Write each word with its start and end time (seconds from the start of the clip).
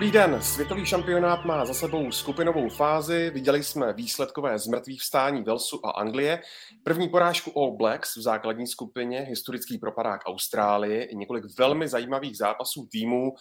Dobrý 0.00 0.12
den, 0.12 0.42
světový 0.42 0.86
šampionát 0.86 1.44
má 1.44 1.66
za 1.66 1.74
sebou 1.74 2.12
skupinovou 2.12 2.68
fázi, 2.68 3.30
viděli 3.30 3.64
jsme 3.64 3.92
výsledkové 3.92 4.58
zmrtvých 4.58 5.00
vstání 5.00 5.42
Velsu 5.42 5.86
a 5.86 5.90
Anglie, 5.90 6.42
první 6.82 7.08
porážku 7.08 7.58
All 7.58 7.76
Blacks 7.76 8.16
v 8.16 8.22
základní 8.22 8.66
skupině, 8.66 9.20
historický 9.20 9.78
propadák 9.78 10.20
Austrálie. 10.26 11.04
I 11.04 11.16
několik 11.16 11.44
velmi 11.58 11.88
zajímavých 11.88 12.36
zápasů 12.36 12.88
týmů, 12.92 13.32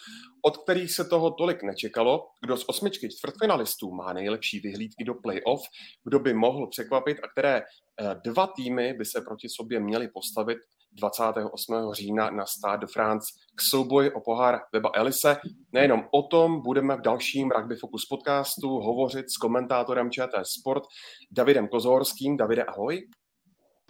od 0.41 0.58
kterých 0.58 0.91
se 0.91 1.05
toho 1.05 1.31
tolik 1.31 1.64
nečekalo, 1.64 2.27
kdo 2.41 2.58
z 2.58 2.66
osmičky 2.67 3.09
čtvrtfinalistů 3.09 3.91
má 3.91 4.14
nejlepší 4.14 4.59
vyhlídky 4.59 5.03
do 5.03 5.14
playoff, 5.14 5.62
kdo 6.03 6.20
by 6.20 6.34
mohl 6.34 6.67
překvapit 6.67 7.17
a 7.23 7.28
které 7.28 7.62
eh, 7.62 8.16
dva 8.23 8.48
týmy 8.48 8.94
by 8.94 9.05
se 9.05 9.22
proti 9.22 9.50
sobě 9.50 9.80
měly 9.80 10.08
postavit 10.08 10.58
28. 10.92 11.94
října 11.94 12.30
na 12.30 12.46
Stade 12.46 12.78
de 12.78 12.88
France 12.94 13.26
k 13.56 13.62
souboji 13.72 14.12
o 14.12 14.22
pohár 14.22 14.60
Weba 14.74 14.92
Elise. 14.94 15.38
Nejenom 15.72 16.04
o 16.12 16.24
tom 16.24 16.62
budeme 16.62 16.98
v 16.98 17.02
dalším 17.02 17.52
Rugby 17.52 17.76
Focus 17.76 18.06
podcastu 18.06 18.70
hovořit 18.70 19.26
s 19.32 19.38
komentátorem 19.38 20.12
ČT 20.12 20.44
Sport 20.60 20.84
Davidem 21.32 21.68
Kozorským. 21.68 22.38
Davide, 22.38 22.64
ahoj. 22.64 23.08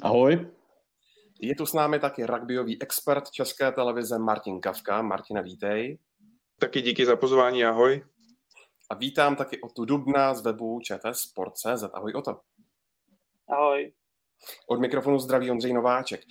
Ahoj. 0.02 0.52
Je 1.42 1.56
tu 1.56 1.66
s 1.66 1.74
námi 1.74 2.00
taky 2.00 2.26
rugbyový 2.26 2.82
expert 2.82 3.32
České 3.32 3.72
televize 3.72 4.20
Martin 4.20 4.62
Kavka. 4.62 5.02
Martina, 5.02 5.42
vítej. 5.42 6.00
Taky 6.60 6.82
díky 6.82 7.06
za 7.06 7.16
pozvání, 7.16 7.66
ahoj. 7.66 8.06
A 8.90 8.96
vítám 8.96 9.36
taky 9.36 9.62
o 9.62 9.70
tu 9.70 9.86
Dubna 9.86 10.34
z 10.34 10.42
webu 10.42 10.80
ČT 10.80 11.16
Sport.cz. 11.16 11.84
Ahoj 11.94 12.14
o 12.14 12.22
to. 12.22 12.40
Ahoj. 13.50 13.92
Od 14.70 14.80
mikrofonu 14.80 15.20
zdraví 15.20 15.52
Ondřej 15.52 15.74
Nováček. 15.74 16.22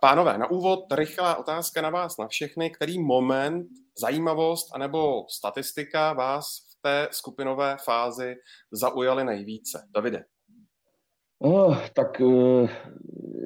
Pánové, 0.00 0.38
na 0.38 0.50
úvod 0.50 0.92
rychlá 0.92 1.36
otázka 1.36 1.82
na 1.82 1.90
vás, 1.90 2.16
na 2.18 2.28
všechny. 2.28 2.70
Který 2.70 2.98
moment, 2.98 3.66
zajímavost 3.98 4.74
anebo 4.74 5.24
statistika 5.30 6.12
vás 6.12 6.46
v 6.46 6.82
té 6.82 7.08
skupinové 7.10 7.76
fázi 7.84 8.34
zaujaly 8.72 9.24
nejvíce? 9.24 9.88
Davide. 9.94 10.24
Oh, 11.38 11.78
tak 11.94 12.20
uh, 12.20 12.68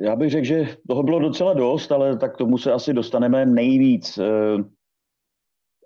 já 0.01 0.17
bych 0.17 0.31
řekl, 0.31 0.45
že 0.45 0.77
toho 0.89 1.03
bylo 1.03 1.19
docela 1.19 1.55
dost, 1.55 1.93
ale 1.93 2.17
tak 2.17 2.37
tomu 2.37 2.59
se 2.59 2.73
asi 2.73 2.93
dostaneme 2.93 3.47
nejvíc. 3.47 4.19
Uh, 4.19 4.25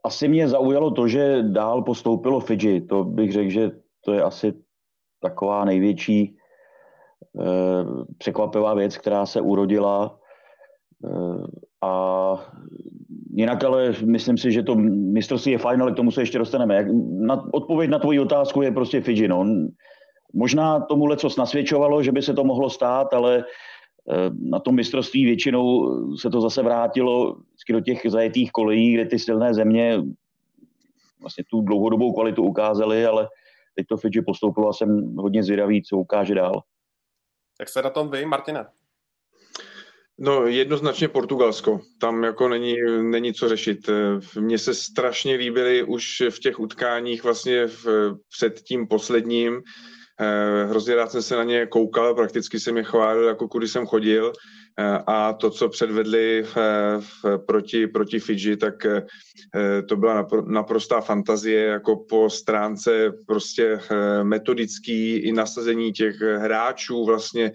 asi 0.04 0.28
mě 0.28 0.48
zaujalo 0.48 0.90
to, 0.90 1.08
že 1.08 1.42
dál 1.42 1.82
postoupilo 1.82 2.40
Fidži. 2.40 2.80
To 2.80 3.04
bych 3.04 3.32
řekl, 3.32 3.50
že 3.50 3.70
to 4.04 4.12
je 4.12 4.22
asi 4.22 4.52
taková 5.20 5.64
největší 5.64 6.36
Eh, 6.36 6.41
překvapivá 8.18 8.74
věc, 8.74 8.98
která 8.98 9.26
se 9.26 9.40
urodila. 9.40 10.18
Eh, 11.04 11.46
a 11.82 12.34
jinak 13.34 13.64
ale 13.64 13.94
myslím 14.04 14.38
si, 14.38 14.52
že 14.52 14.62
to 14.62 14.74
mistrovství 14.74 15.52
je 15.52 15.58
fajn, 15.58 15.82
ale 15.82 15.92
k 15.92 15.96
tomu 15.96 16.10
se 16.10 16.22
ještě 16.22 16.38
dostaneme. 16.38 16.74
Jak, 16.74 16.86
na, 17.10 17.48
odpověď 17.54 17.90
na 17.90 17.98
tvoji 17.98 18.20
otázku 18.20 18.62
je 18.62 18.72
prostě 18.72 19.00
Fidži. 19.00 19.28
No. 19.28 19.46
Možná 20.34 20.80
tomu 20.80 21.16
co 21.16 21.28
nasvědčovalo, 21.38 22.02
že 22.02 22.12
by 22.12 22.22
se 22.22 22.34
to 22.34 22.44
mohlo 22.44 22.70
stát, 22.70 23.14
ale 23.14 23.44
eh, 24.10 24.30
na 24.50 24.58
tom 24.58 24.74
mistrovství 24.74 25.24
většinou 25.24 25.90
se 26.16 26.30
to 26.30 26.40
zase 26.40 26.62
vrátilo 26.62 27.36
do 27.72 27.80
těch 27.80 28.00
zajetých 28.08 28.52
kolejí, 28.52 28.94
kde 28.94 29.06
ty 29.06 29.18
silné 29.18 29.54
země 29.54 30.02
vlastně 31.20 31.44
tu 31.50 31.60
dlouhodobou 31.60 32.12
kvalitu 32.12 32.42
ukázaly, 32.42 33.06
ale 33.06 33.28
teď 33.76 33.86
to 33.86 33.96
Fidži 33.96 34.22
postoupilo 34.22 34.68
a 34.68 34.72
jsem 34.72 35.16
hodně 35.16 35.42
zvědavý, 35.42 35.82
co 35.82 35.96
ukáže 35.96 36.34
dál. 36.34 36.62
Jak 37.60 37.68
se 37.68 37.82
na 37.82 37.90
tom 37.90 38.10
vy, 38.10 38.26
Martina? 38.26 38.66
No 40.18 40.46
jednoznačně 40.46 41.08
Portugalsko. 41.08 41.80
Tam 41.98 42.24
jako 42.24 42.48
není, 42.48 42.76
není 43.02 43.34
co 43.34 43.48
řešit. 43.48 43.90
Mně 44.40 44.58
se 44.58 44.74
strašně 44.74 45.34
líbily 45.34 45.82
už 45.82 46.22
v 46.30 46.38
těch 46.38 46.60
utkáních 46.60 47.24
vlastně 47.24 47.66
v, 47.66 47.86
před 48.28 48.60
tím 48.60 48.88
posledním. 48.88 49.62
Eh, 50.22 50.64
hrozně 50.64 50.94
rád 50.94 51.12
jsem 51.12 51.22
se 51.22 51.36
na 51.36 51.44
ně 51.44 51.66
koukal, 51.66 52.14
prakticky 52.14 52.60
jsem 52.60 52.76
je 52.76 52.82
chválil, 52.82 53.22
jako 53.22 53.48
kudy 53.48 53.68
jsem 53.68 53.86
chodil. 53.86 54.32
Eh, 54.78 54.98
a 55.06 55.32
to, 55.32 55.50
co 55.50 55.68
předvedli 55.68 56.42
v, 56.42 56.56
v, 57.00 57.38
proti, 57.46 57.86
proti 57.86 58.18
Fidži, 58.20 58.56
tak 58.56 58.86
eh, 58.86 59.02
to 59.88 59.96
byla 59.96 60.28
naprostá 60.46 61.00
fantazie, 61.00 61.64
jako 61.64 61.96
po 62.08 62.30
stránce 62.30 63.12
prostě 63.26 63.80
metodický 64.22 65.16
i 65.16 65.32
nasazení 65.32 65.92
těch 65.92 66.20
hráčů 66.20 67.04
vlastně 67.04 67.52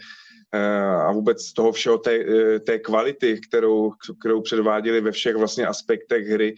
a 1.07 1.11
vůbec 1.11 1.53
toho 1.53 1.71
všeho 1.71 1.97
té, 1.97 2.19
té 2.59 2.79
kvality, 2.79 3.39
kterou, 3.47 3.91
kterou 4.19 4.41
předváděli 4.41 5.01
ve 5.01 5.11
všech 5.11 5.35
vlastně 5.35 5.67
aspektech 5.67 6.27
hry, 6.27 6.55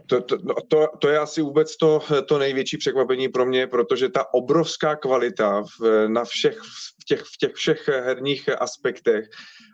to, 0.00 0.20
to, 0.22 0.36
no, 0.42 0.54
to, 0.68 0.86
to 0.98 1.08
je 1.08 1.18
asi 1.18 1.42
vůbec 1.42 1.76
to, 1.76 2.00
to 2.28 2.38
největší 2.38 2.76
překvapení 2.76 3.28
pro 3.28 3.46
mě, 3.46 3.66
protože 3.66 4.08
ta 4.08 4.34
obrovská 4.34 4.96
kvalita 4.96 5.62
v, 5.62 6.08
na 6.08 6.24
všech, 6.24 6.58
v, 7.00 7.04
těch, 7.06 7.20
v 7.20 7.36
těch 7.38 7.52
všech 7.54 7.88
herních 7.88 8.48
aspektech 8.62 9.24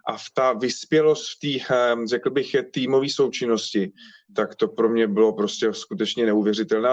a 0.08 0.16
v 0.16 0.24
ta 0.34 0.52
vyspělost 0.52 1.26
v 1.30 1.38
té, 1.40 1.74
ehm, 1.74 2.06
řekl 2.06 2.30
bych, 2.30 2.56
týmové 2.72 3.08
součinnosti, 3.08 3.92
tak 4.36 4.54
to 4.54 4.68
pro 4.68 4.88
mě 4.88 5.06
bylo 5.06 5.32
prostě 5.32 5.72
skutečně 5.72 6.26
neuvěřitelné. 6.26 6.88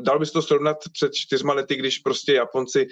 Dal 0.00 0.18
bys 0.18 0.32
to 0.32 0.42
srovnat 0.42 0.76
před 0.92 1.14
čtyřma 1.14 1.54
lety, 1.54 1.76
když 1.76 1.98
prostě 1.98 2.32
Japonci 2.32 2.88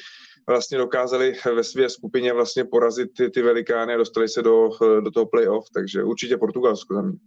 vlastně 0.49 0.79
dokázali 0.79 1.35
ve 1.55 1.65
své 1.65 1.91
skupině 1.91 2.33
vlastně 2.33 2.65
porazit 2.65 3.11
ty, 3.17 3.31
ty 3.31 3.43
velikány 3.43 3.95
a 3.95 3.97
dostali 3.97 4.29
se 4.29 4.43
do, 4.43 4.71
do 5.01 5.11
toho 5.11 5.27
playoff, 5.27 5.67
takže 5.75 6.03
určitě 6.03 6.37
Portugalsko 6.37 6.95
za 6.95 7.03
mě. 7.03 7.19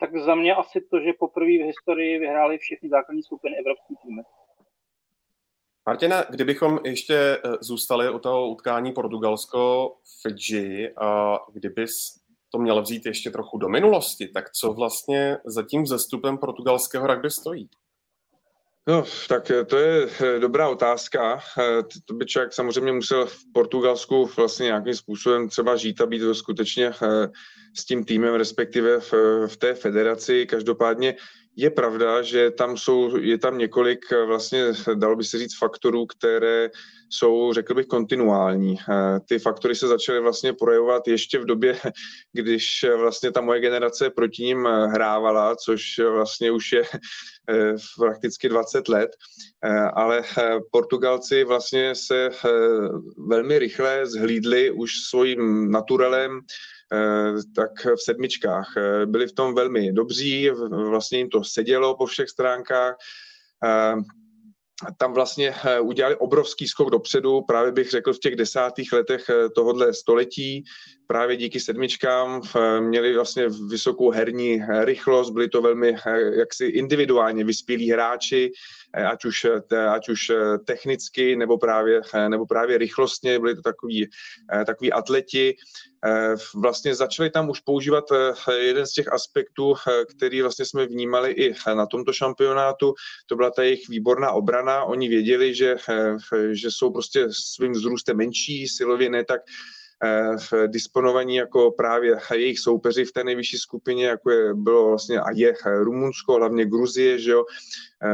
Tak 0.00 0.16
za 0.16 0.34
mě 0.34 0.54
asi 0.54 0.80
to, 0.80 1.00
že 1.00 1.12
poprvé 1.18 1.46
v 1.46 1.66
historii 1.66 2.18
vyhráli 2.18 2.58
všechny 2.58 2.88
základní 2.88 3.22
skupiny 3.22 3.56
evropský 3.58 3.94
týmy. 4.02 4.22
Martina, 5.86 6.24
kdybychom 6.30 6.78
ještě 6.84 7.14
eh, 7.14 7.38
zůstali 7.60 8.10
u 8.10 8.18
toho 8.18 8.48
utkání 8.48 8.92
Portugalsko-Fidži 8.92 10.92
a 10.96 11.38
kdybys 11.52 11.90
to 12.52 12.58
měl 12.58 12.82
vzít 12.82 13.06
ještě 13.06 13.30
trochu 13.30 13.58
do 13.58 13.68
minulosti, 13.68 14.28
tak 14.28 14.50
co 14.50 14.72
vlastně 14.72 15.38
za 15.44 15.62
tím 15.62 15.82
vzestupem 15.82 16.38
portugalského 16.38 17.06
rugby 17.06 17.30
stojí? 17.30 17.68
No, 18.88 19.04
tak 19.28 19.50
eh, 19.50 19.64
to 19.64 19.76
je 19.78 20.08
eh, 20.20 20.38
dobrá 20.38 20.68
otázka. 20.68 21.40
To 22.04 22.14
by 22.14 22.26
člověk 22.26 22.52
samozřejmě 22.52 22.92
musel 22.92 23.26
v 23.26 23.38
Portugalsku 23.54 24.30
vlastně 24.36 24.64
nějakým 24.64 24.94
způsobem 24.94 25.48
třeba 25.48 25.76
žít 25.76 26.00
a 26.00 26.06
být 26.06 26.22
skutečně 26.32 26.92
s 27.78 27.84
tím 27.84 28.04
týmem, 28.04 28.34
respektive 28.34 29.00
v, 29.00 29.12
v 29.46 29.56
té 29.56 29.74
federaci. 29.74 30.46
Každopádně 30.46 31.14
je 31.56 31.70
pravda, 31.70 32.22
že 32.22 32.50
tam 32.50 32.76
jsou, 32.76 33.16
je 33.16 33.38
tam 33.38 33.58
několik 33.58 34.04
vlastně, 34.26 34.64
dalo 34.94 35.16
by 35.16 35.24
se 35.24 35.38
říct, 35.38 35.58
faktorů, 35.58 36.06
které 36.06 36.70
jsou, 37.10 37.52
řekl 37.52 37.74
bych, 37.74 37.86
kontinuální. 37.86 38.76
Ty 39.28 39.38
faktory 39.38 39.74
se 39.74 39.86
začaly 39.86 40.20
vlastně 40.20 40.52
projevovat 40.52 41.08
ještě 41.08 41.38
v 41.38 41.44
době, 41.44 41.78
když 42.32 42.84
vlastně 42.96 43.32
ta 43.32 43.40
moje 43.40 43.60
generace 43.60 44.10
proti 44.10 44.42
ním 44.42 44.64
hrávala, 44.64 45.56
což 45.56 45.82
vlastně 46.10 46.50
už 46.50 46.72
je 46.72 46.82
eh, 47.50 47.74
prakticky 47.98 48.48
20 48.48 48.88
let, 48.88 49.10
eh, 49.64 49.78
ale 49.78 50.22
eh, 50.38 50.58
Portugalci 50.72 51.44
vlastně 51.44 51.94
se 51.94 52.30
velmi 53.28 53.58
rychle 53.58 54.06
zhlídli 54.06 54.70
už 54.70 54.92
svým 55.10 55.70
naturelem 55.70 56.40
Eh, 56.40 56.44
tak 57.54 57.70
v 57.86 58.02
sedmičkách. 58.04 58.72
Eh, 58.76 59.06
byli 59.06 59.26
v 59.26 59.32
tom 59.32 59.54
velmi 59.54 59.92
dobří, 59.92 60.50
vlastně 60.70 61.18
jim 61.18 61.28
to 61.28 61.44
sedělo 61.44 61.96
po 61.96 62.06
všech 62.06 62.28
stránkách. 62.28 62.96
Eh, 63.64 63.94
tam 64.98 65.12
vlastně 65.12 65.54
udělali 65.80 66.16
obrovský 66.16 66.68
skok 66.68 66.90
dopředu, 66.90 67.42
právě 67.42 67.72
bych 67.72 67.90
řekl 67.90 68.12
v 68.12 68.18
těch 68.18 68.36
desátých 68.36 68.92
letech 68.92 69.30
tohohle 69.54 69.94
století, 69.94 70.64
právě 71.06 71.36
díky 71.36 71.60
sedmičkám 71.60 72.42
měli 72.80 73.14
vlastně 73.14 73.48
vysokou 73.48 74.10
herní 74.10 74.62
rychlost, 74.80 75.30
byli 75.30 75.48
to 75.48 75.62
velmi 75.62 75.96
jaksi 76.38 76.64
individuálně 76.64 77.44
vyspělí 77.44 77.90
hráči, 77.90 78.52
ať 79.10 79.24
už, 79.24 79.46
ať 79.90 80.08
už 80.08 80.32
technicky 80.64 81.36
nebo 81.36 81.58
právě, 81.58 82.00
nebo 82.28 82.46
právě 82.46 82.78
rychlostně, 82.78 83.38
byli 83.38 83.54
to 83.54 83.62
takový, 83.62 84.06
takový 84.66 84.92
atleti, 84.92 85.56
Eh, 85.95 85.95
vlastně 86.54 86.94
začali 86.94 87.30
tam 87.30 87.50
už 87.50 87.60
používat 87.60 88.04
eh, 88.12 88.54
jeden 88.54 88.86
z 88.86 88.92
těch 88.92 89.12
aspektů, 89.12 89.74
eh, 89.74 90.04
který 90.04 90.42
vlastně 90.42 90.64
jsme 90.64 90.86
vnímali 90.86 91.32
i 91.32 91.54
na 91.74 91.86
tomto 91.86 92.12
šampionátu, 92.12 92.94
to 93.26 93.36
byla 93.36 93.50
ta 93.50 93.62
jejich 93.62 93.88
výborná 93.88 94.30
obrana. 94.30 94.84
Oni 94.84 95.08
věděli, 95.08 95.54
že, 95.54 95.76
že 96.52 96.70
jsou 96.70 96.90
prostě 96.90 97.26
svým 97.30 97.72
vzrůstem 97.72 98.16
menší, 98.16 98.68
silově 98.68 99.10
ne 99.10 99.24
tak 99.24 99.40
disponovaní 100.66 101.36
jako 101.36 101.70
právě 101.70 102.18
jejich 102.34 102.58
soupeři 102.58 103.04
v 103.04 103.12
té 103.12 103.24
nejvyšší 103.24 103.58
skupině, 103.58 104.06
jako 104.06 104.30
je, 104.30 104.54
bylo 104.54 104.88
vlastně 104.88 105.20
a 105.20 105.30
je 105.34 105.54
Rumunsko, 105.64 106.34
hlavně 106.34 106.66
Gruzie, 106.66 107.18
že 107.18 107.30
jo, 107.30 107.44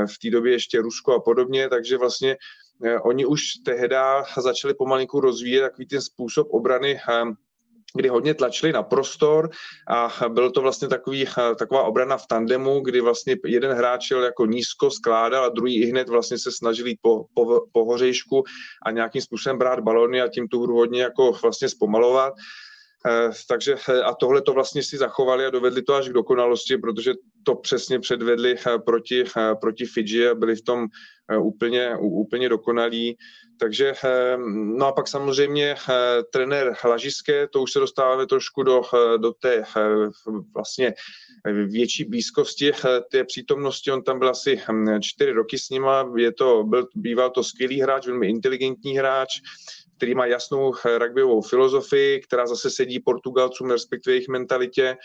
v 0.06 0.18
té 0.18 0.30
době 0.30 0.52
ještě 0.52 0.80
Rusko 0.80 1.14
a 1.14 1.20
podobně, 1.20 1.68
takže 1.68 1.98
vlastně 1.98 2.36
oni 3.02 3.26
už 3.26 3.42
tehdy 3.64 3.96
začali 4.38 4.74
pomalinku 4.74 5.20
rozvíjet 5.20 5.62
takový 5.62 5.86
ten 5.86 6.00
způsob 6.00 6.48
obrany 6.50 6.98
kdy 7.94 8.08
hodně 8.08 8.34
tlačili 8.34 8.72
na 8.72 8.82
prostor 8.82 9.50
a 9.88 10.28
byl 10.28 10.50
to 10.50 10.60
vlastně 10.60 10.88
takový, 10.88 11.26
taková 11.58 11.82
obrana 11.82 12.16
v 12.16 12.26
tandemu, 12.26 12.80
kdy 12.80 13.00
vlastně 13.00 13.36
jeden 13.46 13.72
hráč 13.72 14.06
šel 14.06 14.24
jako 14.24 14.46
nízko, 14.46 14.90
skládal 14.90 15.44
a 15.44 15.48
druhý 15.48 15.82
i 15.82 15.86
hned 15.86 16.08
vlastně 16.08 16.38
se 16.38 16.52
snažili 16.52 16.94
po, 17.02 17.24
po, 17.34 17.64
po 17.72 17.84
hořejšku 17.84 18.44
a 18.86 18.90
nějakým 18.90 19.22
způsobem 19.22 19.58
brát 19.58 19.80
balony 19.80 20.22
a 20.22 20.28
tím 20.28 20.48
tu 20.48 20.62
hru 20.62 20.76
hodně 20.76 21.02
jako 21.02 21.32
vlastně 21.42 21.68
zpomalovat. 21.68 22.34
Eh, 23.06 23.30
takže 23.48 23.76
eh, 23.88 24.02
a 24.02 24.14
tohle 24.14 24.42
to 24.42 24.52
vlastně 24.52 24.82
si 24.82 24.96
zachovali 24.96 25.46
a 25.46 25.50
dovedli 25.50 25.82
to 25.82 25.94
až 25.94 26.08
k 26.08 26.12
dokonalosti, 26.12 26.78
protože 26.78 27.14
to 27.42 27.54
přesně 27.54 27.98
předvedli 27.98 28.56
eh, 28.66 28.78
proti, 28.78 29.24
proti 29.60 29.86
Fidži 29.86 30.28
a 30.28 30.34
byli 30.34 30.56
v 30.56 30.62
tom 30.62 30.86
úplně, 31.42 31.96
úplně 32.00 32.48
dokonalí. 32.48 33.16
Takže, 33.60 33.94
no 34.76 34.86
a 34.86 34.92
pak 34.92 35.08
samozřejmě 35.08 35.74
trenér 36.32 36.74
Hlažiské, 36.82 37.48
to 37.48 37.62
už 37.62 37.72
se 37.72 37.78
dostáváme 37.78 38.26
trošku 38.26 38.62
do, 38.62 38.82
do 39.16 39.32
té 39.32 39.64
vlastně 40.54 40.94
větší 41.66 42.04
blízkosti 42.04 42.72
té 43.10 43.24
přítomnosti. 43.24 43.92
On 43.92 44.02
tam 44.02 44.18
byl 44.18 44.28
asi 44.28 44.60
hm, 44.70 45.00
čtyři 45.00 45.32
roky 45.32 45.58
s 45.58 45.70
nima, 45.70 46.12
je 46.16 46.32
to, 46.32 46.64
byl, 46.64 46.88
býval 46.94 47.30
to 47.30 47.44
skvělý 47.44 47.80
hráč, 47.80 48.06
velmi 48.06 48.28
inteligentní 48.28 48.98
hráč, 48.98 49.40
který 50.02 50.14
má 50.14 50.26
jasnou 50.26 50.74
rugbyovou 50.98 51.42
filozofii, 51.42 52.20
která 52.20 52.46
zase 52.46 52.70
sedí 52.70 53.00
Portugalcům, 53.00 53.70
respektive 53.70 54.14
jejich 54.14 54.28
mentalitě. 54.28 54.96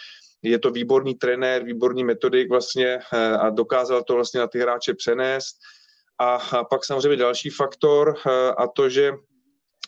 Je 0.42 0.60
to 0.60 0.72
výborný 0.72 1.16
trenér, 1.16 1.64
výborný 1.64 2.04
metodik 2.04 2.50
vlastně 2.50 3.00
eh, 3.14 3.38
a 3.38 3.50
dokázal 3.50 4.04
to 4.04 4.14
vlastně 4.14 4.40
na 4.40 4.48
ty 4.48 4.60
hráče 4.60 4.94
přenést. 4.94 5.56
A 6.20 6.64
pak 6.64 6.86
samozřejmě 6.86 7.18
další 7.18 7.50
faktor 7.50 8.16
eh, 8.18 8.52
a 8.58 8.68
to, 8.68 8.90
že 8.90 9.14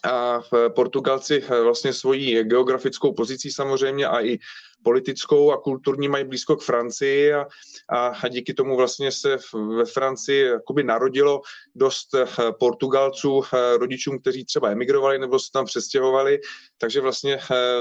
a 0.03 0.41
Portugalci 0.75 1.43
eh, 1.43 1.61
vlastně 1.61 1.93
svojí 1.93 2.43
geografickou 2.43 3.13
pozicí 3.13 3.51
samozřejmě 3.51 4.07
a 4.07 4.25
i 4.25 4.37
politickou 4.83 5.51
a 5.51 5.57
kulturní 5.57 6.07
mají 6.07 6.23
blízko 6.25 6.55
k 6.55 6.63
Francii 6.63 7.33
a, 7.33 7.47
a 7.89 8.27
díky 8.27 8.53
tomu 8.53 8.77
vlastně 8.77 9.11
se 9.11 9.37
ve 9.77 9.85
Francii 9.85 10.41
jakoby 10.45 10.83
narodilo 10.83 11.41
dost 11.75 12.13
eh, 12.13 12.25
Portugalců, 12.59 13.41
eh, 13.53 13.77
rodičům, 13.77 14.19
kteří 14.19 14.45
třeba 14.45 14.69
emigrovali 14.69 15.19
nebo 15.19 15.39
se 15.39 15.51
tam 15.53 15.65
přestěhovali, 15.65 16.39
takže 16.77 17.01
vlastně 17.01 17.39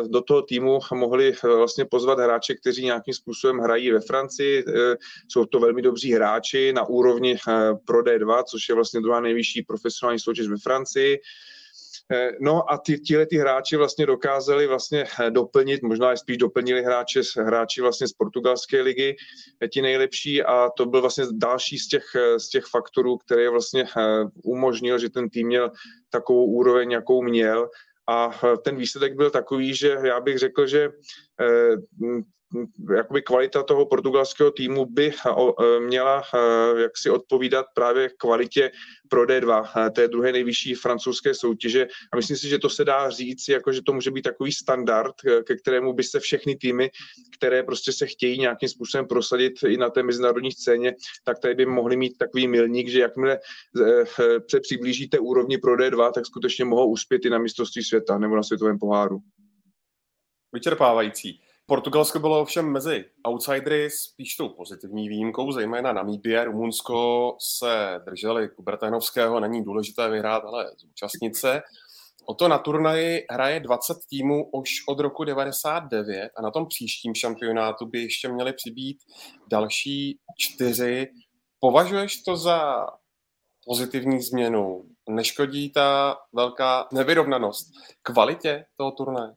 do 0.08 0.22
toho 0.22 0.42
týmu 0.42 0.78
mohli 0.94 1.32
vlastně 1.42 1.84
pozvat 1.84 2.18
hráče, 2.18 2.54
kteří 2.54 2.84
nějakým 2.84 3.14
způsobem 3.14 3.58
hrají 3.58 3.90
ve 3.90 4.00
Francii. 4.00 4.64
Jsou 5.28 5.44
to 5.44 5.60
velmi 5.60 5.82
dobří 5.82 6.12
hráči 6.12 6.72
na 6.72 6.88
úrovni 6.88 7.36
pro 7.84 8.02
D2, 8.02 8.44
což 8.44 8.68
je 8.68 8.74
vlastně 8.74 9.00
druhá 9.00 9.20
nejvyšší 9.20 9.62
profesionální 9.62 10.18
soutěž 10.18 10.48
ve 10.48 10.56
Francii. 10.56 11.20
Eh, 12.12 12.30
no 12.40 12.72
a 12.72 12.78
ty, 12.78 13.00
tyhle 13.00 13.26
ty 13.26 13.36
hráči 13.36 13.76
vlastně 13.76 14.06
dokázali 14.06 14.66
vlastně 14.66 15.04
eh, 15.20 15.30
doplnit, 15.30 15.82
možná 15.82 16.12
i 16.12 16.16
spíš 16.16 16.36
doplnili 16.36 16.82
hráče, 16.82 17.20
hráči 17.36 17.80
vlastně 17.80 18.08
z 18.08 18.12
portugalské 18.12 18.80
ligy, 18.82 19.16
eh, 19.60 19.68
ti 19.68 19.82
nejlepší 19.82 20.42
a 20.42 20.70
to 20.76 20.86
byl 20.86 21.00
vlastně 21.00 21.24
další 21.32 21.78
z 21.78 21.88
těch, 21.88 22.04
z 22.36 22.48
těch 22.48 22.64
faktorů, 22.64 23.16
který 23.16 23.48
vlastně 23.48 23.84
umožnil, 24.44 24.98
že 24.98 25.10
ten 25.10 25.28
tým 25.28 25.46
měl 25.46 25.70
takovou 26.10 26.44
úroveň, 26.44 26.90
jakou 26.90 27.22
měl. 27.22 27.68
A 28.10 28.40
ten 28.64 28.76
výsledek 28.76 29.16
byl 29.16 29.30
takový, 29.30 29.74
že 29.74 29.96
já 30.02 30.20
bych 30.20 30.38
řekl, 30.38 30.66
že 30.66 30.90
jakoby 32.96 33.22
kvalita 33.22 33.62
toho 33.62 33.86
portugalského 33.86 34.50
týmu 34.50 34.86
by 34.86 35.12
e, 35.12 35.80
měla 35.80 36.22
e, 36.22 36.80
jaksi 36.80 37.10
odpovídat 37.10 37.66
právě 37.74 38.10
kvalitě 38.18 38.70
pro 39.08 39.22
D2, 39.22 39.68
e, 39.86 39.90
té 39.90 40.08
druhé 40.08 40.32
nejvyšší 40.32 40.74
francouzské 40.74 41.34
soutěže. 41.34 41.86
A 42.12 42.16
myslím 42.16 42.36
si, 42.36 42.48
že 42.48 42.58
to 42.58 42.70
se 42.70 42.84
dá 42.84 43.10
říct, 43.10 43.48
jako 43.48 43.72
že 43.72 43.82
to 43.82 43.92
může 43.92 44.10
být 44.10 44.22
takový 44.22 44.52
standard, 44.52 45.14
ke 45.46 45.56
kterému 45.56 45.92
by 45.92 46.02
se 46.02 46.20
všechny 46.20 46.56
týmy, 46.56 46.90
které 47.36 47.62
prostě 47.62 47.92
se 47.92 48.06
chtějí 48.06 48.38
nějakým 48.38 48.68
způsobem 48.68 49.06
prosadit 49.06 49.52
i 49.68 49.76
na 49.76 49.90
té 49.90 50.02
mezinárodní 50.02 50.52
scéně, 50.52 50.94
tak 51.24 51.38
tady 51.38 51.54
by 51.54 51.66
mohli 51.66 51.96
mít 51.96 52.18
takový 52.18 52.48
milník, 52.48 52.88
že 52.88 53.00
jakmile 53.00 53.38
se 54.48 54.60
přiblížíte 54.60 55.18
úrovni 55.18 55.58
pro 55.58 55.76
D2, 55.76 56.12
tak 56.12 56.26
skutečně 56.26 56.64
mohou 56.64 56.90
uspět 56.90 57.24
i 57.24 57.30
na 57.30 57.38
mistrovství 57.38 57.84
světa 57.84 58.18
nebo 58.18 58.36
na 58.36 58.42
světovém 58.42 58.78
poháru. 58.78 59.18
Vyčerpávající. 60.52 61.40
Portugalsko 61.68 62.18
bylo 62.18 62.40
ovšem 62.40 62.72
mezi 62.72 63.04
outsidery 63.24 63.90
spíš 63.90 64.36
tou 64.36 64.48
pozitivní 64.48 65.08
výjimkou, 65.08 65.52
zejména 65.52 65.92
Namíbie, 65.92 66.44
Rumunsko 66.44 67.36
se 67.40 68.00
drželi 68.04 68.48
Kuberténovského, 68.48 69.40
není 69.40 69.64
důležité 69.64 70.08
vyhrát, 70.10 70.44
ale 70.44 70.70
zúčastnit 70.78 71.36
se. 71.36 71.62
O 72.26 72.34
to 72.34 72.48
na 72.48 72.58
turnaji 72.58 73.26
hraje 73.30 73.60
20 73.60 73.94
týmů 74.10 74.50
už 74.52 74.70
od 74.88 75.00
roku 75.00 75.24
99 75.24 76.30
a 76.36 76.42
na 76.42 76.50
tom 76.50 76.66
příštím 76.66 77.14
šampionátu 77.14 77.86
by 77.86 78.02
ještě 78.02 78.28
měly 78.28 78.52
přibít 78.52 78.98
další 79.50 80.18
čtyři. 80.38 81.08
Považuješ 81.60 82.22
to 82.22 82.36
za 82.36 82.86
pozitivní 83.66 84.22
změnu? 84.22 84.84
Neškodí 85.08 85.72
ta 85.72 86.16
velká 86.32 86.88
nevyrovnanost 86.92 87.66
kvalitě 88.02 88.64
toho 88.76 88.90
turnaje? 88.90 89.34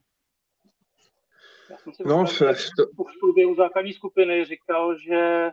Já 1.72 1.78
jsem 1.78 1.94
si 1.94 2.04
no, 2.06 2.26
to... 2.78 3.04
v 3.04 3.20
průběhu 3.20 3.56
základní 3.56 3.94
skupiny 3.94 4.46
říkal, 4.46 4.98
že 4.98 5.52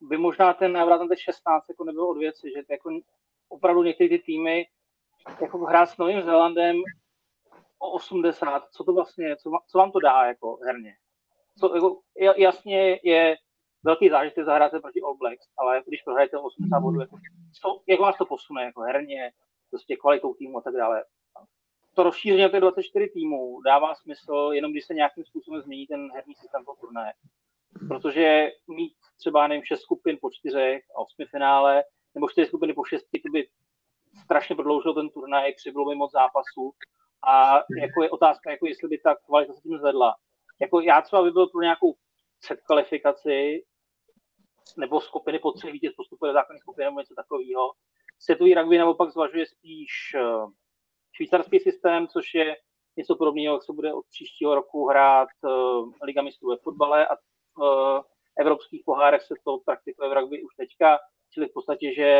by 0.00 0.16
možná 0.16 0.52
ten 0.52 0.72
návrat 0.72 1.02
na 1.02 1.16
16 1.16 1.64
jako 1.68 1.84
nebyl 1.84 2.04
od 2.04 2.18
věci, 2.18 2.50
že 2.56 2.62
jako 2.70 3.00
opravdu 3.48 3.82
některé 3.82 4.08
ty 4.08 4.18
týmy 4.18 4.66
jako 5.40 5.58
hrát 5.58 5.86
s 5.86 5.96
Novým 5.96 6.22
Zélandem 6.22 6.76
o 7.78 7.90
80, 7.90 8.62
co 8.70 8.84
to 8.84 8.92
vlastně, 8.92 9.36
co, 9.36 9.50
co 9.66 9.78
vám 9.78 9.92
to 9.92 10.00
dá 10.00 10.24
jako 10.24 10.58
herně? 10.66 10.94
Co, 11.60 11.74
jako, 11.74 12.00
jasně 12.36 13.00
je 13.02 13.36
velký 13.82 14.08
zážitek 14.08 14.44
zahrát 14.44 14.70
se 14.70 14.80
proti 14.80 15.00
All 15.00 15.16
Blacks, 15.16 15.46
ale 15.58 15.82
když 15.86 16.02
prohrajete 16.02 16.38
80 16.38 16.80
bodů, 16.80 17.00
jako, 17.00 17.16
co, 17.60 17.80
jak 17.86 18.00
vás 18.00 18.16
to 18.16 18.26
posune 18.26 18.64
jako 18.64 18.80
herně, 18.80 19.32
prostě 19.70 19.96
kvalitou 19.96 20.34
týmu 20.34 20.58
a 20.58 20.60
tak 20.60 20.74
dále 20.74 21.04
to 21.98 22.02
rozšíření 22.02 22.42
na 22.42 22.48
těch 22.48 22.60
24 22.60 23.08
týmů 23.08 23.60
dává 23.62 23.94
smysl 23.94 24.50
jenom 24.52 24.72
když 24.72 24.84
se 24.84 24.94
nějakým 24.94 25.24
způsobem 25.24 25.62
změní 25.62 25.86
ten 25.86 26.12
herní 26.14 26.34
systém 26.34 26.64
toho 26.64 26.76
turnaje. 26.76 27.12
Protože 27.88 28.50
mít 28.68 28.92
třeba, 29.16 29.46
nevím, 29.46 29.64
6 29.64 29.80
skupin 29.80 30.18
po 30.20 30.30
čtyřech 30.30 30.82
a 30.96 30.98
8 30.98 31.26
finále, 31.30 31.84
nebo 32.14 32.28
4 32.28 32.46
skupiny 32.46 32.72
po 32.72 32.84
šesti, 32.84 33.20
to 33.20 33.32
by 33.32 33.48
strašně 34.24 34.56
prodloužilo 34.56 34.94
ten 34.94 35.08
turnaj, 35.10 35.54
přibylo 35.54 35.88
by 35.88 35.94
moc 35.94 36.12
zápasů. 36.12 36.72
A 37.26 37.56
jako 37.80 38.02
je 38.02 38.10
otázka, 38.10 38.50
jako 38.50 38.66
jestli 38.66 38.88
by 38.88 38.98
ta 38.98 39.14
kvalita 39.14 39.52
se 39.52 39.60
tím 39.60 39.78
zvedla. 39.78 40.14
Jako 40.60 40.80
já 40.80 41.02
třeba 41.02 41.22
by 41.22 41.30
byl 41.30 41.46
pro 41.46 41.60
nějakou 41.60 41.94
předkvalifikaci 42.40 43.64
nebo 44.76 45.00
skupiny 45.00 45.38
po 45.38 45.52
třech 45.52 45.72
vítěz 45.72 45.92
postupuje 45.96 46.28
do 46.28 46.34
základní 46.34 46.60
skupiny 46.60 46.84
nebo 46.84 47.00
něco 47.00 47.14
takového. 47.14 47.70
Světový 48.18 48.54
rugby 48.54 48.78
naopak 48.78 49.10
zvažuje 49.10 49.46
spíš 49.46 49.90
eh, 50.14 50.20
švýcarský 51.18 51.60
systém, 51.60 52.08
což 52.08 52.34
je 52.34 52.56
něco 52.96 53.16
podobného, 53.16 53.54
jak 53.54 53.62
se 53.62 53.72
bude 53.72 53.94
od 53.94 54.04
příštího 54.10 54.54
roku 54.54 54.86
hrát 54.86 55.28
uh, 55.42 55.92
Liga 56.02 56.22
mistrů 56.22 56.48
ve 56.48 56.56
fotbale 56.56 57.06
a 57.06 57.16
uh, 57.16 58.00
evropských 58.38 58.82
pohárech 58.84 59.22
se 59.22 59.34
to 59.44 59.58
praktikuje 59.64 60.10
v 60.10 60.12
rugby 60.12 60.42
už 60.42 60.54
teďka, 60.56 60.98
čili 61.34 61.46
v 61.46 61.52
podstatě, 61.52 61.94
že 61.94 62.10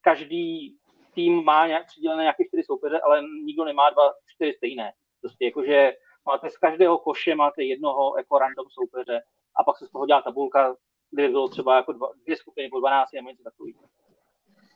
každý 0.00 0.76
tým 1.14 1.44
má 1.44 1.66
nějak 1.66 1.86
přidělené 1.86 2.22
nějaké 2.22 2.44
čtyři 2.48 2.62
soupeře, 2.62 3.00
ale 3.00 3.22
nikdo 3.44 3.64
nemá 3.64 3.90
dva, 3.90 4.12
čtyři 4.34 4.52
stejné. 4.52 4.92
Prostě 5.20 5.44
jakože 5.44 5.92
máte 6.26 6.50
z 6.50 6.56
každého 6.58 6.98
koše 6.98 7.34
máte 7.34 7.64
jednoho 7.64 8.16
jako 8.16 8.38
random 8.38 8.66
soupeře 8.70 9.22
a 9.56 9.64
pak 9.64 9.78
se 9.78 9.86
z 9.86 9.90
toho 9.90 10.06
dělá 10.06 10.22
tabulka, 10.22 10.76
kde 11.10 11.28
bylo 11.28 11.48
třeba 11.48 11.76
jako 11.76 11.92
dva, 11.92 12.08
dvě 12.24 12.36
skupiny 12.36 12.68
po 12.68 12.80
12 12.80 13.14
a 13.14 13.20
něco 13.20 13.42
takového 13.42 13.80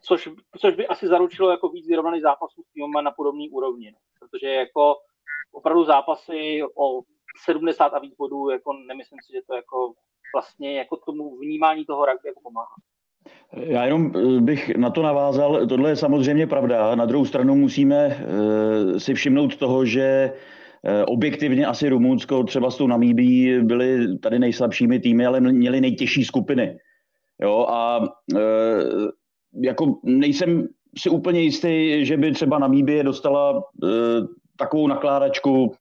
což, 0.03 0.29
což 0.59 0.75
by 0.75 0.87
asi 0.87 1.09
zaručilo 1.09 1.51
jako 1.51 1.69
víc 1.69 1.89
vyrovnaný 1.89 2.21
zápasů 2.21 2.63
s 2.63 2.73
týmem 2.73 3.05
na 3.05 3.11
podobné 3.11 3.45
úrovni. 3.51 3.91
No. 3.91 3.99
Protože 4.21 4.49
jako 4.49 4.97
opravdu 5.53 5.85
zápasy 5.85 6.63
o 6.79 7.03
70 7.45 7.85
a 7.85 7.99
víc 7.99 8.15
bodů, 8.15 8.51
jako 8.51 8.73
nemyslím 8.73 9.19
si, 9.27 9.33
že 9.33 9.41
to 9.47 9.55
jako 9.55 9.93
vlastně 10.35 10.79
jako 10.79 10.97
tomu 10.97 11.39
vnímání 11.39 11.85
toho 11.85 12.07
rugby 12.07 12.29
jako 12.29 12.41
pomáhá. 12.41 12.75
Já 13.53 13.85
jenom 13.85 14.13
eh, 14.17 14.41
bych 14.41 14.77
na 14.77 14.91
to 14.91 15.03
navázal. 15.03 15.67
Tohle 15.67 15.91
je 15.91 15.97
samozřejmě 15.97 16.47
pravda. 16.47 16.95
Na 16.95 17.07
druhou 17.07 17.25
stranu 17.25 17.55
musíme 17.55 17.97
eh, 18.07 19.01
si 19.01 19.15
všimnout 19.15 19.57
toho, 19.57 19.85
že 19.85 20.33
eh, 20.85 21.05
objektivně 21.05 21.67
asi 21.67 21.89
Rumunsko 21.89 22.45
třeba 22.45 22.71
s 22.71 22.77
tou 22.77 22.87
Namíbí 22.87 23.61
byly 23.63 24.19
tady 24.19 24.39
nejslabšími 24.39 25.01
týmy, 25.01 25.27
ale 25.27 25.41
měli 25.41 25.81
nejtěžší 25.81 26.25
skupiny. 26.25 26.79
Jo, 27.43 27.67
a 27.69 28.01
jako 29.53 30.01
nejsem 30.03 30.69
si 30.99 31.11
úplně 31.11 31.41
jistý, 31.41 32.05
že 32.07 32.17
by 32.17 32.33
třeba 32.33 32.59
Namíbie 32.59 33.03
dostala 33.03 33.53
uh, 33.57 33.61
takovou 34.57 34.87
nakládačku, 34.87 35.75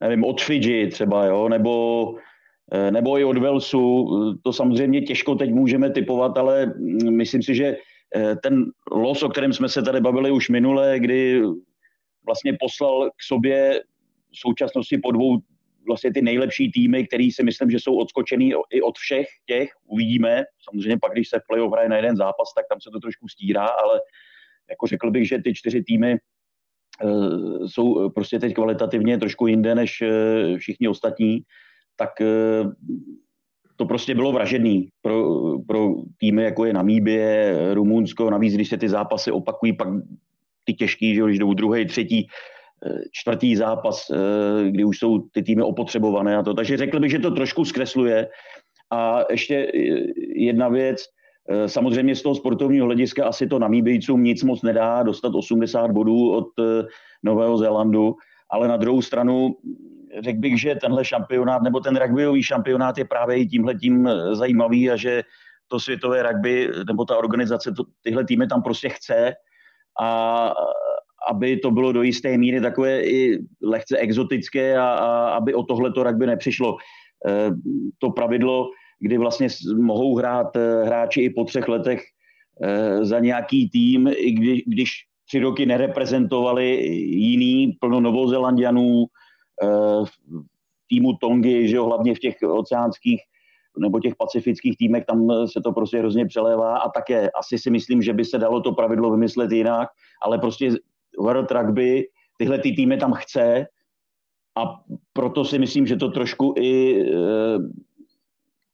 nevím, 0.00 0.24
od 0.24 0.40
Fidži 0.40 0.86
třeba, 0.86 1.24
jo, 1.24 1.48
nebo, 1.48 2.04
uh, 2.10 2.90
nebo 2.90 3.18
i 3.18 3.24
od 3.24 3.38
Velsu. 3.38 4.08
To 4.42 4.52
samozřejmě 4.52 5.00
těžko 5.00 5.34
teď 5.34 5.50
můžeme 5.54 5.90
typovat, 5.90 6.38
ale 6.38 6.74
myslím 7.10 7.42
si, 7.42 7.54
že 7.54 7.76
ten 8.42 8.64
los, 8.92 9.22
o 9.22 9.28
kterém 9.28 9.52
jsme 9.52 9.68
se 9.68 9.82
tady 9.82 10.00
bavili 10.00 10.30
už 10.30 10.48
minule, 10.48 10.98
kdy 10.98 11.42
vlastně 12.26 12.56
poslal 12.60 13.10
k 13.10 13.22
sobě 13.26 13.80
v 14.32 14.38
současnosti 14.38 14.98
po 14.98 15.10
dvou 15.10 15.38
vlastně 15.86 16.12
ty 16.12 16.22
nejlepší 16.22 16.72
týmy, 16.72 17.06
který 17.06 17.32
si 17.32 17.42
myslím, 17.42 17.70
že 17.70 17.80
jsou 17.80 17.96
odskočený 17.96 18.52
i 18.70 18.82
od 18.82 18.98
všech 18.98 19.26
těch, 19.46 19.70
uvidíme. 19.86 20.44
Samozřejmě 20.68 20.98
pak, 20.98 21.12
když 21.12 21.28
se 21.28 21.40
playoff 21.48 21.72
hraje 21.72 21.88
na 21.88 21.96
jeden 21.96 22.16
zápas, 22.16 22.54
tak 22.56 22.66
tam 22.68 22.80
se 22.80 22.90
to 22.90 23.00
trošku 23.00 23.28
stírá, 23.28 23.66
ale 23.66 24.00
jako 24.70 24.86
řekl 24.86 25.10
bych, 25.10 25.28
že 25.28 25.38
ty 25.38 25.54
čtyři 25.54 25.82
týmy 25.82 26.16
uh, 27.04 27.66
jsou 27.66 28.10
prostě 28.10 28.38
teď 28.38 28.54
kvalitativně 28.54 29.18
trošku 29.18 29.46
jinde 29.46 29.74
než 29.74 30.02
uh, 30.02 30.58
všichni 30.58 30.88
ostatní, 30.88 31.40
tak 31.96 32.10
uh, 32.20 32.72
to 33.76 33.84
prostě 33.84 34.14
bylo 34.14 34.32
vražedný 34.32 34.88
pro, 35.02 35.42
pro 35.58 35.94
týmy, 36.18 36.42
jako 36.42 36.64
je 36.64 36.72
Namíbie, 36.72 37.58
Rumunsko, 37.74 38.30
navíc, 38.30 38.54
když 38.54 38.68
se 38.68 38.76
ty 38.76 38.88
zápasy 38.88 39.30
opakují, 39.30 39.72
pak 39.72 39.88
ty 40.64 40.74
těžký, 40.74 41.14
že 41.14 41.22
když 41.22 41.38
jdou 41.38 41.54
druhý, 41.54 41.86
třetí, 41.86 42.28
čtvrtý 43.12 43.56
zápas, 43.56 44.10
kdy 44.70 44.84
už 44.84 44.98
jsou 44.98 45.18
ty 45.18 45.42
týmy 45.42 45.62
opotřebované 45.62 46.36
a 46.36 46.42
to. 46.42 46.54
Takže 46.54 46.76
řekl 46.76 47.00
bych, 47.00 47.10
že 47.10 47.18
to 47.18 47.30
trošku 47.30 47.64
zkresluje. 47.64 48.28
A 48.92 49.24
ještě 49.30 49.72
jedna 50.34 50.68
věc, 50.68 51.04
samozřejmě 51.66 52.16
z 52.16 52.22
toho 52.22 52.34
sportovního 52.34 52.86
hlediska 52.86 53.26
asi 53.26 53.46
to 53.46 53.58
Namíbejcům 53.58 54.24
nic 54.24 54.42
moc 54.42 54.62
nedá, 54.62 55.02
dostat 55.02 55.34
80 55.34 55.90
bodů 55.90 56.32
od 56.32 56.48
Nového 57.22 57.58
Zélandu, 57.58 58.14
ale 58.50 58.68
na 58.68 58.76
druhou 58.76 59.02
stranu 59.02 59.56
řekl 60.18 60.38
bych, 60.38 60.60
že 60.60 60.74
tenhle 60.74 61.04
šampionát 61.04 61.62
nebo 61.62 61.80
ten 61.80 61.96
rugbyový 61.96 62.42
šampionát 62.42 62.98
je 62.98 63.04
právě 63.04 63.36
i 63.36 63.46
tímhle 63.46 63.74
tím 63.74 64.10
zajímavý 64.32 64.90
a 64.90 64.96
že 64.96 65.22
to 65.68 65.80
světové 65.80 66.22
rugby 66.22 66.70
nebo 66.86 67.04
ta 67.04 67.16
organizace 67.16 67.72
to, 67.72 67.82
tyhle 68.02 68.24
týmy 68.24 68.46
tam 68.46 68.62
prostě 68.62 68.88
chce 68.88 69.32
a 70.00 70.52
aby 71.30 71.56
to 71.56 71.70
bylo 71.70 71.92
do 71.92 72.02
jisté 72.02 72.38
míry 72.38 72.60
takové 72.60 73.02
i 73.02 73.38
lehce 73.62 73.96
exotické 73.96 74.78
a, 74.78 74.88
a 74.88 75.28
aby 75.28 75.54
o 75.54 75.62
tohleto 75.62 76.02
rugby 76.02 76.26
nepřišlo. 76.26 76.76
E, 77.28 77.50
to 77.98 78.10
pravidlo, 78.10 78.68
kdy 79.00 79.18
vlastně 79.18 79.48
mohou 79.80 80.16
hrát 80.16 80.56
e, 80.56 80.84
hráči 80.84 81.20
i 81.22 81.30
po 81.30 81.44
třech 81.44 81.68
letech 81.68 82.02
e, 82.62 83.04
za 83.04 83.18
nějaký 83.18 83.70
tým, 83.70 84.10
i 84.16 84.32
kdy, 84.32 84.62
když 84.66 84.90
tři 85.26 85.38
roky 85.38 85.66
nereprezentovali 85.66 86.86
jiný 87.06 87.76
plno 87.80 88.00
novozelandianů, 88.00 89.04
týmu 90.88 91.12
Tongy, 91.12 91.68
že 91.68 91.76
jo, 91.76 91.86
hlavně 91.86 92.14
v 92.14 92.18
těch 92.18 92.36
oceánských 92.42 93.20
nebo 93.78 94.00
těch 94.00 94.14
pacifických 94.16 94.76
týmech, 94.76 95.04
tam 95.04 95.46
se 95.46 95.60
to 95.60 95.72
prostě 95.72 95.98
hrozně 95.98 96.26
přelévá 96.26 96.78
a 96.78 96.90
také 96.90 97.30
asi 97.30 97.58
si 97.58 97.70
myslím, 97.70 98.02
že 98.02 98.12
by 98.12 98.24
se 98.24 98.38
dalo 98.38 98.60
to 98.60 98.72
pravidlo 98.72 99.10
vymyslet 99.10 99.52
jinak, 99.52 99.88
ale 100.22 100.38
prostě 100.38 100.70
World 101.18 101.50
Rugby 101.50 102.08
tyhle 102.38 102.58
ty 102.58 102.72
týmy 102.72 102.96
tam 102.96 103.12
chce 103.12 103.66
a 104.58 104.80
proto 105.12 105.44
si 105.44 105.58
myslím, 105.58 105.86
že 105.86 105.96
to 105.96 106.08
trošku 106.08 106.54
i 106.58 107.00
e, 107.00 107.06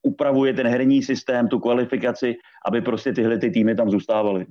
upravuje 0.03 0.55
ten 0.55 0.67
herní 0.67 1.03
systém, 1.03 1.49
tu 1.49 1.59
kvalifikaci, 1.59 2.35
aby 2.67 2.81
prostě 2.81 3.13
tyhle 3.13 3.39
ty 3.39 3.51
týmy 3.51 3.75
tam 3.75 3.91
zůstávaly. 3.91 4.47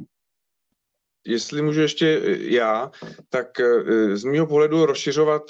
Jestli 1.28 1.62
můžu 1.62 1.82
ještě 1.82 2.22
já, 2.40 2.92
tak 3.30 3.60
e, 3.60 4.18
z 4.18 4.24
mého 4.24 4.48
pohledu 4.48 4.86
rozšiřovat, 4.86 5.42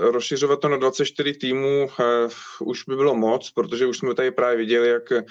rozšiřovat 0.00 0.60
to 0.60 0.68
na 0.68 0.76
24 0.76 1.34
týmů 1.34 1.88
už 2.60 2.84
by 2.84 2.96
bylo 2.96 3.14
moc, 3.14 3.50
protože 3.50 3.86
už 3.86 3.98
jsme 3.98 4.14
tady 4.14 4.30
právě 4.30 4.56
viděli, 4.56 4.88
jak 4.88 5.12
Eh, 5.12 5.24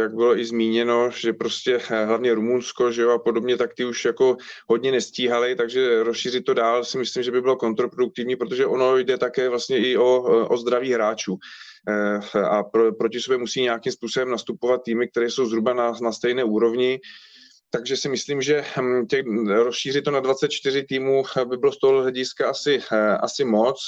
jak 0.00 0.14
bylo 0.14 0.38
i 0.38 0.44
zmíněno, 0.44 1.10
že 1.10 1.32
prostě 1.32 1.80
eh, 1.90 2.04
hlavně 2.04 2.34
Rumunsko 2.34 2.92
že 2.92 3.02
jo, 3.02 3.10
a 3.10 3.18
podobně, 3.18 3.56
tak 3.56 3.74
ty 3.74 3.84
už 3.84 4.04
jako 4.04 4.36
hodně 4.68 4.92
nestíhali, 4.92 5.56
takže 5.56 6.02
rozšířit 6.02 6.44
to 6.44 6.54
dál 6.54 6.84
si 6.84 6.98
myslím, 6.98 7.22
že 7.22 7.30
by 7.30 7.40
bylo 7.40 7.56
kontraproduktivní, 7.56 8.36
protože 8.36 8.66
ono 8.66 8.96
jde 8.96 9.18
také 9.18 9.48
vlastně 9.48 9.78
i 9.78 9.96
o, 9.96 10.22
o 10.48 10.56
zdraví 10.56 10.92
hráčů 10.92 11.38
eh, 11.88 12.40
a 12.40 12.62
pro, 12.62 12.92
proti 12.92 13.20
sobě 13.20 13.38
musí 13.38 13.62
nějakým 13.62 13.92
způsobem 13.92 14.30
nastupovat 14.30 14.82
týmy, 14.82 15.08
které 15.08 15.30
jsou 15.30 15.46
zhruba 15.46 15.74
na, 15.74 15.92
na 16.02 16.12
stejné 16.12 16.44
úrovni. 16.44 17.00
Takže 17.70 17.96
si 17.96 18.08
myslím, 18.08 18.42
že 18.42 18.64
hm, 18.80 19.06
těch, 19.06 19.24
rozšířit 19.46 20.04
to 20.04 20.10
na 20.10 20.20
24 20.20 20.82
týmů 20.82 21.22
by 21.44 21.56
bylo 21.56 21.72
z 21.72 21.78
toho 21.78 22.02
hlediska 22.02 22.50
asi, 22.50 22.80
asi 23.20 23.44
moc. 23.44 23.80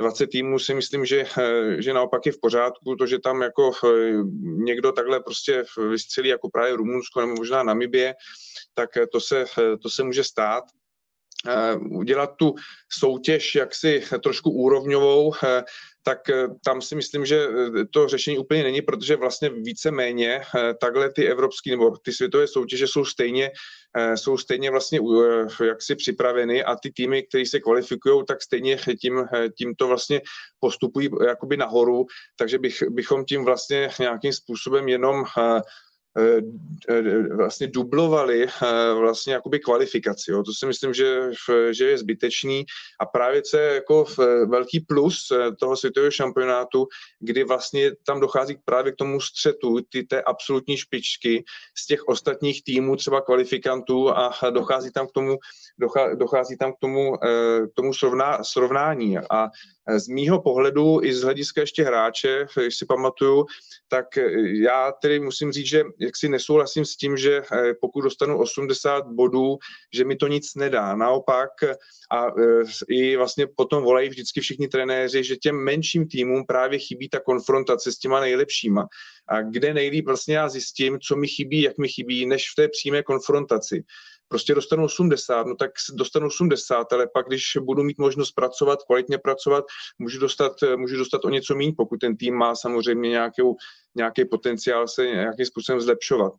20 0.00 0.26
týmů 0.26 0.58
si 0.58 0.74
myslím, 0.74 1.04
že, 1.04 1.24
eh, 1.38 1.82
že 1.82 1.92
naopak 1.92 2.26
je 2.26 2.32
v 2.32 2.40
pořádku. 2.40 2.96
To, 2.96 3.06
že 3.06 3.18
tam 3.18 3.42
jako 3.42 3.70
eh, 3.84 4.12
někdo 4.42 4.92
takhle 4.92 5.20
prostě 5.20 5.64
vystřelí 5.90 6.28
jako 6.28 6.50
právě 6.50 6.76
Rumunsko 6.76 7.20
nebo 7.20 7.34
možná 7.34 7.62
Namibie, 7.62 8.14
tak 8.74 8.96
eh, 8.96 9.06
to 9.06 9.20
se, 9.20 9.44
to 9.82 9.90
se 9.90 10.02
může 10.02 10.24
stát 10.24 10.64
udělat 11.90 12.30
tu 12.36 12.54
soutěž 12.98 13.54
jaksi 13.54 14.02
trošku 14.22 14.50
úrovňovou, 14.50 15.32
tak 16.04 16.30
eh, 16.30 16.48
tam 16.64 16.82
si 16.82 16.94
myslím, 16.96 17.26
že 17.26 17.48
eh, 17.48 17.84
to 17.90 18.08
řešení 18.08 18.38
úplně 18.38 18.62
není, 18.62 18.82
protože 18.82 19.16
vlastně 19.16 19.50
více-méně 19.50 20.40
eh, 20.40 20.74
takhle 20.80 21.12
ty 21.12 21.28
evropské 21.28 21.70
nebo 21.70 21.96
ty 21.96 22.12
světové 22.12 22.46
soutěže 22.46 22.86
jsou 22.86 23.04
stejně, 23.04 23.50
jsou 24.14 24.38
stejně 24.38 24.70
vlastně 24.70 25.00
jaksi 25.66 25.94
připraveny 25.94 26.64
a 26.64 26.76
ty 26.76 26.92
týmy, 26.92 27.22
které 27.22 27.46
se 27.46 27.60
kvalifikují, 27.60 28.24
tak 28.28 28.42
stejně 28.42 28.76
tím, 29.00 29.24
tím 29.58 29.74
to 29.74 29.86
vlastně 29.88 30.20
postupují 30.60 31.08
jakoby 31.26 31.56
nahoru, 31.56 32.06
takže 32.36 32.58
bych, 32.58 32.82
bychom 32.90 33.24
tím 33.24 33.44
vlastně 33.44 33.90
nějakým 33.98 34.32
způsobem 34.32 34.88
jenom 34.88 35.24
Eh, 35.38 35.42
eh, 35.56 35.62
vlastně 37.36 37.66
dublovali 37.66 38.46
eh, 38.46 38.94
vlastně 38.94 39.34
jakoby 39.34 39.60
kvalifikaci. 39.60 40.30
Jo. 40.30 40.42
To 40.42 40.52
si 40.52 40.66
myslím, 40.66 40.94
že, 40.94 41.30
že 41.70 41.88
je 41.88 41.98
zbytečný 41.98 42.64
a 43.00 43.06
právě 43.06 43.42
co 43.42 43.56
je 43.56 43.74
jako 43.74 44.04
velký 44.48 44.80
plus 44.80 45.32
toho 45.60 45.76
světového 45.76 46.10
šampionátu, 46.10 46.86
kdy 47.20 47.44
vlastně 47.44 47.90
tam 48.06 48.20
dochází 48.20 48.56
právě 48.64 48.92
k 48.92 48.96
tomu 48.96 49.20
střetu 49.20 49.80
ty 49.88 50.02
té 50.02 50.22
absolutní 50.22 50.76
špičky 50.76 51.44
z 51.76 51.86
těch 51.86 52.08
ostatních 52.08 52.64
týmů, 52.64 52.96
třeba 52.96 53.20
kvalifikantů 53.20 54.10
a 54.10 54.32
dochází 54.50 54.92
tam 54.92 55.06
k 55.06 55.12
tomu, 55.12 55.38
dochází 56.14 56.56
tam 56.56 56.72
k 56.72 56.76
tomu, 56.80 57.16
k 57.66 57.74
tomu 57.74 57.94
srovná, 57.94 58.44
srovnání. 58.44 59.18
A 59.18 59.48
z 59.96 60.08
mýho 60.08 60.42
pohledu 60.42 61.00
i 61.02 61.14
z 61.14 61.22
hlediska 61.22 61.60
ještě 61.60 61.84
hráče, 61.84 62.46
když 62.60 62.76
si 62.76 62.86
pamatuju, 62.86 63.46
tak 63.88 64.06
já 64.44 64.92
tedy 65.02 65.20
musím 65.20 65.52
říct, 65.52 65.66
že 65.66 65.82
jak 65.98 66.16
si 66.16 66.28
nesouhlasím 66.28 66.84
s 66.84 66.96
tím, 66.96 67.16
že 67.16 67.42
eh, 67.52 67.74
pokud 67.80 68.00
dostanu 68.00 68.38
80 68.38 69.06
bodů, 69.06 69.58
že 69.94 70.04
mi 70.04 70.16
to 70.16 70.26
nic 70.26 70.54
nedá. 70.54 70.96
Naopak 70.96 71.50
a 72.10 72.26
eh, 72.26 72.64
i 72.88 73.16
vlastně 73.16 73.46
potom 73.46 73.82
volají 73.82 74.08
vždycky 74.08 74.40
všichni 74.40 74.68
trenéři, 74.68 75.24
že 75.24 75.36
těm 75.36 75.56
menším 75.56 76.08
týmům 76.08 76.46
právě 76.46 76.78
chybí 76.78 77.08
ta 77.08 77.20
konfrontace 77.20 77.92
s 77.92 77.98
těma 77.98 78.20
nejlepšíma. 78.20 78.86
A 79.28 79.42
kde 79.42 79.74
nejlíp 79.74 80.06
vlastně 80.06 80.36
já 80.36 80.48
zjistím, 80.48 80.98
co 81.00 81.16
mi 81.16 81.28
chybí, 81.28 81.62
jak 81.62 81.78
mi 81.78 81.88
chybí, 81.88 82.26
než 82.26 82.50
v 82.50 82.54
té 82.54 82.68
přímé 82.68 83.02
konfrontaci 83.02 83.84
prostě 84.28 84.54
dostanu 84.54 84.84
80, 84.84 85.46
no 85.46 85.54
tak 85.56 85.70
dostanu 85.94 86.26
80, 86.26 86.92
ale 86.92 87.06
pak, 87.14 87.26
když 87.26 87.42
budu 87.60 87.82
mít 87.82 87.98
možnost 87.98 88.32
pracovat, 88.32 88.78
kvalitně 88.82 89.18
pracovat, 89.18 89.64
můžu 89.98 90.20
dostat, 90.20 90.52
můžu 90.76 90.96
dostat 90.96 91.24
o 91.24 91.30
něco 91.30 91.54
méně, 91.54 91.72
pokud 91.76 91.96
ten 91.96 92.16
tým 92.16 92.34
má 92.34 92.54
samozřejmě 92.54 93.10
nějakou, 93.10 93.56
nějaký 93.94 94.24
potenciál 94.24 94.88
se 94.88 95.06
nějakým 95.06 95.46
způsobem 95.46 95.80
zlepšovat 95.80 96.32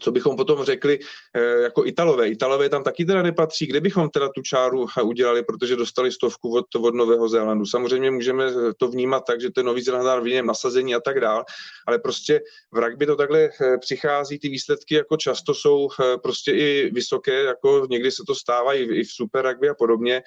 co 0.00 0.12
bychom 0.12 0.36
potom 0.36 0.64
řekli 0.64 0.98
eh, 1.34 1.40
jako 1.40 1.86
Italové. 1.86 2.28
Italové 2.28 2.68
tam 2.68 2.82
taky 2.82 3.04
teda 3.04 3.22
nepatří. 3.22 3.66
Kde 3.66 3.80
bychom 3.80 4.10
teda 4.10 4.28
tu 4.28 4.42
čáru 4.42 4.86
udělali, 5.02 5.42
protože 5.42 5.76
dostali 5.76 6.12
stovku 6.12 6.56
od, 6.56 6.74
od 6.74 6.94
Nového 6.94 7.28
Zélandu. 7.28 7.66
Samozřejmě 7.66 8.10
můžeme 8.10 8.44
to 8.76 8.88
vnímat 8.88 9.24
tak, 9.26 9.40
že 9.40 9.50
ten 9.50 9.66
Nový 9.66 9.82
Zélandár 9.82 10.22
v 10.22 10.26
jiném 10.26 10.46
nasazení 10.46 10.94
a 10.94 11.00
tak 11.00 11.20
dál, 11.20 11.44
ale 11.86 11.98
prostě 11.98 12.40
v 12.72 12.78
rugby 12.78 13.06
to 13.06 13.16
takhle 13.16 13.40
eh, 13.40 13.78
přichází, 13.78 14.38
ty 14.38 14.48
výsledky 14.48 14.94
jako 14.94 15.16
často 15.16 15.54
jsou 15.54 15.88
eh, 16.00 16.18
prostě 16.18 16.52
i 16.52 16.90
vysoké, 16.94 17.42
jako 17.42 17.86
někdy 17.90 18.10
se 18.10 18.22
to 18.26 18.34
stává 18.34 18.74
i, 18.74 18.82
i 18.82 19.04
v 19.04 19.12
super 19.12 19.48
rugby 19.48 19.68
a 19.68 19.74
podobně. 19.74 20.22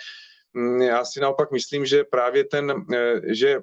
Mm, 0.58 0.82
já 0.82 1.06
si 1.06 1.20
naopak 1.20 1.52
myslím, 1.52 1.86
že 1.86 2.04
právě 2.04 2.44
ten, 2.44 2.86
že 3.24 3.60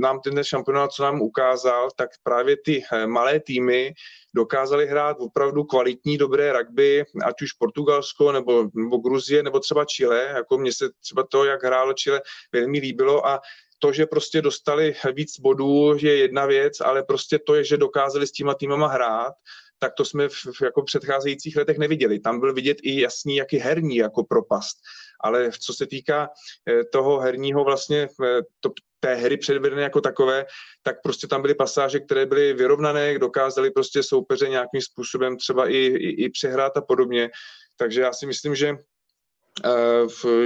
nám 0.00 0.20
ten 0.20 0.44
šampionát, 0.44 0.92
co 0.92 1.02
nám 1.02 1.20
ukázal, 1.22 1.88
tak 1.96 2.10
právě 2.22 2.56
ty 2.64 2.82
malé 3.06 3.40
týmy, 3.40 3.94
dokázali 4.34 4.86
hrát 4.86 5.16
opravdu 5.20 5.64
kvalitní, 5.64 6.18
dobré 6.18 6.52
rugby, 6.52 7.04
ať 7.24 7.42
už 7.42 7.52
Portugalsko 7.52 8.32
nebo, 8.32 8.68
nebo 8.74 8.96
Gruzie 8.96 9.42
nebo 9.42 9.60
třeba 9.60 9.84
Chile, 9.84 10.22
jako 10.22 10.58
mně 10.58 10.72
se 10.72 10.88
třeba 11.00 11.22
to, 11.22 11.44
jak 11.44 11.64
hrálo 11.64 11.92
Chile, 11.92 12.22
velmi 12.52 12.78
líbilo. 12.78 13.26
A 13.26 13.40
to, 13.78 13.92
že 13.92 14.06
prostě 14.06 14.42
dostali 14.42 14.94
víc 15.12 15.40
bodů, 15.40 15.96
je 15.98 16.16
jedna 16.16 16.46
věc, 16.46 16.80
ale 16.80 17.02
prostě 17.02 17.38
to 17.38 17.54
je, 17.54 17.64
že 17.64 17.76
dokázali 17.76 18.26
s 18.26 18.32
těma 18.32 18.54
týmama 18.54 18.88
hrát, 18.88 19.32
tak 19.78 19.94
to 19.94 20.04
jsme 20.04 20.28
v, 20.28 20.32
v 20.32 20.62
jako 20.62 20.82
předcházejících 20.82 21.56
letech 21.56 21.78
neviděli. 21.78 22.18
Tam 22.18 22.40
byl 22.40 22.54
vidět 22.54 22.78
i 22.82 23.00
jasný, 23.00 23.36
jaký 23.36 23.58
herní 23.58 23.96
jako 23.96 24.24
propast. 24.24 24.76
Ale 25.20 25.50
co 25.60 25.72
se 25.72 25.86
týká 25.86 26.28
eh, 26.68 26.84
toho 26.84 27.20
herního 27.20 27.64
vlastně, 27.64 28.08
eh, 28.24 28.40
to, 28.60 28.70
té 29.00 29.14
hry 29.14 29.36
předvedené 29.36 29.82
jako 29.82 30.00
takové, 30.00 30.46
tak 30.82 30.96
prostě 31.02 31.26
tam 31.26 31.42
byly 31.42 31.54
pasáže, 31.54 32.00
které 32.00 32.26
byly 32.26 32.52
vyrovnané, 32.52 33.18
dokázali 33.18 33.70
prostě 33.70 34.02
soupeře 34.02 34.48
nějakým 34.48 34.80
způsobem 34.80 35.36
třeba 35.36 35.68
i, 35.68 35.76
i, 35.76 36.24
i 36.24 36.30
přehrát 36.30 36.76
a 36.76 36.80
podobně. 36.80 37.30
Takže 37.76 38.00
já 38.00 38.12
si 38.12 38.26
myslím, 38.26 38.54
že 38.54 38.74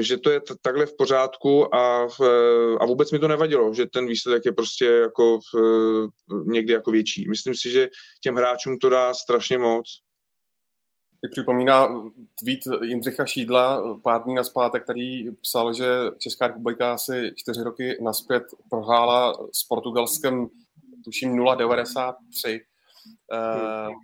že 0.01 0.19
to 0.19 0.31
je 0.31 0.41
takhle 0.63 0.87
v 0.87 0.97
pořádku 0.97 1.75
a, 1.75 2.09
a 2.81 2.87
vůbec 2.87 3.13
mi 3.13 3.19
to 3.19 3.29
nevadilo, 3.29 3.75
že 3.75 3.87
ten 3.87 4.07
výsledek 4.07 4.43
je 4.47 4.53
prostě 4.53 4.85
jako 4.85 5.39
někdy 6.47 6.73
jako 6.73 6.91
větší. 6.91 7.29
Myslím 7.29 7.55
si, 7.55 7.71
že 7.71 7.89
těm 8.23 8.35
hráčům 8.35 8.79
to 8.79 8.89
dá 8.89 9.15
strašně 9.15 9.59
moc. 9.59 9.87
Mi 11.23 11.31
připomíná 11.31 11.89
tweet 12.41 12.83
Jindřicha 12.83 13.27
Šídla 13.27 13.99
pár 14.03 14.23
dní 14.23 14.35
naspátek, 14.35 14.85
který 14.85 15.31
psal, 15.31 15.75
že 15.75 15.87
Česká 16.19 16.47
republika 16.47 16.93
asi 16.93 17.33
čtyři 17.37 17.63
roky 17.63 17.99
naspět 18.03 18.43
prohrála 18.71 19.33
s 19.53 19.65
Portugalskem 19.69 20.49
tuším 21.05 21.37
0,93. 21.37 22.61
Uh, 23.33 23.95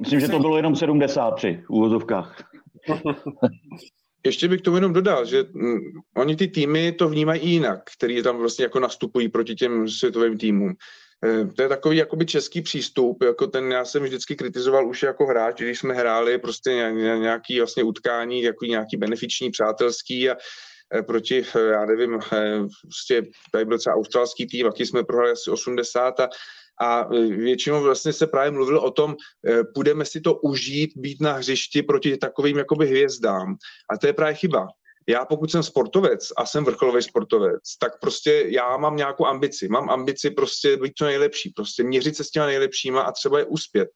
Myslím, 0.00 0.20
že 0.20 0.28
to 0.28 0.38
bylo 0.38 0.56
jenom 0.56 0.76
73 0.76 1.62
v 1.66 1.70
úvozovkách. 1.70 2.54
Ještě 4.26 4.48
bych 4.48 4.60
tomu 4.60 4.76
jenom 4.76 4.92
dodal, 4.92 5.24
že 5.24 5.44
mm, 5.52 5.78
oni 6.16 6.36
ty 6.36 6.48
týmy 6.48 6.92
to 6.92 7.08
vnímají 7.08 7.50
jinak, 7.50 7.80
který 7.98 8.22
tam 8.22 8.36
vlastně 8.36 8.64
jako 8.64 8.80
nastupují 8.80 9.28
proti 9.28 9.54
těm 9.54 9.88
světovým 9.88 10.38
týmům. 10.38 10.74
Eh, 11.24 11.46
to 11.56 11.62
je 11.62 11.68
takový 11.68 11.96
jakoby 11.96 12.26
český 12.26 12.62
přístup, 12.62 13.22
jako 13.22 13.46
ten 13.46 13.72
já 13.72 13.84
jsem 13.84 14.02
vždycky 14.02 14.36
kritizoval 14.36 14.88
už 14.88 15.02
jako 15.02 15.26
hráč, 15.26 15.62
když 15.62 15.78
jsme 15.78 15.94
hráli 15.94 16.38
prostě 16.38 16.70
nějaký 16.70 17.58
vlastně 17.58 17.82
utkání, 17.82 18.42
jako 18.42 18.64
nějaký 18.64 18.96
benefiční, 18.96 19.50
přátelský 19.50 20.30
a 20.30 20.36
eh, 20.94 21.02
proti, 21.02 21.42
eh, 21.56 21.60
já 21.60 21.84
nevím, 21.84 22.18
prostě 22.82 23.22
tady 23.52 23.64
byl 23.64 23.78
třeba 23.78 23.94
australský 23.96 24.46
tým, 24.46 24.66
jaký 24.66 24.86
jsme 24.86 25.04
prohráli 25.04 25.32
asi 25.32 25.50
80 25.50 26.20
a 26.20 26.28
a 26.80 27.08
většinou 27.28 27.82
vlastně 27.82 28.12
se 28.12 28.26
právě 28.26 28.50
mluvil 28.50 28.78
o 28.78 28.90
tom, 28.90 29.16
půjdeme 29.74 30.04
si 30.04 30.20
to 30.20 30.34
užít, 30.34 30.90
být 30.96 31.20
na 31.20 31.32
hřišti 31.32 31.82
proti 31.82 32.16
takovým 32.16 32.58
jakoby 32.58 32.86
hvězdám. 32.86 33.56
A 33.90 33.98
to 33.98 34.06
je 34.06 34.12
právě 34.12 34.34
chyba 34.34 34.66
já 35.08 35.24
pokud 35.24 35.50
jsem 35.50 35.62
sportovec 35.62 36.28
a 36.36 36.46
jsem 36.46 36.64
vrcholový 36.64 37.02
sportovec, 37.02 37.62
tak 37.78 38.00
prostě 38.00 38.44
já 38.48 38.76
mám 38.76 38.96
nějakou 38.96 39.26
ambici. 39.26 39.68
Mám 39.68 39.90
ambici 39.90 40.30
prostě 40.30 40.76
být 40.76 40.92
co 40.98 41.04
nejlepší, 41.04 41.50
prostě 41.50 41.82
měřit 41.82 42.16
se 42.16 42.24
s 42.24 42.30
těma 42.30 42.46
nejlepšíma 42.46 43.02
a 43.02 43.12
třeba 43.12 43.38
je 43.38 43.44
uspět. 43.44 43.88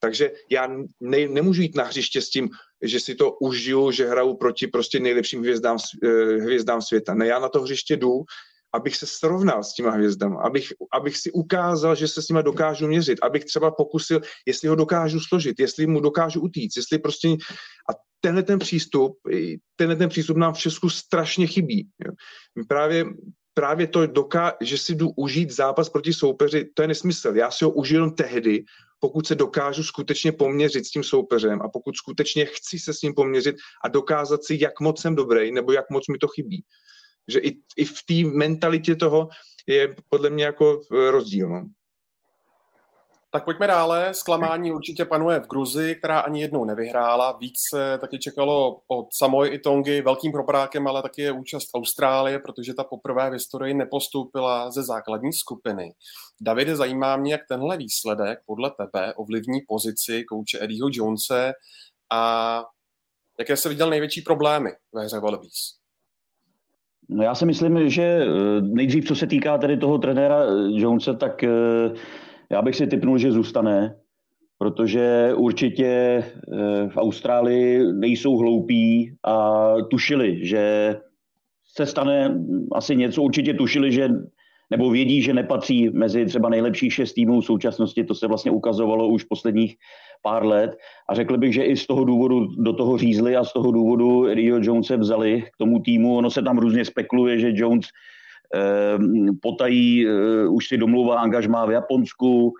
Takže 0.00 0.32
já 0.50 0.66
ne, 1.00 1.28
nemůžu 1.28 1.62
jít 1.62 1.76
na 1.76 1.84
hřiště 1.84 2.22
s 2.22 2.30
tím, 2.30 2.48
že 2.82 3.00
si 3.00 3.14
to 3.14 3.32
užiju, 3.32 3.90
že 3.90 4.08
hraju 4.08 4.36
proti 4.36 4.66
prostě 4.66 5.00
nejlepším 5.00 5.40
hvězdám, 5.40 5.78
eh, 6.04 6.08
hvězdám 6.42 6.82
světa. 6.82 7.14
Ne, 7.14 7.26
já 7.26 7.38
na 7.38 7.48
to 7.48 7.60
hřiště 7.60 7.96
jdu, 7.96 8.24
abych 8.74 8.96
se 8.96 9.06
srovnal 9.06 9.64
s 9.64 9.74
těma 9.74 9.90
hvězdama, 9.90 10.40
abych, 10.40 10.72
abych 10.92 11.16
si 11.16 11.32
ukázal, 11.32 11.94
že 11.94 12.08
se 12.08 12.22
s 12.22 12.28
nima 12.28 12.42
dokážu 12.42 12.86
měřit, 12.86 13.18
abych 13.22 13.44
třeba 13.44 13.70
pokusil, 13.70 14.20
jestli 14.46 14.68
ho 14.68 14.74
dokážu 14.74 15.20
složit, 15.20 15.60
jestli 15.60 15.86
mu 15.86 16.00
dokážu 16.00 16.40
utíct, 16.40 16.76
jestli 16.76 16.98
prostě... 16.98 17.28
A 17.90 17.92
tenhle 18.20 18.42
ten 18.42 18.58
přístup, 18.58 19.18
tenhle 19.76 19.96
ten 19.96 20.08
přístup 20.08 20.36
nám 20.36 20.54
v 20.54 20.58
Česku 20.58 20.90
strašně 20.90 21.46
chybí. 21.46 21.88
Jo. 22.06 22.12
Právě 22.68 23.04
právě 23.54 23.86
to, 23.86 24.06
doká- 24.06 24.56
že 24.60 24.78
si 24.78 24.94
jdu 24.94 25.10
užít 25.16 25.50
zápas 25.50 25.88
proti 25.88 26.12
soupeři, 26.12 26.70
to 26.74 26.82
je 26.82 26.88
nesmysl. 26.88 27.36
Já 27.36 27.50
si 27.50 27.64
ho 27.64 27.70
užiju 27.70 27.96
jenom 27.96 28.10
tehdy, 28.14 28.64
pokud 29.00 29.26
se 29.26 29.34
dokážu 29.34 29.82
skutečně 29.82 30.32
poměřit 30.32 30.86
s 30.86 30.90
tím 30.90 31.04
soupeřem 31.04 31.62
a 31.62 31.68
pokud 31.68 31.96
skutečně 31.96 32.46
chci 32.46 32.78
se 32.78 32.94
s 32.94 33.02
ním 33.02 33.14
poměřit 33.14 33.56
a 33.84 33.88
dokázat 33.88 34.44
si, 34.44 34.58
jak 34.60 34.80
moc 34.80 35.00
jsem 35.00 35.14
dobrý 35.14 35.52
nebo 35.52 35.72
jak 35.72 35.90
moc 35.90 36.08
mi 36.08 36.18
to 36.18 36.28
chybí. 36.28 36.64
Že 37.28 37.38
i, 37.38 37.56
i 37.76 37.84
v 37.84 38.02
té 38.06 38.36
mentalitě 38.36 38.96
toho 38.96 39.28
je 39.66 39.96
podle 40.08 40.30
mě 40.30 40.44
jako 40.44 40.80
rozdíl. 41.10 41.48
No. 41.48 41.66
Tak 43.34 43.44
pojďme 43.44 43.66
dále. 43.66 44.14
Zklamání 44.14 44.72
určitě 44.72 45.04
panuje 45.04 45.40
v 45.40 45.46
Gruzi, 45.46 45.94
která 45.94 46.20
ani 46.20 46.40
jednou 46.40 46.64
nevyhrála. 46.64 47.32
Víc 47.32 47.54
se 47.70 47.98
taky 47.98 48.18
čekalo 48.18 48.80
od 48.86 49.06
Samoy 49.12 49.48
i 49.48 49.58
Tongy. 49.58 50.02
Velkým 50.02 50.32
propadákem 50.32 50.86
ale 50.86 51.02
taky 51.02 51.22
je 51.22 51.32
účast 51.32 51.68
Austrálie, 51.74 52.38
protože 52.38 52.74
ta 52.74 52.84
poprvé 52.84 53.30
v 53.30 53.32
historii 53.32 53.74
nepostoupila 53.74 54.70
ze 54.70 54.82
základní 54.82 55.32
skupiny. 55.32 55.94
Davide, 56.40 56.76
zajímá 56.76 57.16
mě, 57.16 57.32
jak 57.32 57.40
tenhle 57.48 57.76
výsledek 57.76 58.38
podle 58.46 58.70
tebe 58.70 59.14
ovlivní 59.14 59.60
pozici 59.68 60.24
kouče 60.24 60.58
Eddieho 60.64 60.88
Jonese 60.92 61.52
a 62.12 62.64
jaké 63.38 63.56
se 63.56 63.68
viděl 63.68 63.90
největší 63.90 64.22
problémy 64.22 64.70
ve 64.92 65.04
hře 65.04 65.20
Wallabies? 65.20 65.81
No 67.08 67.22
já 67.22 67.34
si 67.34 67.46
myslím, 67.46 67.88
že 67.88 68.02
eh, 68.02 68.26
nejdřív, 68.60 69.04
co 69.04 69.16
se 69.16 69.26
týká 69.26 69.58
tedy 69.58 69.76
toho 69.76 69.98
trenéra 69.98 70.44
Jonese, 70.70 71.14
tak 71.14 71.44
eh, 71.44 71.50
já 72.50 72.62
bych 72.62 72.76
si 72.76 72.86
typnul, 72.86 73.18
že 73.18 73.32
zůstane, 73.32 73.94
protože 74.58 75.32
určitě 75.36 75.86
eh, 75.86 76.88
v 76.88 76.96
Austrálii 76.96 77.92
nejsou 77.92 78.36
hloupí 78.36 79.14
a 79.24 79.74
tušili, 79.90 80.46
že 80.46 80.96
se 81.74 81.86
stane 81.86 82.38
asi 82.72 82.96
něco, 82.96 83.22
určitě 83.22 83.54
tušili, 83.54 83.92
že 83.92 84.08
nebo 84.70 84.90
vědí, 84.90 85.22
že 85.22 85.34
nepatří 85.34 85.90
mezi 85.90 86.26
třeba 86.26 86.48
nejlepších 86.48 86.94
šest 86.94 87.12
týmů 87.12 87.40
v 87.40 87.44
současnosti, 87.44 88.04
to 88.04 88.14
se 88.14 88.26
vlastně 88.26 88.50
ukazovalo 88.50 89.08
už 89.08 89.24
posledních 89.24 89.76
pár 90.22 90.46
let 90.46 90.76
a 91.08 91.14
řekl 91.14 91.38
bych, 91.38 91.54
že 91.54 91.64
i 91.64 91.76
z 91.76 91.86
toho 91.86 92.04
důvodu 92.04 92.46
do 92.46 92.72
toho 92.72 92.98
řízli 92.98 93.36
a 93.36 93.44
z 93.44 93.52
toho 93.52 93.72
důvodu 93.72 94.26
Rio 94.34 94.58
Jonese 94.62 94.96
vzali 94.96 95.42
k 95.42 95.56
tomu 95.58 95.80
týmu. 95.80 96.16
Ono 96.16 96.30
se 96.30 96.42
tam 96.42 96.58
různě 96.58 96.84
spekuluje, 96.84 97.38
že 97.38 97.52
Jones 97.54 97.86
Ehm, 98.54 99.38
potají 99.42 100.08
eh, 100.08 100.48
už 100.48 100.68
si 100.68 100.76
domluvá 100.76 101.20
angažmá 101.20 101.66
v 101.66 101.70
Japonsku, 101.70 102.52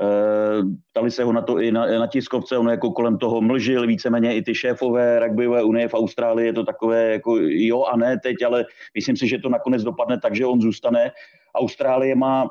ehm, 0.00 0.76
Ptali 0.90 1.10
se 1.10 1.24
ho 1.24 1.32
na 1.32 1.42
to 1.42 1.60
i 1.60 1.72
na, 1.72 1.86
na 1.98 2.06
tiskovce, 2.06 2.58
on 2.58 2.68
jako 2.68 2.90
kolem 2.90 3.18
toho 3.18 3.40
mlžil, 3.40 3.86
víceméně 3.86 4.36
i 4.36 4.42
ty 4.42 4.54
šéfové 4.54 5.18
rugbyové 5.18 5.62
unie 5.62 5.88
v 5.88 5.94
Austrálii, 5.94 6.46
je 6.46 6.52
to 6.52 6.64
takové 6.64 7.12
jako 7.12 7.36
jo 7.40 7.84
a 7.84 7.96
ne 7.96 8.18
teď, 8.22 8.36
ale 8.46 8.64
myslím 8.94 9.16
si, 9.16 9.28
že 9.28 9.38
to 9.38 9.48
nakonec 9.48 9.82
dopadne 9.82 10.20
tak, 10.20 10.36
že 10.36 10.46
on 10.46 10.60
zůstane. 10.60 11.10
Austrálie 11.54 12.14
má, 12.14 12.48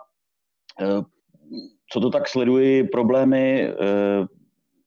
eh, 0.81 1.01
co 1.91 1.99
to 1.99 2.09
tak 2.09 2.27
sleduji, 2.27 2.83
problémy 2.83 3.67
eh, 3.67 4.27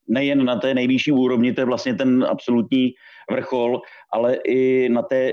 nejen 0.08 0.44
na 0.44 0.56
té 0.56 0.74
nejvyšší 0.74 1.12
úrovni, 1.12 1.52
to 1.52 1.60
je 1.60 1.64
vlastně 1.64 1.94
ten 1.94 2.24
absolutní 2.24 2.92
vrchol, 3.30 3.80
ale 4.12 4.34
i 4.34 4.88
na 4.88 5.02
té 5.02 5.32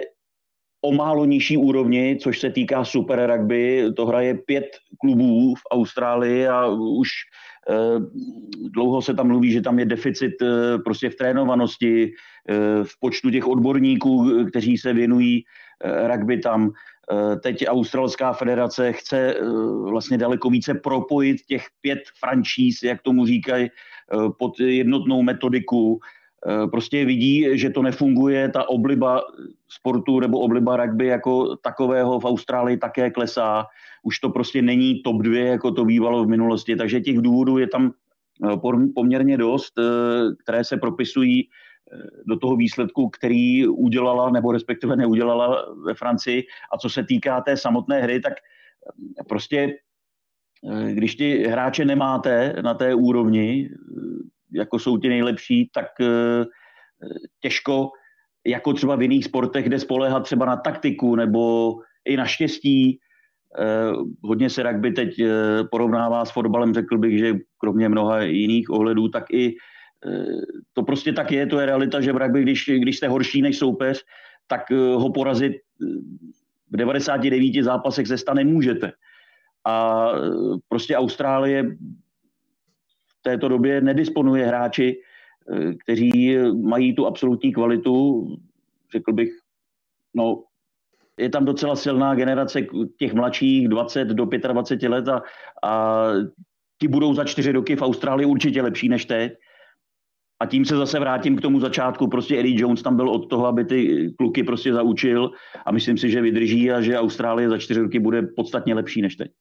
o 0.82 0.92
málo 0.94 1.26
nižší 1.26 1.58
úrovni, 1.58 2.18
což 2.22 2.40
se 2.40 2.50
týká 2.50 2.86
Super 2.86 3.32
Rugby. 3.32 3.86
To 3.96 4.06
hraje 4.06 4.34
pět 4.46 4.66
klubů 5.00 5.56
v 5.56 5.62
Austrálii 5.72 6.48
a 6.48 6.68
už 6.68 7.10
eh, 7.70 8.00
dlouho 8.74 9.02
se 9.02 9.14
tam 9.14 9.28
mluví, 9.28 9.52
že 9.52 9.62
tam 9.62 9.80
je 9.80 9.86
deficit 9.86 10.42
eh, 10.42 10.78
prostě 10.78 11.10
v 11.10 11.16
trénovanosti, 11.16 12.12
eh, 12.50 12.84
v 12.84 13.00
počtu 13.00 13.30
těch 13.30 13.48
odborníků, 13.48 14.46
kteří 14.50 14.78
se 14.78 14.94
věnují 14.94 15.44
rugby 16.08 16.38
tam. 16.38 16.72
Teď 17.44 17.66
Australská 17.68 18.34
federace 18.34 18.94
chce 18.94 19.36
vlastně 19.90 20.18
daleko 20.18 20.50
více 20.50 20.74
propojit 20.74 21.38
těch 21.48 21.66
pět 21.82 22.00
franšíz, 22.20 22.84
jak 22.84 23.02
tomu 23.02 23.26
říkají, 23.26 23.70
pod 24.38 24.60
jednotnou 24.60 25.22
metodiku 25.22 26.02
Eh, 26.48 26.68
prostě 26.68 27.06
vidí, 27.06 27.58
že 27.58 27.70
to 27.70 27.82
nefunguje, 27.82 28.50
ta 28.50 28.70
obliba 28.70 29.22
sportu 29.70 30.20
nebo 30.20 30.40
obliba 30.40 30.78
rugby 30.78 31.06
jako 31.06 31.56
takového 31.56 32.20
v 32.20 32.26
Austrálii 32.26 32.78
také 32.78 33.12
klesá. 33.12 33.66
Už 34.04 34.20
to 34.20 34.30
prostě 34.30 34.62
není 34.62 35.02
top 35.02 35.22
dvě, 35.22 35.46
jako 35.46 35.72
to 35.72 35.86
bývalo 35.86 36.24
v 36.24 36.28
minulosti, 36.28 36.76
takže 36.76 37.02
těch 37.02 37.18
důvodů 37.18 37.58
je 37.58 37.68
tam 37.68 37.92
eh, 38.46 38.58
poměrně 38.96 39.38
dost, 39.38 39.74
eh, 39.80 39.84
které 40.44 40.64
se 40.64 40.78
propisují 40.78 41.50
do 42.26 42.40
toho 42.40 42.56
výsledku, 42.56 43.10
který 43.10 43.68
udělala 43.68 44.30
nebo 44.30 44.52
respektive 44.52 44.96
neudělala 44.96 45.66
ve 45.86 45.94
Francii. 45.94 46.44
A 46.74 46.78
co 46.78 46.90
se 46.90 47.04
týká 47.04 47.42
té 47.42 47.58
samotné 47.58 48.02
hry, 48.02 48.20
tak 48.20 48.34
prostě 49.28 49.76
když 50.91 51.15
ty 51.15 51.43
hráče 51.47 51.86
nemáte 51.86 52.56
na 52.62 52.74
té 52.74 52.95
úrovni, 52.95 53.69
jako 54.54 54.80
jsou 54.80 54.97
ti 54.97 55.10
nejlepší, 55.10 55.69
tak 55.74 55.88
eh, 56.02 56.45
těžko 57.41 57.89
jako 58.47 58.74
třeba 58.74 58.95
v 58.95 59.02
jiných 59.02 59.26
sportech, 59.26 59.65
kde 59.65 59.80
spolehat 59.80 60.24
třeba 60.24 60.45
na 60.45 60.56
taktiku 60.56 61.15
nebo 61.15 61.74
i 62.06 62.17
na 62.17 62.26
štěstí. 62.26 63.00
Eh, 63.60 63.91
hodně 64.24 64.50
se 64.50 64.63
rugby 64.63 64.91
teď 64.91 65.19
eh, 65.19 65.28
porovnává 65.71 66.26
s 66.26 66.32
fotbalem, 66.32 66.74
řekl 66.74 66.97
bych, 66.97 67.19
že 67.19 67.34
kromě 67.58 67.89
mnoha 67.89 68.21
jiných 68.21 68.69
ohledů, 68.69 69.10
tak 69.10 69.24
i 69.34 69.56
to 70.74 70.84
prostě 70.84 71.13
tak 71.13 71.32
je, 71.32 71.47
to 71.47 71.60
je 71.60 71.65
realita, 71.65 72.02
že 72.02 72.13
v 72.13 72.17
rugby, 72.17 72.41
když, 72.41 72.69
když 72.78 72.97
jste 72.97 73.08
horší 73.08 73.41
než 73.41 73.58
soupeř, 73.58 74.04
tak 74.47 74.69
ho 74.71 75.12
porazit 75.12 75.54
v 76.71 76.78
99 76.78 77.63
zápasech 77.63 78.08
se 78.08 78.17
stane 78.17 78.43
můžete. 78.43 78.91
A 79.65 80.08
prostě 80.69 80.97
Austrálie 80.97 81.78
této 83.21 83.47
době 83.47 83.82
nedisponuje 83.82 84.45
hráči, 84.45 85.02
eh, 85.52 85.74
kteří 85.74 86.38
mají 86.62 86.95
tu 86.95 87.06
absolutní 87.06 87.54
kvalitu, 87.54 88.28
řekl 88.91 89.13
bych, 89.13 89.30
no, 90.13 90.43
je 91.19 91.30
tam 91.30 91.45
docela 91.45 91.76
silná 91.76 92.15
generace 92.15 92.62
těch 92.97 93.13
mladších, 93.13 93.67
20 93.67 94.06
do 94.06 94.26
25 94.26 94.89
let 94.89 95.08
a, 95.08 95.21
a 95.63 96.08
ti 96.82 96.88
budou 96.88 97.13
za 97.13 97.24
čtyři 97.24 97.52
roky 97.52 97.76
v 97.76 97.82
Austrálii 97.82 98.26
určitě 98.26 98.62
lepší 98.62 98.89
než 98.89 99.06
teď. 99.06 99.34
A 100.39 100.45
tím 100.45 100.65
se 100.65 100.78
zase 100.78 101.00
vrátím 101.00 101.38
k 101.38 101.41
tomu 101.41 101.60
začátku. 101.60 102.08
Prostě 102.08 102.39
Eddie 102.39 102.62
Jones 102.62 102.82
tam 102.82 102.95
byl 102.95 103.10
od 103.10 103.30
toho, 103.30 103.45
aby 103.45 103.65
ty 103.65 104.10
kluky 104.17 104.43
prostě 104.43 104.74
zaučil 104.74 105.32
a 105.65 105.71
myslím 105.71 105.97
si, 105.97 106.10
že 106.10 106.21
vydrží 106.21 106.71
a 106.71 106.82
že 106.82 106.97
Austrálie 106.97 107.50
za 107.50 107.58
čtyři 107.58 107.82
roky 107.82 108.00
bude 108.00 108.21
podstatně 108.21 108.74
lepší 108.74 109.02
než 109.02 109.15
teď. 109.15 109.32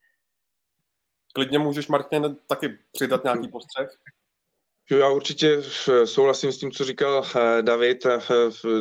Klidně 1.34 1.58
můžeš, 1.58 1.88
Martin, 1.88 2.36
taky 2.46 2.78
přidat 2.92 3.24
nějaký 3.24 3.48
postřeh? 3.48 3.90
Já 4.90 5.08
určitě 5.08 5.62
souhlasím 6.04 6.52
s 6.52 6.58
tím, 6.58 6.70
co 6.70 6.84
říkal 6.84 7.24
eh, 7.36 7.62
David. 7.62 8.06
Eh, 8.06 8.18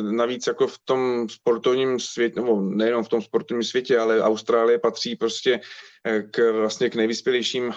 navíc 0.02 0.46
jako 0.46 0.66
v 0.66 0.78
tom 0.84 1.28
sportovním 1.28 2.00
světě, 2.00 2.40
nebo 2.40 2.60
nejenom 2.60 3.04
v 3.04 3.08
tom 3.08 3.22
sportovním 3.22 3.64
světě, 3.64 3.98
ale 3.98 4.22
Austrálie 4.22 4.78
patří 4.78 5.16
prostě 5.16 5.60
eh, 6.06 6.22
k, 6.22 6.52
vlastně 6.52 6.90
k 6.90 6.94
nejvyspělejším 6.94 7.74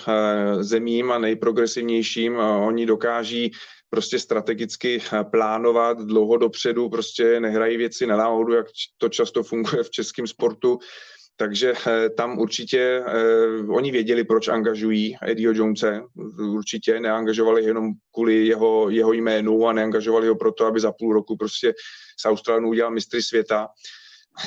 zemím 0.60 1.12
a 1.12 1.18
nejprogresivnějším. 1.18 2.38
Oni 2.40 2.86
dokáží 2.86 3.52
prostě 3.90 4.20
strategicky 4.20 5.02
plánovat 5.32 5.98
dlouho 5.98 6.38
dopředu, 6.38 6.90
prostě 6.90 7.40
nehrají 7.40 7.78
věci 7.78 8.06
na 8.06 8.18
náhodu, 8.18 8.54
jak 8.54 8.66
to 8.98 9.10
často 9.10 9.44
funguje 9.44 9.84
v 9.84 9.90
českém 9.90 10.28
sportu. 10.28 10.80
Takže 11.36 11.74
eh, 11.88 12.10
tam 12.10 12.40
určitě 12.40 13.04
eh, 13.08 13.68
oni 13.68 13.92
věděli, 13.92 14.24
proč 14.24 14.48
angažují 14.48 15.18
Eddieho 15.28 15.54
Jonese. 15.54 16.02
Určitě 16.40 17.00
neangažovali 17.00 17.64
jenom 17.64 17.92
kvůli 18.14 18.48
jeho, 18.48 18.90
jeho 18.90 19.14
jménu 19.14 19.68
a 19.68 19.74
neangažovali 19.74 20.28
ho 20.28 20.36
proto, 20.36 20.66
aby 20.66 20.80
za 20.80 20.92
půl 20.92 21.14
roku 21.14 21.38
prostě 21.38 21.74
s 22.20 22.26
Australiou 22.26 22.70
udělal 22.70 22.92
mistry 22.92 23.24
světa. 23.24 23.68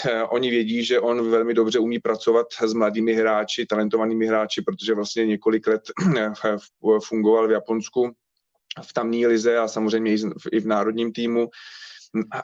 Eh, 0.08 0.22
oni 0.22 0.50
vědí, 0.50 0.84
že 0.84 1.00
on 1.00 1.30
velmi 1.30 1.54
dobře 1.54 1.78
umí 1.78 1.98
pracovat 1.98 2.46
s 2.66 2.72
mladými 2.72 3.14
hráči, 3.14 3.66
talentovanými 3.66 4.26
hráči, 4.26 4.62
protože 4.62 4.94
vlastně 4.94 5.26
několik 5.26 5.66
let 5.66 5.82
fungoval 7.02 7.48
v 7.48 7.50
Japonsku 7.50 8.10
v 8.82 8.92
tamní 8.92 9.26
lize 9.26 9.58
a 9.58 9.68
samozřejmě 9.68 10.14
i 10.52 10.60
v 10.60 10.66
národním 10.66 11.12
týmu 11.12 11.48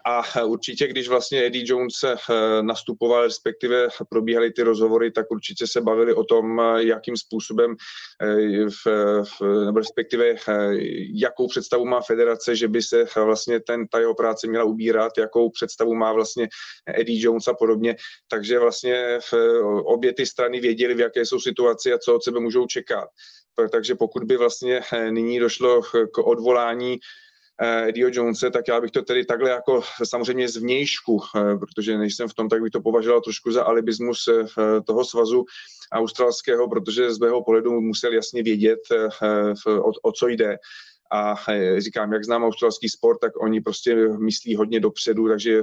a 0.05 0.45
určitě, 0.45 0.89
když 0.89 1.09
vlastně 1.09 1.47
Eddie 1.47 1.65
Jones 1.67 1.95
eh, 2.05 2.17
nastupoval, 2.63 3.23
respektive 3.23 3.89
probíhaly 4.09 4.53
ty 4.53 4.63
rozhovory, 4.63 5.11
tak 5.11 5.31
určitě 5.31 5.67
se 5.67 5.81
bavili 5.81 6.15
o 6.15 6.25
tom, 6.25 6.61
eh, 6.61 6.85
jakým 6.85 7.17
způsobem, 7.17 7.77
eh, 8.23 8.71
v, 8.71 8.87
v, 9.25 9.65
nebo 9.65 9.79
respektive 9.79 10.35
jakou 11.15 11.49
představu 11.49 11.85
má 11.85 12.01
federace, 12.01 12.57
že 12.57 12.69
by 12.69 12.83
se 12.83 13.05
vlastně 13.17 13.61
ten, 13.61 13.87
ta 13.89 13.99
jeho 13.99 14.15
práce 14.15 14.47
měla 14.47 14.65
ubírat, 14.65 15.13
jakou 15.19 15.51
představu 15.51 15.95
má 15.95 16.13
vlastně 16.13 16.49
Eddie 16.99 17.25
Jones 17.25 17.49
a 17.49 17.55
podobně. 17.55 17.97
Takže 18.29 18.59
vlastně 18.59 19.19
v, 19.21 19.35
obě 19.85 20.13
ty 20.13 20.27
strany 20.27 20.61
věděli, 20.61 20.95
v 20.95 21.01
jaké 21.01 21.27
jsou 21.27 21.41
situaci 21.41 21.93
a 21.93 21.99
co 21.99 22.15
od 22.15 22.25
sebe 22.25 22.41
můžou 22.41 22.67
čekat. 22.67 23.09
Takže 23.73 23.95
pokud 23.95 24.25
by 24.25 24.37
vlastně 24.37 24.81
nyní 25.11 25.39
došlo 25.39 25.83
k 25.83 26.19
odvolání 26.19 26.99
Eh, 27.63 27.89
Eddieho 27.89 28.11
Jonese, 28.13 28.51
tak 28.51 28.69
já 28.69 28.81
bych 28.81 28.91
to 28.91 29.03
tedy 29.03 29.25
takhle 29.25 29.51
jako 29.51 29.83
samozřejmě 30.05 30.49
z 30.49 30.57
vnějšku, 30.57 31.21
eh, 31.37 31.59
protože 31.59 31.99
nejsem 31.99 32.29
v 32.29 32.35
tom, 32.35 32.49
tak 32.49 32.63
bych 32.63 32.71
to 32.71 32.81
považoval 32.81 33.21
trošku 33.21 33.53
za 33.53 33.65
alibismus 33.65 34.29
eh, 34.29 34.47
toho 34.87 35.05
svazu 35.05 35.45
australského, 35.93 36.69
protože 36.69 37.15
z 37.15 37.19
mého 37.19 37.45
pohledu 37.45 37.81
musel 37.81 38.13
jasně 38.13 38.43
vědět, 38.43 38.79
o, 39.67 39.93
o 40.03 40.13
co 40.13 40.29
jde 40.29 40.57
a 41.13 41.37
říkám, 41.79 42.13
jak 42.13 42.25
znám 42.25 42.45
australský 42.45 42.89
sport, 42.89 43.19
tak 43.21 43.33
oni 43.43 43.61
prostě 43.61 43.95
myslí 44.09 44.57
hodně 44.57 44.81
dopředu, 44.81 45.29
takže 45.29 45.63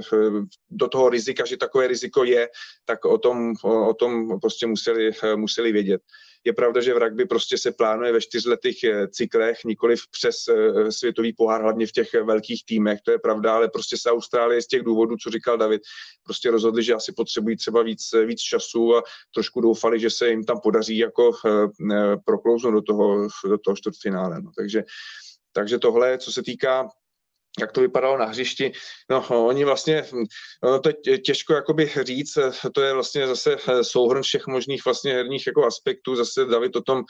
do 0.70 0.88
toho 0.88 1.08
rizika, 1.08 1.44
že 1.44 1.56
takové 1.56 1.86
riziko 1.86 2.24
je, 2.24 2.48
tak 2.84 3.04
o 3.04 3.18
tom, 3.18 3.54
o 3.62 3.94
tom 3.94 4.40
prostě 4.40 4.66
museli, 4.66 5.10
museli 5.36 5.72
vědět. 5.72 6.00
Je 6.44 6.52
pravda, 6.52 6.80
že 6.80 6.94
v 6.94 6.98
rugby 6.98 7.26
prostě 7.26 7.58
se 7.58 7.72
plánuje 7.72 8.12
ve 8.12 8.20
čtyřletých 8.20 8.84
eh, 8.84 9.08
cyklech, 9.08 9.58
nikoli 9.64 9.94
přes 10.10 10.36
eh, 10.48 10.92
světový 10.92 11.32
pohár, 11.32 11.62
hlavně 11.62 11.86
v 11.86 11.92
těch 11.92 12.14
velkých 12.14 12.64
týmech, 12.64 13.00
to 13.04 13.10
je 13.10 13.18
pravda, 13.18 13.54
ale 13.54 13.68
prostě 13.68 13.96
se 13.96 14.10
Austrálie 14.10 14.62
z 14.62 14.66
těch 14.66 14.82
důvodů, 14.82 15.16
co 15.16 15.30
říkal 15.30 15.58
David, 15.58 15.82
prostě 16.24 16.50
rozhodli, 16.50 16.82
že 16.82 16.94
asi 16.94 17.12
potřebují 17.12 17.56
třeba 17.56 17.82
víc, 17.82 18.02
víc 18.26 18.40
času 18.40 18.96
a 18.96 19.02
trošku 19.34 19.60
doufali, 19.60 20.00
že 20.00 20.10
se 20.10 20.28
jim 20.28 20.44
tam 20.44 20.60
podaří 20.62 20.98
jako 20.98 21.32
eh, 21.46 22.16
proklouznout 22.24 22.74
do 22.74 22.82
toho, 22.82 23.28
do 23.48 23.58
toho 23.58 23.76
čtvrtfinále. 23.76 24.42
No. 24.42 24.50
Takže 24.56 24.84
takže 25.52 25.78
tohle, 25.78 26.18
co 26.18 26.32
se 26.32 26.42
týká 26.42 26.88
jak 27.60 27.72
to 27.72 27.80
vypadalo 27.80 28.18
na 28.18 28.24
hřišti. 28.24 28.72
No, 29.10 29.46
oni 29.46 29.64
vlastně, 29.64 30.04
no, 30.62 30.80
to 30.80 30.90
je 31.06 31.18
těžko 31.18 31.54
jakoby 31.54 31.92
říct, 32.02 32.38
to 32.74 32.82
je 32.82 32.92
vlastně 32.92 33.26
zase 33.26 33.56
souhrn 33.82 34.22
všech 34.22 34.46
možných 34.46 34.84
vlastně 34.84 35.12
herních 35.12 35.46
jako 35.46 35.66
aspektů, 35.66 36.16
zase 36.16 36.44
David 36.44 36.76
o 36.76 36.82
tom 36.82 37.02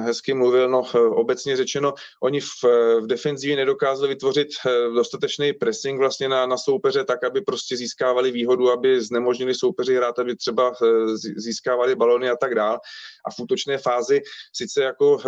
hezky 0.00 0.34
mluvil, 0.34 0.68
no 0.68 0.82
obecně 1.10 1.56
řečeno, 1.56 1.94
oni 2.22 2.40
v, 2.40 2.64
v 3.00 3.06
defenzivě 3.06 3.56
nedokázali 3.56 4.08
vytvořit 4.08 4.48
eh, 4.66 4.70
dostatečný 4.94 5.52
pressing 5.52 5.98
vlastně 5.98 6.28
na, 6.28 6.46
na 6.46 6.56
soupeře 6.56 7.04
tak, 7.04 7.24
aby 7.24 7.40
prostě 7.40 7.76
získávali 7.76 8.30
výhodu, 8.30 8.70
aby 8.70 9.02
znemožnili 9.02 9.54
soupeři 9.54 9.96
hrát, 9.96 10.18
aby 10.18 10.36
třeba 10.36 10.72
eh, 10.82 11.16
získávali 11.16 11.94
balony 11.94 12.30
a 12.30 12.36
tak 12.36 12.54
dál. 12.54 12.78
A 13.26 13.30
v 13.30 13.38
útočné 13.38 13.78
fázi 13.78 14.20
sice 14.52 14.82
jako 14.82 15.18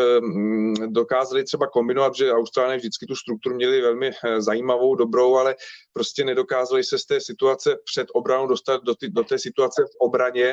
dokázali 0.87 1.45
třeba 1.45 1.67
kombinovat, 1.67 2.15
že 2.15 2.33
Austrálie 2.33 2.77
vždycky 2.77 3.07
tu 3.07 3.17
strukturu 3.17 3.55
měli 3.55 3.81
velmi 3.81 4.11
zajímavou, 4.39 4.95
dobrou, 4.95 5.37
ale 5.37 5.55
prostě 5.93 6.25
nedokázali 6.25 6.85
se 6.85 6.99
z 6.99 7.05
té 7.05 7.21
situace 7.21 7.77
před 7.85 8.07
obranou 8.15 8.47
dostat 8.47 8.85
do, 8.85 8.95
ty, 8.95 9.09
do 9.09 9.25
té 9.25 9.39
situace 9.39 9.83
v 9.85 9.97
obraně 10.01 10.53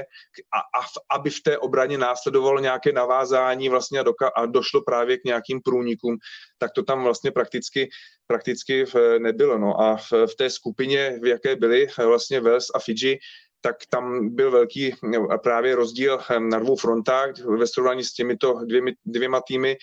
a, 0.54 0.80
a 0.80 0.82
v, 0.82 1.18
aby 1.20 1.30
v 1.30 1.42
té 1.44 1.58
obraně 1.58 1.98
následovalo 1.98 2.60
nějaké 2.60 2.92
navázání 2.92 3.69
vlastně 3.70 4.00
a, 4.00 4.04
doka, 4.04 4.28
a 4.28 4.46
došlo 4.46 4.82
právě 4.82 5.18
k 5.18 5.24
nějakým 5.24 5.62
průnikům, 5.62 6.18
tak 6.58 6.72
to 6.72 6.84
tam 6.84 7.04
vlastně 7.04 7.32
prakticky, 7.32 7.90
prakticky 8.28 8.86
nebylo. 9.20 9.58
No 9.58 9.82
a 9.82 9.98
v, 9.98 10.12
v 10.12 10.36
té 10.36 10.50
skupině, 10.50 11.20
v 11.22 11.26
jaké 11.26 11.56
byly 11.56 11.88
vlastně 11.98 12.42
Wales 12.42 12.66
a 12.76 12.80
Fiji, 12.80 13.20
tak 13.62 13.76
tam 13.90 14.30
byl 14.36 14.52
velký 14.52 14.96
právě 15.44 15.76
rozdíl 15.76 16.20
na 16.40 16.60
dvou 16.60 16.76
frontách 16.76 17.40
ve 17.40 17.68
srovnání 17.68 18.04
s 18.04 18.14
těmito 18.14 18.54
dvěmi, 18.66 18.94
dvěma 19.06 19.42
týmy. 19.48 19.78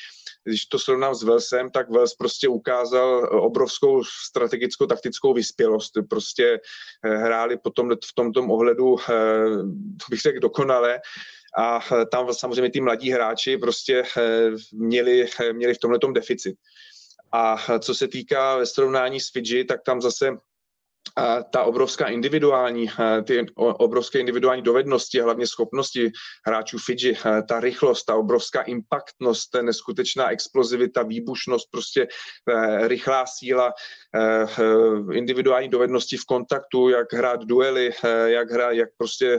Když 0.45 0.67
to 0.67 0.79
srovnám 0.79 1.15
s 1.15 1.23
Velsem, 1.23 1.71
tak 1.71 1.91
Vels 1.91 2.15
prostě 2.15 2.49
ukázal 2.49 3.29
obrovskou 3.33 4.05
strategickou 4.05 4.87
taktickou 4.87 5.35
vyspělost. 5.35 5.93
Prostě 6.11 6.61
eh, 7.05 7.17
hráli 7.17 7.59
potom 7.59 7.91
v 7.91 8.15
tomto 8.15 8.45
ohledu, 8.45 8.97
eh, 9.11 9.15
bych 10.11 10.21
řekl, 10.21 10.39
dokonale 10.41 11.01
a 11.57 11.81
eh, 11.93 12.07
tam 12.07 12.35
samozřejmě 12.35 12.71
ty 12.71 12.81
mladí 12.81 13.11
hráči 13.11 13.59
prostě 13.59 14.03
měli, 14.73 15.27
měli 15.53 15.75
v 15.75 15.79
tomhle 15.79 15.99
deficit. 16.13 16.57
A 17.33 17.57
co 17.79 17.95
se 17.95 18.09
týká 18.09 18.57
ve 18.57 18.67
srovnání 18.67 19.21
s 19.21 19.31
Fidži, 19.31 19.65
tak 19.65 19.83
tam 19.83 20.01
zase 20.01 20.37
ta 21.51 21.63
obrovská 21.63 22.07
individuální, 22.07 22.91
ty 23.25 23.47
obrovské 23.57 24.19
individuální 24.19 24.63
dovednosti, 24.63 25.21
hlavně 25.21 25.47
schopnosti 25.47 26.11
hráčů 26.47 26.79
Fidži, 26.79 27.17
ta 27.49 27.61
rychlost, 27.61 28.05
ta 28.05 28.17
obrovská 28.17 28.63
impaktnost, 28.63 29.51
ta 29.51 29.63
neskutečná 29.63 30.31
explozivita, 30.31 31.03
výbušnost, 31.03 31.71
prostě 31.71 32.09
e, 32.49 32.89
rychlá 32.89 33.25
síla, 33.27 33.73
individuální 35.13 35.69
dovednosti 35.69 36.17
v 36.17 36.25
kontaktu, 36.25 36.89
jak 36.89 37.13
hrát 37.13 37.45
duely, 37.45 37.91
jak, 38.27 38.51
hrát, 38.51 38.73
jak 38.73 38.89
prostě 38.99 39.39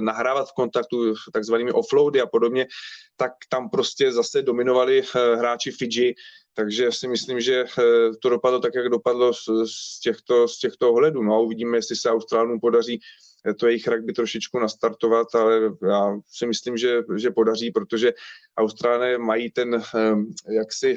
nahrávat 0.00 0.48
v 0.48 0.54
kontaktu 0.54 1.14
takzvanými 1.32 1.72
offloady 1.72 2.20
a 2.20 2.26
podobně, 2.26 2.66
tak 3.16 3.32
tam 3.48 3.70
prostě 3.70 4.12
zase 4.12 4.42
dominovali 4.42 5.02
hráči 5.34 5.70
Fidži 5.70 6.14
takže 6.58 6.92
si 6.92 7.08
myslím, 7.08 7.40
že 7.40 7.64
eh, 7.64 7.82
to 8.22 8.28
dopadlo 8.28 8.58
tak, 8.58 8.74
jak 8.74 8.88
dopadlo 8.88 9.32
z 9.64 10.00
těchto, 10.00 10.48
z 10.48 10.58
těchto 10.58 10.92
ohledů. 10.92 11.22
No 11.22 11.34
a 11.34 11.40
uvidíme, 11.40 11.78
jestli 11.78 11.96
se 11.96 12.10
Austrálům 12.10 12.60
podaří 12.60 13.00
eh, 13.46 13.54
to 13.54 13.66
jejich 13.66 13.88
rugby 13.88 14.12
trošičku 14.12 14.58
nastartovat, 14.58 15.34
ale 15.34 15.60
já 15.88 16.16
si 16.26 16.46
myslím, 16.46 16.76
že, 16.76 17.02
že 17.16 17.30
podaří, 17.30 17.70
protože 17.70 18.12
Austrálie 18.58 19.18
mají 19.18 19.50
ten, 19.50 19.74
eh, 19.74 20.54
jaksi, 20.54 20.96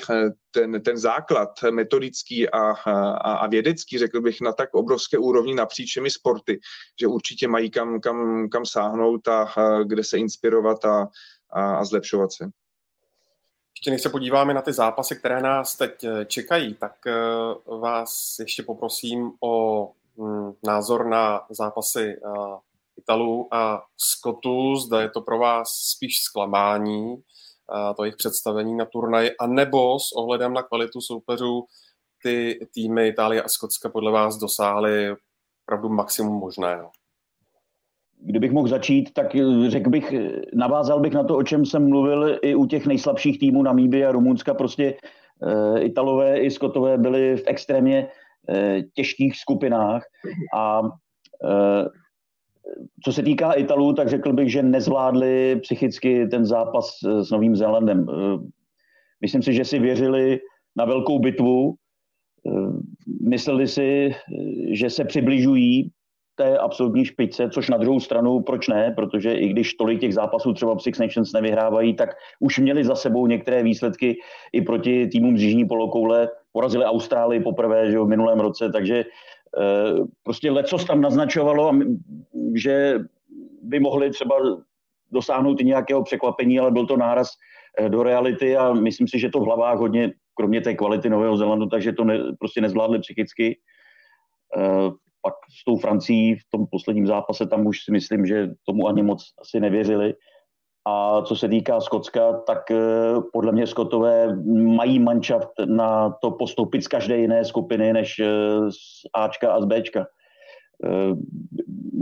ten, 0.51 0.81
ten 0.81 0.97
základ 0.97 1.49
metodický 1.71 2.49
a, 2.49 2.59
a, 2.59 3.33
a 3.33 3.47
vědecký, 3.47 3.97
řekl 3.97 4.21
bych, 4.21 4.41
na 4.41 4.53
tak 4.53 4.73
obrovské 4.73 5.17
úrovni 5.17 5.55
napříč 5.55 5.89
všemi 5.89 6.09
sporty, 6.09 6.59
že 6.99 7.07
určitě 7.07 7.47
mají 7.47 7.71
kam, 7.71 7.99
kam, 7.99 8.49
kam 8.49 8.65
sáhnout 8.65 9.27
a, 9.27 9.43
a 9.43 9.83
kde 9.83 10.03
se 10.03 10.17
inspirovat 10.17 10.85
a, 10.85 11.07
a, 11.53 11.75
a 11.75 11.85
zlepšovat 11.85 12.33
se. 12.33 12.60
Ještě 13.75 13.91
než 13.91 14.01
se 14.01 14.09
podíváme 14.09 14.53
na 14.53 14.61
ty 14.61 14.73
zápasy, 14.73 15.15
které 15.15 15.41
nás 15.41 15.75
teď 15.75 16.03
eh, 16.03 16.25
čekají, 16.25 16.73
tak 16.73 17.07
eh, 17.07 17.13
vás 17.65 18.35
ještě 18.39 18.63
poprosím 18.63 19.31
o 19.39 19.85
hm, 20.17 20.53
názor 20.63 21.05
na 21.05 21.45
zápasy 21.49 22.19
eh, 22.25 22.57
Italů 22.97 23.47
a 23.51 23.83
Skotů. 23.97 24.75
Zda 24.75 25.01
je 25.01 25.09
to 25.09 25.21
pro 25.21 25.39
vás 25.39 25.69
spíš 25.69 26.21
zklamání, 26.23 27.23
to 27.95 28.03
jejich 28.03 28.15
představení 28.15 28.77
na 28.77 28.85
turnaji, 28.85 29.31
anebo 29.39 29.99
s 29.99 30.11
ohledem 30.11 30.53
na 30.53 30.63
kvalitu 30.63 31.01
soupeřů 31.01 31.65
ty 32.23 32.59
týmy 32.73 33.07
Itálie 33.07 33.43
a 33.43 33.49
Skotska 33.49 33.89
podle 33.89 34.11
vás 34.11 34.37
dosáhly 34.37 35.15
opravdu 35.65 35.89
maximum 35.89 36.39
možného? 36.39 36.91
Kdybych 38.21 38.51
mohl 38.51 38.67
začít, 38.67 39.13
tak 39.13 39.35
eh, 39.35 39.69
řekl 39.69 39.89
bych, 39.89 40.13
navázal 40.53 40.99
bych 40.99 41.13
na 41.13 41.23
to, 41.23 41.37
o 41.37 41.43
čem 41.43 41.65
jsem 41.65 41.89
mluvil 41.89 42.39
i 42.41 42.55
u 42.55 42.65
těch 42.65 42.87
nejslabších 42.87 43.39
týmů 43.39 43.63
Namíby 43.63 44.05
a 44.05 44.11
Rumunska. 44.11 44.53
Prostě 44.53 44.93
Italové 45.79 46.39
i 46.39 46.51
Skotové 46.51 46.97
byli 46.97 47.37
v 47.37 47.43
extrémně 47.47 48.07
těžkých 48.93 49.37
skupinách 49.37 50.03
a 50.55 50.81
co 53.03 53.13
se 53.13 53.23
týká 53.23 53.51
Italů, 53.51 53.93
tak 53.93 54.09
řekl 54.09 54.33
bych, 54.33 54.51
že 54.51 54.63
nezvládli 54.63 55.59
psychicky 55.61 56.27
ten 56.27 56.45
zápas 56.45 56.97
s 57.21 57.31
Novým 57.31 57.55
Zélandem. 57.55 58.05
Myslím 59.21 59.41
si, 59.41 59.53
že 59.53 59.65
si 59.65 59.79
věřili 59.79 60.39
na 60.75 60.85
velkou 60.85 61.19
bitvu, 61.19 61.75
mysleli 63.29 63.67
si, 63.67 64.15
že 64.71 64.89
se 64.89 65.05
přibližují 65.05 65.91
té 66.35 66.57
absolutní 66.57 67.05
špičce, 67.05 67.49
což 67.49 67.69
na 67.69 67.77
druhou 67.77 67.99
stranu 67.99 68.39
proč 68.41 68.67
ne, 68.67 68.93
protože 68.95 69.33
i 69.33 69.47
když 69.47 69.73
tolik 69.73 69.99
těch 69.99 70.13
zápasů 70.13 70.53
třeba 70.53 70.79
Six 70.79 70.99
Nations 70.99 71.33
nevyhrávají, 71.33 71.93
tak 71.93 72.09
už 72.39 72.59
měli 72.59 72.83
za 72.83 72.95
sebou 72.95 73.27
některé 73.27 73.63
výsledky 73.63 74.17
i 74.53 74.61
proti 74.61 75.07
týmům 75.07 75.37
z 75.37 75.41
Jižní 75.41 75.65
polokoule, 75.65 76.29
porazili 76.51 76.85
Austrálii 76.85 77.41
poprvé 77.41 77.91
že 77.91 77.99
v 77.99 78.07
minulém 78.07 78.39
roce, 78.39 78.69
takže 78.69 79.03
eh, 79.03 79.93
prostě 80.23 80.51
lecos 80.51 80.85
tam 80.85 81.01
naznačovalo, 81.01 81.73
že 82.55 82.99
by 83.61 83.79
mohli 83.79 84.09
třeba 84.09 84.35
dosáhnout 85.11 85.61
i 85.61 85.65
nějakého 85.65 86.03
překvapení, 86.03 86.59
ale 86.59 86.71
byl 86.71 86.85
to 86.85 86.97
náraz 86.97 87.29
eh, 87.79 87.89
do 87.89 88.03
reality 88.03 88.57
a 88.57 88.73
myslím 88.73 89.07
si, 89.07 89.19
že 89.19 89.29
to 89.29 89.39
v 89.39 89.45
hlavách 89.45 89.77
hodně, 89.77 90.11
kromě 90.33 90.61
té 90.61 90.73
kvality 90.73 91.09
Nového 91.09 91.37
Zelandu, 91.37 91.65
takže 91.65 91.93
to 91.93 92.03
ne, 92.03 92.19
prostě 92.39 92.61
nezvládli 92.61 92.99
psychicky. 92.99 93.59
Eh, 95.21 95.29
pak 95.29 95.33
s 95.61 95.65
tou 95.65 95.77
Francií 95.77 96.35
v 96.35 96.43
tom 96.51 96.67
posledním 96.71 97.07
zápase 97.07 97.47
tam 97.47 97.65
už 97.67 97.83
si 97.83 97.91
myslím, 97.91 98.25
že 98.25 98.49
tomu 98.65 98.87
ani 98.87 99.03
moc 99.03 99.23
asi 99.41 99.59
nevěřili. 99.59 100.13
A 100.87 101.21
co 101.21 101.35
se 101.35 101.47
týká 101.47 101.81
Skotska, 101.81 102.33
tak 102.33 102.71
eh, 102.71 102.77
podle 103.33 103.51
mě 103.51 103.67
Skotové 103.67 104.35
mají 104.75 104.99
manšaft 104.99 105.51
na 105.65 106.09
to 106.09 106.31
postoupit 106.31 106.83
z 106.83 106.87
každé 106.87 107.17
jiné 107.17 107.45
skupiny 107.45 107.93
než 107.93 108.19
eh, 108.19 108.71
z 108.71 109.09
Ačka 109.13 109.53
a 109.53 109.61
z 109.61 109.65
Bčka. 109.65 110.05
Uh, 110.83 111.17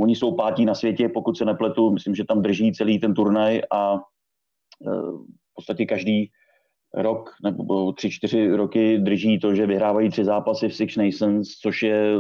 oni 0.02 0.16
jsou 0.16 0.36
pátí 0.36 0.66
na 0.66 0.76
světě, 0.76 1.10
pokud 1.10 1.38
se 1.38 1.46
nepletu, 1.46 1.92
myslím, 1.92 2.16
že 2.16 2.24
tam 2.24 2.42
drží 2.42 2.72
celý 2.72 3.00
ten 3.00 3.14
turnaj 3.14 3.62
a 3.72 3.98
v 3.98 5.54
podstatě 5.56 5.86
každý 5.86 6.32
rok 6.94 7.30
nebo 7.44 7.94
tři, 7.94 8.10
čtyři 8.10 8.50
roky 8.52 8.98
drží 8.98 9.40
to, 9.40 9.56
že 9.56 9.68
vyhrávají 9.68 10.10
tři 10.10 10.26
zápasy 10.26 10.70
v 10.70 10.76
Six 10.76 10.96
Nations, 10.96 11.48
což 11.48 11.84
je 11.84 12.16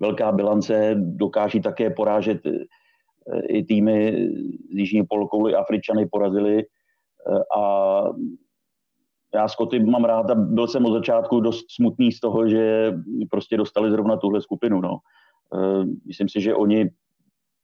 velká 0.00 0.32
bilance, 0.32 0.94
dokáží 0.98 1.60
také 1.60 1.90
porážet 1.90 2.46
eh, 2.46 3.46
i 3.48 3.64
týmy 3.64 4.28
z 4.74 4.76
Jižní 4.78 5.06
polokouly, 5.06 5.54
Afričany 5.54 6.06
porazili 6.06 6.58
eh, 6.62 7.58
a 7.60 8.04
já 9.34 9.48
Skoty 9.48 9.78
mám 9.80 10.04
rád 10.04 10.30
a 10.30 10.34
byl 10.34 10.66
jsem 10.66 10.86
od 10.86 10.92
začátku 10.92 11.40
dost 11.40 11.64
smutný 11.70 12.12
z 12.12 12.20
toho, 12.20 12.48
že 12.48 12.92
prostě 13.30 13.56
dostali 13.56 13.90
zrovna 13.90 14.16
tuhle 14.16 14.40
skupinu. 14.40 14.80
No. 14.80 14.98
Eh, 15.54 15.84
myslím 16.06 16.28
si, 16.28 16.40
že 16.40 16.54
oni 16.54 16.90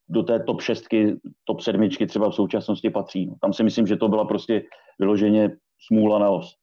do 0.08 0.22
té 0.22 0.40
top 0.40 0.60
šestky, 0.60 1.16
top 1.44 1.60
sedmičky 1.60 2.06
třeba 2.06 2.30
v 2.30 2.34
současnosti 2.34 2.90
patří. 2.90 3.26
No. 3.26 3.34
Tam 3.40 3.52
si 3.52 3.62
myslím, 3.62 3.86
že 3.86 3.96
to 3.96 4.08
byla 4.08 4.24
prostě 4.24 4.62
vyloženě 4.98 5.50
smůla 5.78 6.18
na 6.18 6.30
os. 6.30 6.56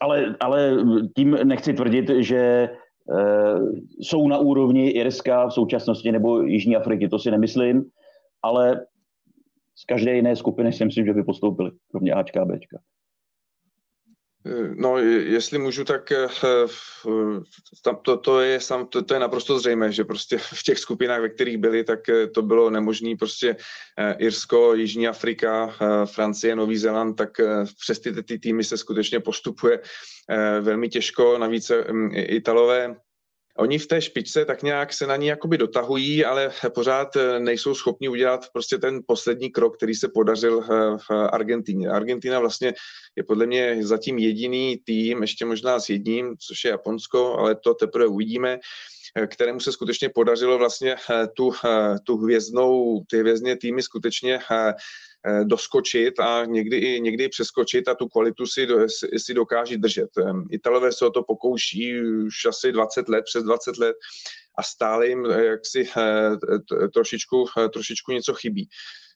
Ale, 0.00 0.36
ale 0.40 0.76
tím 1.16 1.38
nechci 1.44 1.72
tvrdit, 1.74 2.10
že 2.18 2.38
e, 2.38 2.70
jsou 4.00 4.28
na 4.28 4.38
úrovni 4.38 4.88
Irska 4.88 5.46
v 5.46 5.52
současnosti 5.52 6.12
nebo 6.12 6.42
Jižní 6.42 6.76
Afriky, 6.76 7.08
to 7.08 7.18
si 7.18 7.30
nemyslím, 7.30 7.84
ale 8.42 8.86
z 9.74 9.84
každé 9.84 10.14
jiné 10.14 10.36
skupiny 10.36 10.72
si 10.72 10.84
myslím, 10.84 11.06
že 11.06 11.12
by 11.12 11.22
postoupili, 11.22 11.70
kromě 11.90 12.12
Ačka 12.12 12.42
a 12.42 12.44
Bčka. 12.44 12.78
No, 14.74 14.98
jestli 14.98 15.58
můžu, 15.58 15.84
tak 15.84 16.12
eh, 16.12 16.28
to, 18.02 18.16
to, 18.16 18.40
je, 18.40 18.60
sam, 18.60 18.86
to, 18.86 19.02
to 19.02 19.14
je 19.14 19.20
naprosto 19.20 19.58
zřejmé, 19.58 19.92
že 19.92 20.04
prostě 20.04 20.38
v 20.42 20.62
těch 20.62 20.78
skupinách, 20.78 21.20
ve 21.20 21.28
kterých 21.28 21.58
byli, 21.58 21.84
tak 21.84 22.08
eh, 22.08 22.26
to 22.26 22.42
bylo 22.42 22.70
nemožné. 22.70 23.16
Prostě 23.18 23.56
eh, 23.98 24.16
Irsko, 24.18 24.74
Jižní 24.74 25.08
Afrika, 25.08 25.74
Francie, 26.04 26.56
Nový 26.56 26.76
Zéland, 26.76 27.16
tak 27.16 27.30
přes 27.80 28.00
ty, 28.00 28.22
ty 28.22 28.38
týmy 28.38 28.64
se 28.64 28.76
skutečně 28.76 29.20
postupuje 29.20 29.80
velmi 30.60 30.88
těžko. 30.88 31.38
Navíc 31.38 31.72
Italové 32.14 32.96
Oni 33.58 33.78
v 33.78 33.86
té 33.86 34.02
špičce 34.02 34.44
tak 34.44 34.62
nějak 34.62 34.92
se 34.92 35.06
na 35.06 35.16
ní 35.16 35.26
jakoby 35.26 35.58
dotahují, 35.58 36.24
ale 36.24 36.52
pořád 36.74 37.16
eh, 37.16 37.40
nejsou 37.40 37.74
schopni 37.74 38.08
udělat 38.08 38.46
prostě 38.52 38.78
ten 38.78 39.00
poslední 39.06 39.50
krok, 39.50 39.76
který 39.76 39.94
se 39.94 40.08
podařil 40.08 40.62
eh, 40.62 40.98
v 40.98 41.10
Argentíně. 41.10 41.88
Argentina 41.88 42.40
vlastně 42.40 42.74
je 43.16 43.24
podle 43.24 43.46
mě 43.46 43.78
zatím 43.80 44.18
jediný 44.18 44.76
tým, 44.84 45.22
ještě 45.22 45.44
možná 45.44 45.80
s 45.80 45.88
jedním, 45.88 46.36
což 46.46 46.64
je 46.64 46.70
Japonsko, 46.70 47.34
ale 47.38 47.54
to 47.54 47.74
teprve 47.74 48.06
uvidíme, 48.06 48.58
eh, 49.14 49.26
kterému 49.26 49.60
se 49.60 49.72
skutečně 49.72 50.08
podařilo 50.08 50.58
vlastně 50.58 50.96
tu, 51.36 51.52
tu 52.04 52.16
hvězdnou, 52.16 53.02
ty 53.10 53.18
hvězdné 53.18 53.56
týmy 53.56 53.82
skutečně 53.82 54.38
doskočit 55.44 56.20
a 56.20 56.44
někdy 56.44 56.76
i, 56.76 57.00
někdy 57.00 57.28
přeskočit 57.28 57.88
a 57.88 57.94
tu 57.94 58.08
kvalitu 58.08 58.46
si, 58.46 58.66
si 59.16 59.34
dokáží 59.34 59.76
držet. 59.76 60.08
Italové 60.50 60.92
se 60.92 61.06
o 61.06 61.10
to 61.10 61.22
pokouší 61.22 62.00
už 62.00 62.44
asi 62.48 62.72
20 62.72 63.08
let, 63.08 63.24
přes 63.24 63.42
20 63.42 63.78
let 63.78 63.96
a 64.58 64.62
stále 64.62 65.08
jim 65.08 65.26
eh, 65.26 65.44
jaksi 65.44 65.88
eh, 65.96 66.88
trošičku, 66.88 67.44
trošičku 67.72 68.12
něco 68.12 68.34
chybí. 68.34 68.68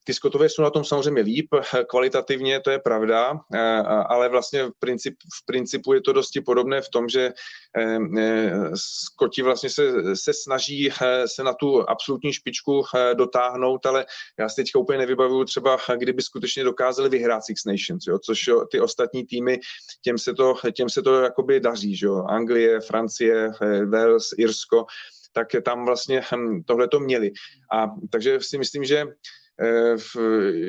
Ty 0.05 0.15
Skotové 0.15 0.49
jsou 0.49 0.63
na 0.63 0.71
tom 0.71 0.85
samozřejmě 0.85 1.23
líp, 1.23 1.49
kvalitativně 1.89 2.61
to 2.61 2.71
je 2.71 2.79
pravda, 2.79 3.41
eh, 3.55 3.83
ale 4.09 4.29
vlastně 4.29 4.65
v, 4.65 4.71
princip, 4.79 5.15
v 5.43 5.47
principu 5.47 5.93
je 5.93 6.01
to 6.01 6.13
dosti 6.13 6.41
podobné 6.41 6.81
v 6.81 6.89
tom, 6.89 7.09
že 7.09 7.33
eh, 7.79 7.99
eh, 8.19 8.53
Skoti 8.75 9.43
vlastně 9.43 9.71
se, 9.71 10.17
se 10.17 10.33
snaží 10.35 10.91
se 11.27 11.45
na 11.45 11.55
tu 11.55 11.91
absolutní 11.91 12.33
špičku 12.33 12.83
dotáhnout, 13.15 13.87
ale 13.87 14.07
já 14.39 14.49
si 14.49 14.57
teďka 14.57 14.79
úplně 14.79 14.99
nevybavuju 14.99 15.45
třeba, 15.45 15.79
kdyby 15.99 16.23
skutečně 16.23 16.65
dokázali 16.65 17.09
vyhrát 17.09 17.45
Six 17.45 17.65
Nations, 17.65 18.07
jo, 18.07 18.19
což 18.19 18.47
jo, 18.47 18.65
ty 18.71 18.81
ostatní 18.81 19.27
týmy, 19.27 19.61
těm 20.03 20.19
se 20.19 20.35
to, 20.35 20.55
těm 20.77 20.89
se 20.89 21.03
to 21.03 21.21
jakoby 21.21 21.61
daří, 21.61 21.97
že 21.97 22.07
jo, 22.07 22.25
Anglie, 22.29 22.81
Francie, 22.81 23.51
Wales, 23.91 24.29
Irsko, 24.39 24.87
tak 25.33 25.49
tam 25.65 25.87
vlastně 25.87 26.23
hm, 26.35 26.63
tohle 26.67 26.89
to 26.89 27.01
měli. 27.01 27.31
A 27.73 27.87
takže 28.11 28.41
si 28.41 28.59
myslím, 28.59 28.85
že 28.85 29.07
Eh, 29.63 29.97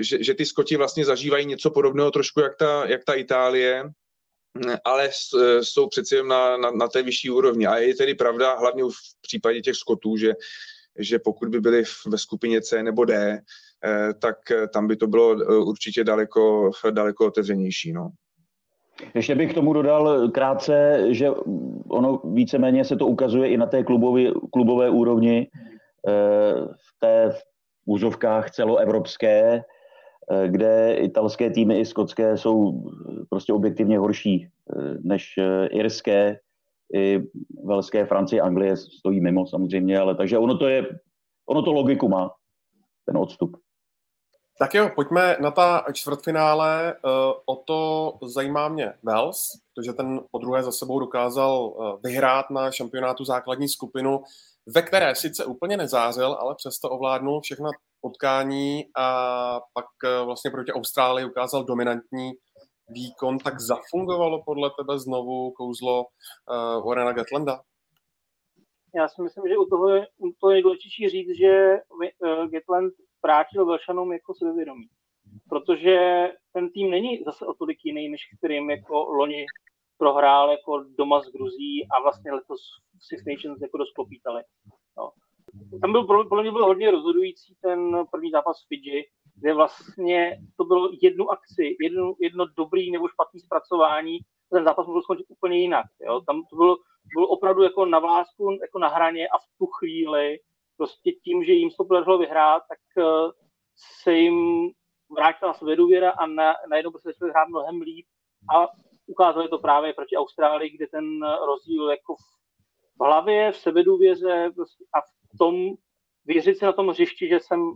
že, 0.03 0.23
že 0.23 0.34
ty 0.34 0.45
Skoti 0.45 0.77
vlastně 0.77 1.06
zažívají 1.06 1.45
něco 1.45 1.71
podobného 1.71 2.12
trošku 2.12 2.39
jak 2.39 2.56
ta, 2.56 2.86
jak 2.86 3.03
ta 3.03 3.13
Itálie, 3.13 3.84
ale 4.86 5.10
jsou 5.62 5.88
přeci 5.88 6.15
na, 6.23 6.58
na, 6.58 6.71
na 6.71 6.88
té 6.88 7.03
vyšší 7.03 7.29
úrovni. 7.29 7.67
A 7.67 7.77
je 7.77 7.95
tedy 7.95 8.15
pravda, 8.15 8.56
hlavně 8.60 8.84
v 8.84 9.21
případě 9.21 9.62
těch 9.62 9.75
Skotů, 9.75 10.17
že, 10.17 10.34
že 10.99 11.19
pokud 11.19 11.49
by 11.49 11.62
byli 11.62 11.84
ve 12.08 12.17
skupině 12.17 12.62
C 12.62 12.84
nebo 12.84 13.06
D, 13.06 13.39
eh, 13.86 14.13
tak 14.21 14.36
tam 14.73 14.88
by 14.88 14.95
to 14.95 15.08
bylo 15.08 15.41
eh, 15.41 15.58
určitě 15.58 16.03
daleko, 16.03 16.71
daleko 16.91 17.27
otevřenější. 17.27 17.93
No. 17.93 18.10
Ještě 19.15 19.36
bych 19.36 19.51
k 19.51 19.56
tomu 19.56 19.73
dodal 19.73 20.29
krátce, 20.29 21.06
že 21.10 21.29
ono 21.89 22.21
víceméně 22.23 22.86
se 22.86 22.95
to 22.95 23.08
ukazuje 23.08 23.49
i 23.49 23.58
na 23.58 23.65
té 23.65 23.84
klubové, 23.84 24.32
klubové 24.51 24.89
úrovni. 24.89 25.47
V 26.77 26.99
té 26.99 27.34
úzovkách 27.86 28.52
celoevropské, 28.52 29.63
eh, 30.32 30.48
kde 30.48 30.96
italské 30.96 31.50
týmy 31.50 31.80
i 31.80 31.86
skotské 31.86 32.38
jsou 32.38 32.84
prostě 33.30 33.54
objektivně 33.54 34.00
horší 34.00 34.48
eh, 34.48 34.98
než 35.02 35.34
eh, 35.38 35.67
irské, 35.67 36.39
i 36.93 37.19
velské 37.63 38.06
Francie, 38.06 38.41
Anglie 38.41 38.78
stojí 38.78 39.22
mimo 39.22 39.48
samozřejmě, 39.48 40.00
ale 40.00 40.15
takže 40.15 40.38
ono 40.38 40.58
to 40.58 40.67
je, 40.67 41.00
ono 41.46 41.62
to 41.62 41.74
logiku 41.74 42.10
má, 42.10 42.32
ten 43.06 43.17
odstup. 43.17 43.58
Tak 44.60 44.74
jo, 44.74 44.89
pojďme 44.96 45.38
na 45.41 45.52
ta 45.52 45.86
čtvrtfinále. 45.93 46.96
O 47.46 47.56
to 47.56 48.12
zajímá 48.26 48.69
mě 48.69 48.93
Wales, 49.04 49.38
protože 49.76 49.93
ten 49.93 50.22
po 50.32 50.38
druhé 50.38 50.63
za 50.63 50.72
sebou 50.72 51.00
dokázal 51.00 51.74
vyhrát 52.04 52.50
na 52.50 52.72
šampionátu 52.72 53.26
základní 53.26 53.69
skupinu 53.69 54.24
ve 54.76 54.82
které 54.82 55.15
sice 55.15 55.45
úplně 55.45 55.78
nezářil, 55.78 56.34
ale 56.34 56.56
přesto 56.56 56.89
ovládnul 56.89 57.41
všechna 57.41 57.69
potkání 58.02 58.86
a 58.97 59.60
pak 59.73 59.86
eh, 60.06 60.26
vlastně 60.26 60.52
proti 60.52 60.71
Austrálii 60.71 61.26
ukázal 61.26 61.63
dominantní 61.63 62.32
výkon, 62.89 63.38
tak 63.38 63.60
zafungovalo 63.60 64.43
podle 64.43 64.69
tebe 64.80 64.99
znovu 64.99 65.52
kouzlo 65.52 66.04
uh, 66.04 66.88
Warrena 66.88 67.12
Gatlanda? 67.13 67.62
Já 68.95 69.08
si 69.08 69.21
myslím, 69.21 69.43
že 69.47 69.58
u 69.58 69.65
toho 69.65 69.89
je, 69.89 70.08
u 70.17 70.32
toho 70.39 70.52
je 70.52 70.62
důležitější 70.62 71.10
říct, 71.10 71.38
že 71.38 71.78
uh, 71.89 72.49
Gatland 72.52 72.93
vrátil 73.23 73.65
Velšanům 73.65 74.13
jako 74.13 74.34
sebevědomí. 74.34 74.88
Protože 75.49 76.28
ten 76.54 76.69
tým 76.69 76.91
není 76.91 77.23
zase 77.23 77.45
o 77.45 77.54
tolik 77.54 77.78
jiný, 77.84 78.10
než 78.10 78.21
kterým 78.38 78.69
jako 78.69 78.93
loni 79.04 79.45
prohrál 79.97 80.52
jako 80.52 80.84
doma 80.97 81.21
z 81.21 81.32
Gruzí 81.32 81.88
a 81.91 82.02
vlastně 82.02 82.32
letos 82.32 82.62
Six 83.07 83.23
Nations 83.25 83.61
jako 83.61 83.77
dost 83.77 83.93
popítali. 83.95 84.43
No. 84.97 85.11
Tam 85.81 85.91
byl 85.91 86.03
podle 86.03 86.43
mě 86.43 86.51
byl 86.51 86.65
hodně 86.65 86.91
rozhodující 86.91 87.55
ten 87.61 88.05
první 88.11 88.31
zápas 88.31 88.57
Fidži, 88.67 89.09
kde 89.35 89.53
vlastně 89.53 90.37
to 90.57 90.63
bylo 90.63 90.89
jednu 91.01 91.31
akci, 91.31 91.75
jedno, 91.81 92.13
jedno 92.19 92.45
dobrý 92.57 92.91
nebo 92.91 93.07
špatný 93.07 93.39
zpracování 93.39 94.19
ten 94.53 94.63
zápas 94.63 94.87
mohl 94.87 95.01
skončit 95.01 95.25
úplně 95.29 95.57
jinak. 95.57 95.85
Jo? 96.01 96.21
Tam 96.21 96.43
to 96.49 96.55
bylo, 96.55 96.77
bylo 97.15 97.27
opravdu 97.27 97.63
jako 97.63 97.85
na 97.85 97.99
vlásku, 97.99 98.57
jako 98.61 98.79
na 98.79 98.87
hraně 98.87 99.27
a 99.27 99.37
v 99.37 99.57
tu 99.57 99.65
chvíli 99.65 100.39
prostě 100.77 101.11
tím, 101.11 101.43
že 101.43 101.51
jim 101.51 101.69
to 101.77 101.85
podařilo 101.85 102.17
vyhrát, 102.17 102.63
tak 102.69 103.05
uh, 103.05 103.31
se 104.03 104.13
jim 104.13 104.69
vrátila 105.15 105.53
důvěra 105.75 106.11
a 106.11 106.25
na, 106.25 106.53
najednou 106.69 106.91
prostě 106.91 107.09
začali 107.09 107.31
hrát 107.31 107.47
mnohem 107.49 107.81
líp 107.81 108.05
a 108.55 108.67
ukázali 109.07 109.49
to 109.49 109.59
právě 109.59 109.93
proti 109.93 110.17
Austrálii, 110.17 110.69
kde 110.69 110.87
ten 110.87 111.05
rozdíl 111.45 111.89
jako 111.89 112.15
v 112.15 112.42
hlavě, 113.01 113.51
v 113.51 113.58
sebedůvěře 113.58 114.51
prostě 114.56 114.86
a 114.93 115.01
v 115.01 115.38
tom 115.38 115.56
věřit 116.25 116.58
si 116.58 116.65
na 116.65 116.73
tom 116.73 116.88
hřišti, 116.88 117.27
že 117.27 117.39
jsem, 117.39 117.73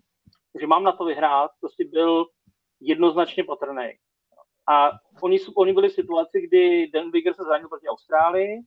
že 0.60 0.68
mám 0.68 0.84
na 0.84 0.92
to 0.92 1.06
vyhrát, 1.06 1.52
prostě 1.60 1.86
byl 1.86 2.26
jednoznačně 2.80 3.44
patrný. 3.44 3.90
A 4.70 4.92
oni, 5.22 5.40
oni 5.56 5.74
byli 5.74 5.90
v 5.90 5.94
situaci, 5.94 6.42
kdy 6.42 6.88
Dan 6.94 7.12
Bigger 7.12 7.34
se 7.34 7.44
zranil 7.44 7.70
proti 7.70 7.88
Austrálii, 7.88 8.60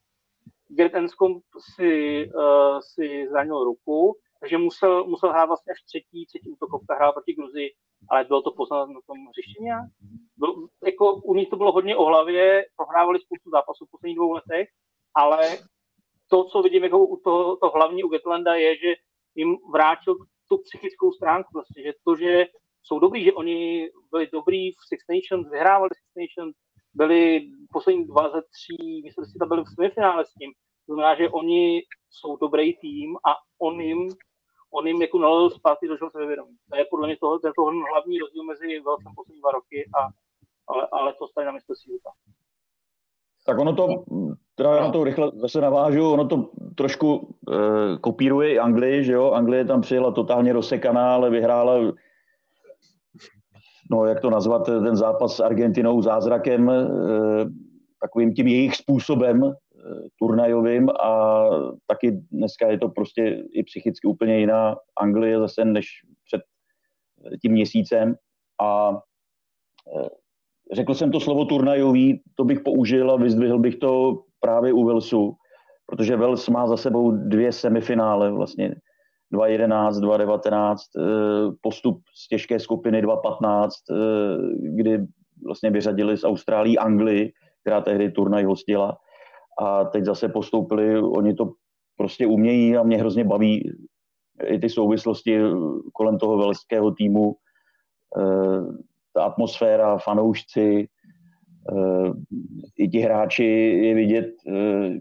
Gert 0.68 0.94
Enskom 0.94 1.40
si, 1.74 2.26
uh, 2.34 2.78
si 2.80 3.28
zranil 3.28 3.64
ruku, 3.64 4.16
takže 4.40 4.58
musel, 4.58 5.04
musel 5.04 5.30
hrát 5.30 5.44
vlastně 5.44 5.72
až 5.72 5.82
třetí, 5.82 6.26
třetí 6.26 6.50
útokovka, 6.50 6.94
hrál 6.94 7.12
proti 7.12 7.32
Gruzi, 7.32 7.68
ale 8.10 8.24
bylo 8.24 8.42
to 8.42 8.50
poznat 8.50 8.88
na 8.88 9.00
tom 9.06 9.26
hřišti 9.26 9.64
jako 10.84 11.14
u 11.14 11.34
nich 11.34 11.48
to 11.48 11.56
bylo 11.56 11.72
hodně 11.72 11.96
o 11.96 12.04
hlavě, 12.04 12.64
prohrávali 12.76 13.20
spoustu 13.20 13.50
zápasů 13.50 13.86
v 13.86 13.90
posledních 13.90 14.16
dvou 14.16 14.32
letech, 14.32 14.68
ale 15.14 15.40
to, 16.30 16.44
co 16.44 16.62
vidím 16.62 16.84
jako 16.84 16.98
u 17.06 17.16
toho, 17.16 17.56
to 17.56 17.70
hlavní 17.70 18.04
u 18.04 18.08
Getlanda 18.08 18.54
je, 18.54 18.76
že 18.76 18.94
jim 19.34 19.56
vrátil 19.72 20.14
tu 20.48 20.58
psychickou 20.58 21.12
stránku, 21.12 21.50
vlastně, 21.54 21.82
že 21.82 21.92
to, 22.04 22.16
že 22.16 22.46
jsou 22.82 22.98
dobrý, 22.98 23.24
že 23.24 23.32
oni 23.32 23.88
byli 24.10 24.28
dobrý 24.32 24.72
v 24.72 24.82
Six 24.88 25.04
Nations, 25.14 25.50
vyhrávali 25.50 25.90
Six 25.94 26.08
Nations, 26.22 26.56
byli 26.94 27.50
poslední 27.72 28.06
dva 28.06 28.28
ze 28.28 28.42
tří, 28.42 29.02
myslím 29.04 29.24
si, 29.24 29.38
tam 29.38 29.48
byli 29.48 29.62
v 29.64 29.74
semifinále 29.74 30.24
s 30.26 30.32
tím. 30.34 30.52
To 30.86 30.94
znamená, 30.94 31.14
že 31.14 31.30
oni 31.30 31.82
jsou 32.10 32.36
dobrý 32.36 32.76
tým 32.76 33.16
a 33.16 33.30
on 33.58 33.80
jim, 33.80 34.08
on 34.72 34.86
jim 34.86 35.02
jako 35.02 35.18
nalil 35.18 35.50
zpátky 35.50 35.88
do 35.88 35.96
sebevědomí. 36.10 36.56
To 36.70 36.76
je 36.76 36.84
podle 36.90 37.06
mě 37.06 37.16
toho, 37.16 37.38
to 37.38 37.46
je 37.46 37.52
toho 37.56 37.70
hlavní 37.92 38.18
rozdíl 38.18 38.44
mezi 38.44 38.80
Velsem 38.80 39.12
poslední 39.16 39.40
dva 39.40 39.50
roky 39.50 39.88
a 39.98 40.08
ale, 40.68 40.88
ale 40.92 41.14
to 41.14 41.28
stane 41.28 41.46
na 41.46 41.52
mistrovství 41.52 41.90
světa. 41.90 42.10
Tak 43.46 43.58
ono 43.58 43.74
to, 43.74 43.86
teda 44.60 44.76
já 44.76 44.82
na 44.82 44.90
to 44.92 45.04
rychle 45.04 45.30
zase 45.34 45.60
navážu, 45.60 46.12
ono 46.12 46.28
to 46.28 46.50
trošku 46.74 47.34
e, 47.52 47.98
kopíruje 47.98 48.52
i 48.52 48.58
Anglii, 48.58 49.04
že 49.04 49.12
jo, 49.12 49.30
Anglie 49.30 49.64
tam 49.64 49.80
přijela 49.80 50.10
totálně 50.10 50.52
rozsekaná, 50.52 51.14
ale 51.14 51.30
vyhrála 51.30 51.92
no 53.90 54.04
jak 54.04 54.20
to 54.20 54.30
nazvat, 54.30 54.66
ten 54.66 54.96
zápas 54.96 55.36
s 55.36 55.40
Argentinou 55.40 56.02
zázrakem, 56.02 56.70
e, 56.70 56.86
takovým 58.00 58.34
tím 58.34 58.46
jejich 58.46 58.76
způsobem 58.76 59.44
e, 59.44 59.52
turnajovým 60.18 60.90
a 60.90 61.44
taky 61.86 62.10
dneska 62.32 62.70
je 62.70 62.78
to 62.78 62.88
prostě 62.88 63.42
i 63.52 63.62
psychicky 63.62 64.06
úplně 64.06 64.38
jiná 64.38 64.76
Anglie 64.96 65.38
zase 65.38 65.64
než 65.64 65.86
před 66.24 66.42
tím 67.42 67.52
měsícem. 67.52 68.14
A 68.60 68.98
Řekl 70.72 70.94
jsem 70.94 71.10
to 71.10 71.20
slovo 71.20 71.44
turnajový, 71.44 72.22
to 72.34 72.44
bych 72.44 72.60
použil 72.60 73.10
a 73.10 73.16
vyzdvihl 73.16 73.58
bych 73.58 73.76
to 73.76 74.22
právě 74.40 74.72
u 74.72 74.84
Velsu, 74.84 75.34
protože 75.86 76.16
Vels 76.16 76.48
má 76.48 76.66
za 76.66 76.76
sebou 76.76 77.10
dvě 77.10 77.52
semifinále, 77.52 78.32
vlastně 78.32 78.74
2.11, 79.32 80.00
2.19, 80.00 80.76
eh, 80.98 81.02
postup 81.60 82.02
z 82.14 82.28
těžké 82.28 82.58
skupiny 82.58 83.02
2.15, 83.02 83.70
eh, 83.90 83.96
kdy 84.60 85.06
vlastně 85.46 85.70
vyřadili 85.70 86.16
z 86.16 86.24
Austrálie 86.24 86.78
Anglii, 86.78 87.32
která 87.60 87.80
tehdy 87.80 88.10
turnaj 88.10 88.44
hostila. 88.44 88.98
A 89.58 89.84
teď 89.84 90.04
zase 90.04 90.28
postoupili, 90.28 91.00
oni 91.00 91.34
to 91.34 91.52
prostě 91.96 92.26
umějí 92.26 92.76
a 92.76 92.82
mě 92.82 92.98
hrozně 92.98 93.24
baví 93.24 93.72
i 94.44 94.58
ty 94.58 94.68
souvislosti 94.68 95.40
kolem 95.92 96.18
toho 96.18 96.38
velského 96.38 96.90
týmu, 96.90 97.34
eh, 98.18 98.60
ta 99.14 99.22
atmosféra, 99.22 99.98
fanoušci, 99.98 100.88
i 102.76 102.88
ti 102.88 103.00
hráči 103.00 103.44
je 103.84 103.94
vidět, 103.94 104.34
eh, 104.48 104.98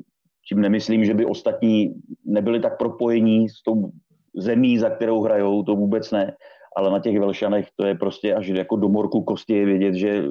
tím 0.49 0.61
nemyslím, 0.61 1.05
že 1.05 1.13
by 1.13 1.25
ostatní 1.25 1.93
nebyli 2.25 2.59
tak 2.59 2.77
propojení 2.77 3.49
s 3.49 3.63
tou 3.63 3.91
zemí, 4.35 4.77
za 4.77 4.89
kterou 4.89 5.21
hrajou, 5.21 5.63
to 5.63 5.75
vůbec 5.75 6.11
ne, 6.11 6.35
ale 6.75 6.91
na 6.91 6.99
těch 6.99 7.19
Velšanech 7.19 7.67
to 7.75 7.85
je 7.85 7.95
prostě 7.95 8.35
až 8.35 8.47
jako 8.47 8.75
do 8.75 8.89
morku 8.89 9.23
kosti 9.23 9.53
je 9.53 9.65
vidět, 9.65 9.93
že 9.93 10.23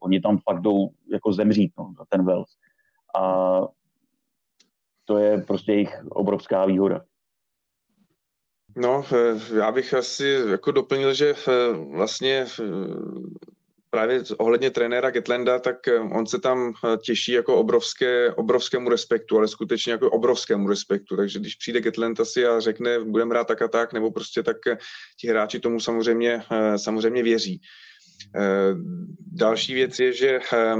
oni 0.00 0.20
tam 0.20 0.38
fakt 0.38 0.60
jdou 0.60 0.88
jako 1.12 1.32
zemřít 1.32 1.72
no, 1.78 1.94
za 1.98 2.04
ten 2.08 2.24
Vels. 2.24 2.50
A 3.18 3.60
to 5.04 5.18
je 5.18 5.38
prostě 5.38 5.72
jejich 5.72 6.02
obrovská 6.10 6.64
výhoda. 6.64 7.04
No, 8.76 9.04
eh, 9.12 9.56
já 9.56 9.72
bych 9.72 9.94
asi 9.94 10.38
jako 10.50 10.70
doplnil, 10.72 11.14
že 11.14 11.34
eh, 11.48 11.72
vlastně 11.96 12.46
eh, 12.60 12.64
právě 13.90 14.22
ohledně 14.38 14.70
trenéra 14.70 15.10
Getlanda, 15.10 15.58
tak 15.58 15.76
on 16.12 16.26
se 16.26 16.40
tam 16.40 16.72
těší 17.04 17.32
jako 17.32 17.56
obrovské, 17.56 18.32
obrovskému 18.32 18.88
respektu, 18.88 19.38
ale 19.38 19.48
skutečně 19.48 19.92
jako 19.92 20.10
obrovskému 20.10 20.68
respektu. 20.68 21.16
Takže 21.16 21.38
když 21.38 21.54
přijde 21.54 21.80
Getland 21.80 22.20
asi 22.20 22.46
a 22.46 22.60
řekne, 22.60 23.04
budeme 23.04 23.30
hrát 23.30 23.46
tak 23.46 23.62
a 23.62 23.68
tak, 23.68 23.92
nebo 23.92 24.10
prostě 24.10 24.42
tak 24.42 24.56
ti 25.20 25.28
hráči 25.28 25.60
tomu 25.60 25.80
samozřejmě, 25.80 26.42
samozřejmě 26.76 27.22
věří. 27.22 27.60
Eh, 28.36 28.74
další 29.32 29.74
věc 29.74 29.98
je, 29.98 30.12
že 30.12 30.40
eh, 30.52 30.76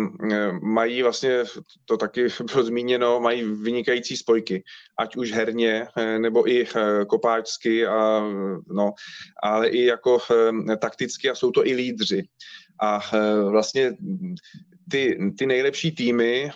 mají 0.63 1.03
vlastně, 1.03 1.45
to 1.85 1.97
taky 1.97 2.27
bylo 2.53 2.65
zmíněno, 2.65 3.21
mají 3.21 3.45
vynikající 3.45 4.17
spojky, 4.17 4.65
ať 4.99 5.17
už 5.17 5.33
herně, 5.33 5.87
eh, 5.97 6.19
nebo 6.19 6.51
i 6.51 6.67
kopáčsky, 7.09 7.87
a, 7.87 8.23
no, 8.69 8.93
ale 9.43 9.69
i 9.69 9.85
jako 9.85 10.19
takticky 10.81 11.31
a 11.31 11.35
jsou 11.35 11.51
to 11.51 11.67
i 11.67 11.75
lídři. 11.75 12.29
A 12.81 13.01
vlastně 13.51 13.93
ty, 14.91 15.19
ty 15.39 15.47
nejlepší 15.47 15.93
týmy, 15.93 16.51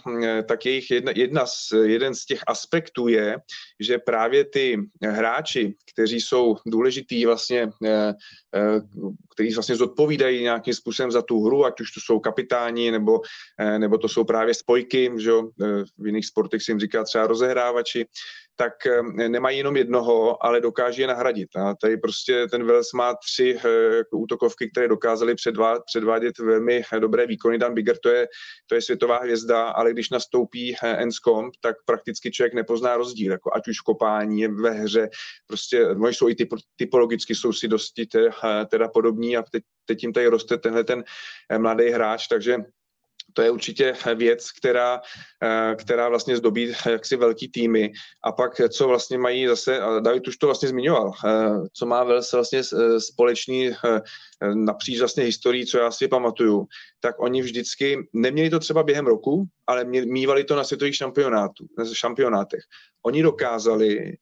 tak 0.49 0.66
jejich 0.66 0.90
jedna, 0.90 1.12
jedna 1.16 1.47
z, 1.47 1.73
jeden 1.85 2.14
z 2.14 2.27
těch 2.27 2.40
aspektů 2.47 3.09
je, 3.09 3.37
že 3.81 3.99
právě 3.99 4.45
ty 4.45 4.79
hráči, 5.03 5.75
kteří 5.92 6.21
jsou 6.21 6.57
důležitý 6.66 7.27
vlastně, 7.27 7.71
eh, 7.85 8.14
eh, 8.57 8.81
kteří 9.35 9.55
vlastně 9.55 9.77
zodpovídají 9.77 10.42
nějakým 10.42 10.75
způsobem 10.75 11.11
za 11.11 11.23
tu 11.23 11.45
hru, 11.45 11.64
ať 11.64 11.81
už 11.81 11.92
to 11.92 12.01
jsou 12.01 12.21
kapitáni, 12.21 12.90
nebo, 12.90 13.21
eh, 13.61 13.79
nebo 13.79 13.99
to 13.99 14.09
jsou 14.09 14.25
právě 14.25 14.55
spojky, 14.55 15.11
že 15.18 15.33
v 15.99 16.07
jiných 16.07 16.27
sportech 16.27 16.62
si 16.62 16.71
jim 16.71 16.81
říká 16.81 17.05
třeba 17.05 17.27
rozehrávači, 17.27 18.07
tak 18.57 18.73
nemají 19.29 19.59
jenom 19.59 19.77
jednoho, 19.77 20.45
ale 20.45 20.61
dokáže 20.61 21.03
je 21.03 21.07
nahradit. 21.07 21.49
A 21.57 21.75
tady 21.81 21.97
prostě 21.97 22.47
ten 22.51 22.67
Wales 22.67 22.93
má 22.93 23.15
tři 23.15 23.59
útokovky, 24.12 24.71
které 24.71 24.88
dokázaly 24.88 25.35
předvádět 25.87 26.38
velmi 26.38 26.83
dobré 26.99 27.27
výkony. 27.27 27.59
Dan 27.59 27.75
Bigger 27.75 27.97
to 28.03 28.09
je, 28.09 28.29
to 28.67 28.75
je 28.75 28.83
světová 28.83 29.19
hvězda, 29.19 29.69
ale 29.69 29.93
když 29.93 30.11
nastoupí 30.11 30.77
Enscomb, 30.83 31.55
tak 31.61 31.77
prakticky 31.85 32.31
člověk 32.31 32.55
nepozná 32.55 32.97
rozdíl, 32.97 33.33
jako 33.33 33.51
ať 33.55 33.69
už 33.69 33.81
v 33.81 33.85
kopání, 33.85 34.47
ve 34.47 34.71
hře, 34.71 35.09
prostě 35.47 35.87
oni 35.87 36.15
jsou 36.15 36.29
i 36.29 36.35
typ, 36.35 36.49
typologicky 36.77 37.35
jsou 37.35 37.53
si 37.53 37.69
dosti 37.69 38.07
teda, 38.07 38.65
teda 38.71 38.88
podobní 38.88 39.37
a 39.37 39.43
teď, 39.43 39.62
teď 39.85 40.03
jim 40.03 40.12
tady 40.12 40.27
roste 40.27 40.59
tenhle 40.59 40.85
ten 40.85 41.05
eh, 41.51 41.59
mladý 41.59 41.91
hráč, 41.91 42.29
takže 42.29 42.59
to 43.33 43.43
je 43.43 43.51
určitě 43.51 43.95
věc, 44.14 44.51
která, 44.51 45.01
eh, 45.43 45.74
která 45.78 46.09
vlastně 46.09 46.37
zdobí 46.37 46.72
jaksi 46.91 47.16
velký 47.16 47.49
týmy. 47.49 47.93
A 48.24 48.33
pak, 48.33 48.61
co 48.68 48.89
vlastně 48.89 49.18
mají 49.18 49.47
zase, 49.47 49.80
David 50.01 50.28
už 50.28 50.37
to 50.37 50.47
vlastně 50.47 50.68
zmiňoval, 50.68 51.12
eh, 51.24 51.51
co 51.72 51.87
má 51.87 52.05
Vels 52.05 52.33
vlastně 52.33 52.61
společný 52.99 53.70
napříč 54.55 54.99
vlastně 54.99 55.24
historií, 55.24 55.66
co 55.66 55.78
já 55.78 55.91
si 55.91 56.09
pamatuju, 56.09 56.66
tak 57.01 57.14
oni 57.18 57.43
vždycky, 57.43 58.09
neměli 58.12 58.51
to 58.51 58.59
třeba 58.59 58.83
během 58.83 59.07
roku, 59.07 59.45
ale 59.66 59.85
mývali 59.85 60.45
to 60.45 60.57
na 60.57 60.64
světových 60.64 60.97
šampionátu, 60.97 61.66
na 61.78 61.85
šampionátech. 61.93 62.61
Oni 63.07 63.22
dokázali 63.22 64.16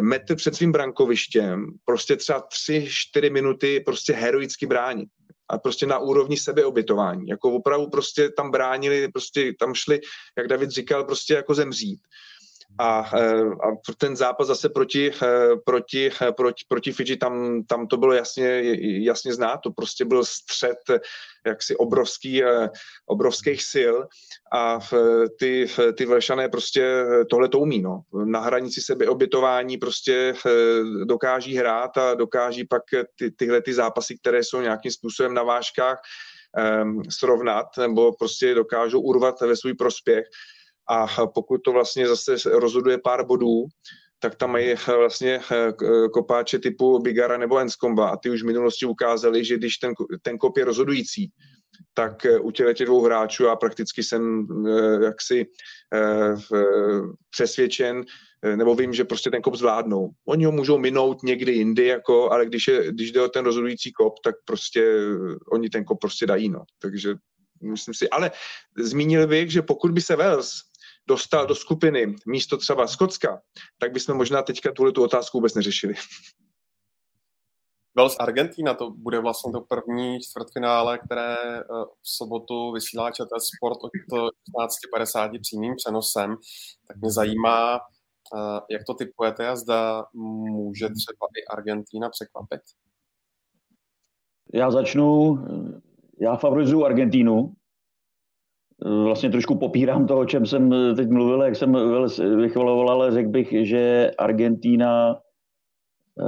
metr 0.00 0.36
před 0.36 0.54
svým 0.54 0.72
brankovištěm 0.72 1.66
prostě 1.84 2.16
třeba 2.16 2.40
3-4 2.40 3.30
minuty 3.30 3.80
prostě 3.80 4.12
heroicky 4.12 4.66
bránit 4.66 5.08
a 5.48 5.58
prostě 5.58 5.86
na 5.86 5.98
úrovni 5.98 6.36
sebeobytování. 6.36 7.28
Jako 7.28 7.52
opravdu 7.52 7.86
prostě 7.86 8.28
tam 8.30 8.50
bránili, 8.50 9.08
prostě 9.08 9.52
tam 9.58 9.74
šli, 9.74 10.00
jak 10.38 10.48
David 10.48 10.70
říkal, 10.70 11.04
prostě 11.04 11.34
jako 11.34 11.54
zemřít. 11.54 12.00
A, 12.78 13.10
eh, 13.14 13.44
a 13.44 13.94
ten 13.98 14.16
zápas 14.16 14.46
zase 14.46 14.68
proti, 14.68 15.10
eh, 15.22 15.56
proti, 15.64 16.10
eh, 16.22 16.32
proti, 16.32 16.64
proti 16.68 16.92
Fidži, 16.92 17.16
tam, 17.16 17.64
tam 17.64 17.86
to 17.86 17.96
bylo 17.96 18.12
jasně, 18.12 18.62
jasně 19.04 19.34
znát, 19.34 19.56
to 19.56 19.70
prostě 19.70 20.04
byl 20.04 20.24
střed 20.24 20.78
jaksi 21.46 21.76
obrovský, 21.76 22.42
obrovských 23.06 23.62
sil 23.72 23.96
a 24.52 24.80
ty, 25.38 25.66
ty 25.96 26.06
Velšané 26.06 26.48
prostě 26.48 27.04
tohle 27.30 27.48
to 27.48 27.58
umí, 27.58 27.82
no. 27.82 28.02
Na 28.24 28.40
hranici 28.40 28.80
sebeobětování 28.80 29.76
prostě 29.78 30.34
dokáží 31.04 31.56
hrát 31.56 31.98
a 31.98 32.14
dokáží 32.14 32.64
pak 32.64 32.82
ty, 33.18 33.30
tyhle 33.30 33.62
ty 33.62 33.74
zápasy, 33.74 34.18
které 34.18 34.44
jsou 34.44 34.60
nějakým 34.60 34.90
způsobem 34.90 35.34
na 35.34 35.42
vážkách, 35.42 36.00
um, 36.82 37.02
srovnat 37.10 37.66
nebo 37.78 38.12
prostě 38.12 38.54
dokážou 38.54 39.00
urvat 39.00 39.40
ve 39.40 39.56
svůj 39.56 39.74
prospěch. 39.74 40.24
A 40.88 41.26
pokud 41.26 41.58
to 41.58 41.72
vlastně 41.72 42.08
zase 42.08 42.36
rozhoduje 42.44 42.98
pár 42.98 43.26
bodů, 43.26 43.64
tak 44.18 44.34
tam 44.34 44.52
mají 44.52 44.74
vlastně 44.96 45.40
kopáče 46.12 46.58
typu 46.58 46.98
Bigara 46.98 47.38
nebo 47.38 47.58
Enskomba 47.58 48.08
a 48.08 48.16
ty 48.16 48.30
už 48.30 48.42
v 48.42 48.46
minulosti 48.46 48.86
ukázali, 48.86 49.44
že 49.44 49.56
když 49.56 49.76
ten, 49.76 49.94
ten 50.22 50.38
kop 50.38 50.56
je 50.56 50.64
rozhodující, 50.64 51.30
tak 51.94 52.26
u 52.40 52.50
těch 52.50 52.86
dvou 52.86 53.02
hráčů 53.02 53.44
já 53.44 53.56
prakticky 53.56 54.02
jsem 54.02 54.46
jaksi 55.02 55.46
přesvědčen, 57.30 58.04
Eh, 58.46 58.56
nebo 58.56 58.74
vím, 58.74 58.94
že 58.94 59.04
prostě 59.04 59.30
ten 59.30 59.42
kop 59.42 59.54
zvládnou. 59.54 60.10
Oni 60.28 60.44
ho 60.44 60.52
můžou 60.52 60.78
minout 60.78 61.22
někdy 61.22 61.52
jindy, 61.52 61.86
jako, 61.86 62.32
ale 62.32 62.46
když, 62.46 62.68
je, 62.68 62.92
když 62.92 63.12
jde 63.12 63.22
o 63.22 63.28
ten 63.28 63.44
rozhodující 63.44 63.92
kop, 63.92 64.14
tak 64.24 64.34
prostě 64.44 64.80
eh, 64.82 65.36
oni 65.52 65.70
ten 65.70 65.84
kop 65.84 66.00
prostě 66.00 66.26
dají. 66.26 66.48
No. 66.48 66.64
Takže 66.78 67.14
myslím 67.62 67.94
si, 67.94 68.10
ale 68.10 68.30
zmínil 68.78 69.26
bych, 69.26 69.50
že 69.50 69.62
pokud 69.62 69.90
by 69.90 70.00
se 70.00 70.16
Wales 70.16 70.50
dostal 71.08 71.46
do 71.46 71.54
skupiny 71.54 72.14
místo 72.26 72.56
třeba 72.56 72.86
Skotska, 72.86 73.42
tak 73.78 73.92
bychom 73.92 74.16
možná 74.16 74.42
teďka 74.42 74.72
tuhle 74.72 74.92
tu 74.92 75.04
otázku 75.04 75.38
vůbec 75.38 75.54
neřešili. 75.54 75.94
Wales 77.96 78.16
Argentina, 78.20 78.74
to 78.74 78.90
bude 78.90 79.20
vlastně 79.20 79.52
to 79.52 79.60
první 79.60 80.20
čtvrtfinále, 80.20 80.98
které 80.98 81.36
eh, 81.58 81.62
v 82.02 82.08
sobotu 82.08 82.72
vysílá 82.72 83.10
ČT 83.10 83.42
Sport 83.42 83.78
od 83.82 83.90
16.50 84.94 85.40
přímým 85.40 85.74
přenosem. 85.76 86.36
Tak 86.88 86.96
mě 86.96 87.10
zajímá, 87.10 87.80
jak 88.70 88.82
to 88.86 88.94
typujete 88.94 89.48
a 89.48 89.56
zda 89.56 90.04
může 90.14 90.84
třeba 90.84 91.26
i 91.38 91.44
Argentína 91.44 92.08
překvapit? 92.08 92.60
Já 94.54 94.70
začnu, 94.70 95.38
já 96.20 96.36
favorizuju 96.36 96.84
Argentínu. 96.84 97.52
Vlastně 98.84 99.30
trošku 99.30 99.58
popírám 99.58 100.06
to, 100.06 100.18
o 100.18 100.24
čem 100.24 100.46
jsem 100.46 100.74
teď 100.96 101.08
mluvil, 101.08 101.42
jak 101.42 101.56
jsem 101.56 101.76
vychvaloval, 102.36 102.90
ale 102.90 103.12
řekl 103.12 103.28
bych, 103.28 103.54
že 103.66 104.10
Argentína, 104.18 105.16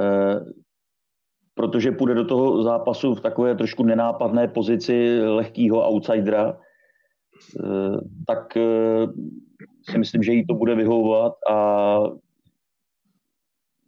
eh, 0.01 0.41
protože 1.55 1.93
půjde 1.93 2.15
do 2.15 2.25
toho 2.25 2.63
zápasu 2.63 3.15
v 3.15 3.21
takové 3.21 3.55
trošku 3.55 3.85
nenápadné 3.85 4.49
pozici 4.49 5.21
lehkého 5.21 5.89
outsidera, 5.89 6.59
eh, 7.65 7.97
tak 8.27 8.57
eh, 8.57 9.07
si 9.91 9.99
myslím, 9.99 10.23
že 10.23 10.33
jí 10.33 10.47
to 10.47 10.55
bude 10.55 10.75
vyhovovat 10.75 11.33
a 11.51 11.99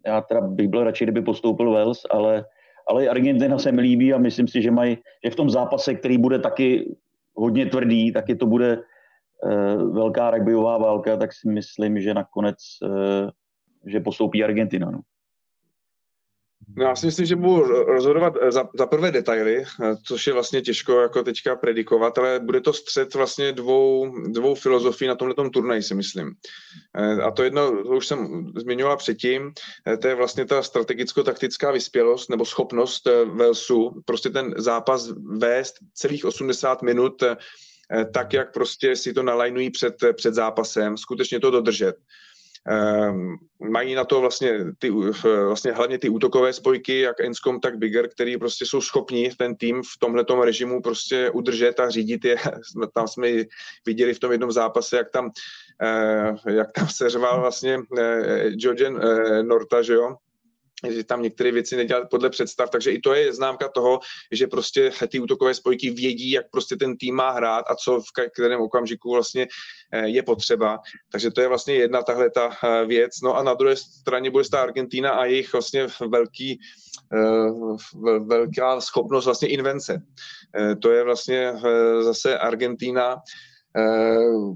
já 0.05 0.21
teda 0.21 0.41
bych 0.41 0.67
byl 0.67 0.83
radši, 0.83 1.05
kdyby 1.05 1.21
postoupil 1.21 1.71
Wales, 1.71 2.01
ale, 2.09 2.45
ale 2.89 3.09
Argentina 3.09 3.59
se 3.59 3.71
mi 3.71 3.81
líbí 3.81 4.13
a 4.13 4.17
myslím 4.17 4.47
si, 4.47 4.61
že 4.61 4.71
mají, 4.71 4.97
že 5.25 5.31
v 5.31 5.35
tom 5.35 5.49
zápase, 5.49 5.95
který 5.95 6.17
bude 6.17 6.39
taky 6.39 6.95
hodně 7.35 7.65
tvrdý, 7.65 8.13
taky 8.13 8.35
to 8.35 8.45
bude 8.45 8.77
uh, 8.77 9.93
velká 9.93 10.31
rugbyová 10.31 10.77
válka, 10.77 11.17
tak 11.17 11.33
si 11.33 11.49
myslím, 11.49 12.01
že 12.01 12.13
nakonec 12.13 12.57
uh, 12.83 13.29
že 13.85 13.99
postoupí 13.99 14.43
Argentina. 14.43 14.91
No. 14.91 14.99
No 16.75 16.85
já 16.85 16.95
si 16.95 17.05
myslím, 17.05 17.25
že 17.25 17.35
budu 17.35 17.63
rozhodovat 17.65 18.33
eh, 18.41 18.51
za, 18.51 18.69
za 18.77 18.85
prvé 18.85 19.11
detaily, 19.11 19.63
eh, 19.63 19.95
což 20.05 20.27
je 20.27 20.33
vlastně 20.33 20.61
těžko 20.61 20.99
jako 20.99 21.23
teďka 21.23 21.55
predikovat, 21.55 22.17
ale 22.17 22.39
bude 22.39 22.61
to 22.61 22.73
střed 22.73 23.15
vlastně 23.15 23.51
dvou, 23.51 24.13
dvou 24.27 24.55
filozofií 24.55 25.07
na 25.07 25.15
tomhle 25.15 25.49
turnaji, 25.53 25.83
si 25.83 25.95
myslím. 25.95 26.33
Eh, 26.97 27.21
a 27.21 27.31
to 27.31 27.43
jedno, 27.43 27.83
to 27.83 27.89
už 27.89 28.07
jsem 28.07 28.47
zmiňovala 28.57 28.97
předtím, 28.97 29.53
to 30.01 30.07
je 30.07 30.15
vlastně 30.15 30.45
ta 30.45 30.61
strategicko-taktická 30.61 31.71
vyspělost 31.71 32.29
nebo 32.29 32.45
schopnost 32.45 33.07
Velsu, 33.33 34.01
prostě 34.05 34.29
ten 34.29 34.53
zápas 34.57 35.09
vést 35.37 35.75
celých 35.93 36.25
80 36.25 36.81
minut 36.81 37.23
tak, 38.13 38.33
jak 38.33 38.53
prostě 38.53 38.95
si 38.95 39.13
to 39.13 39.23
nalajnují 39.23 39.69
před, 39.69 39.95
před 40.13 40.33
zápasem, 40.33 40.97
skutečně 40.97 41.39
to 41.39 41.51
dodržet. 41.51 41.95
Um, 42.69 43.37
mají 43.69 43.95
na 43.95 44.05
to 44.05 44.21
vlastně, 44.21 44.59
ty, 44.79 44.89
vlastně 45.45 45.71
hlavně 45.71 45.97
ty 45.97 46.09
útokové 46.09 46.53
spojky, 46.53 46.99
jak 46.99 47.19
Enscom, 47.19 47.59
tak 47.59 47.77
Bigger, 47.77 48.09
který 48.09 48.37
prostě 48.37 48.65
jsou 48.65 48.81
schopni 48.81 49.31
ten 49.37 49.55
tým 49.55 49.81
v 49.83 49.97
tomhle 49.99 50.45
režimu 50.45 50.81
prostě 50.81 51.29
udržet 51.29 51.79
a 51.79 51.89
řídit 51.89 52.25
je. 52.25 52.35
Tam 52.93 53.07
jsme 53.07 53.27
viděli 53.85 54.13
v 54.13 54.19
tom 54.19 54.31
jednom 54.31 54.51
zápase, 54.51 54.97
jak 54.97 55.09
tam, 55.09 55.25
uh, 55.25 56.37
jak 56.53 56.71
tam 56.71 56.87
seřval 56.87 57.41
vlastně 57.41 57.79
Georgian 58.49 58.93
uh, 58.95 59.43
Norta, 59.43 59.81
že 59.81 59.93
jo, 59.93 60.15
že 60.89 61.03
tam 61.03 61.21
některé 61.21 61.51
věci 61.51 61.75
nedělat 61.75 62.09
podle 62.09 62.29
představ, 62.29 62.69
takže 62.69 62.91
i 62.91 62.99
to 62.99 63.13
je 63.13 63.33
známka 63.33 63.69
toho, 63.69 63.99
že 64.31 64.47
prostě 64.47 64.91
ty 65.07 65.19
útokové 65.19 65.53
spojky 65.53 65.89
vědí, 65.89 66.31
jak 66.31 66.45
prostě 66.51 66.75
ten 66.75 66.97
tým 66.97 67.15
má 67.15 67.31
hrát 67.31 67.65
a 67.67 67.75
co 67.75 67.99
v 67.99 68.29
kterém 68.33 68.61
okamžiku 68.61 69.11
vlastně 69.11 69.47
eh, 69.91 70.07
je 70.07 70.23
potřeba. 70.23 70.79
Takže 71.11 71.31
to 71.31 71.41
je 71.41 71.47
vlastně 71.47 71.73
jedna 71.73 72.03
tahle 72.03 72.29
ta 72.29 72.49
eh, 72.63 72.85
věc. 72.85 73.21
No 73.23 73.37
a 73.37 73.43
na 73.43 73.53
druhé 73.53 73.75
straně 73.75 74.31
bude 74.31 74.49
ta 74.51 74.61
Argentina 74.61 75.11
a 75.11 75.25
jejich 75.25 75.53
vlastně 75.53 75.87
velký, 76.07 76.59
eh, 77.13 78.19
velká 78.19 78.81
schopnost 78.81 79.25
vlastně 79.25 79.47
invence. 79.47 80.01
To 80.81 80.91
je 80.91 81.03
vlastně 81.03 81.53
zase 82.01 82.37
Argentina, 82.37 83.17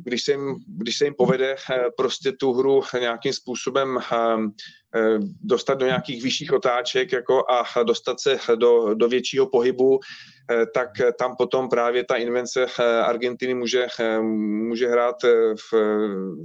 když 0.04 0.24
se, 0.24 0.32
jim, 0.32 0.56
když 0.68 0.98
se 0.98 1.06
jim 1.06 1.14
povede 1.14 1.56
prostě 1.98 2.32
tu 2.32 2.54
hru 2.54 2.82
nějakým 3.00 3.34
způsobem 3.34 4.00
dostat 5.42 5.74
do 5.74 5.86
nějakých 5.86 6.24
vyšších 6.24 6.54
otáček 6.54 7.12
jako 7.12 7.44
a 7.50 7.84
dostat 7.84 8.20
se 8.20 8.40
do, 8.56 8.94
do 8.94 9.08
většího 9.08 9.50
pohybu, 9.50 10.00
eh, 10.52 10.66
tak 10.74 10.90
tam 11.20 11.36
potom 11.38 11.70
právě 11.70 12.04
ta 12.04 12.16
invence 12.16 12.66
eh, 12.66 12.84
Argentiny 13.02 13.54
může, 13.54 13.88
může 14.22 14.88
hrát 14.88 15.16
v 15.72 15.74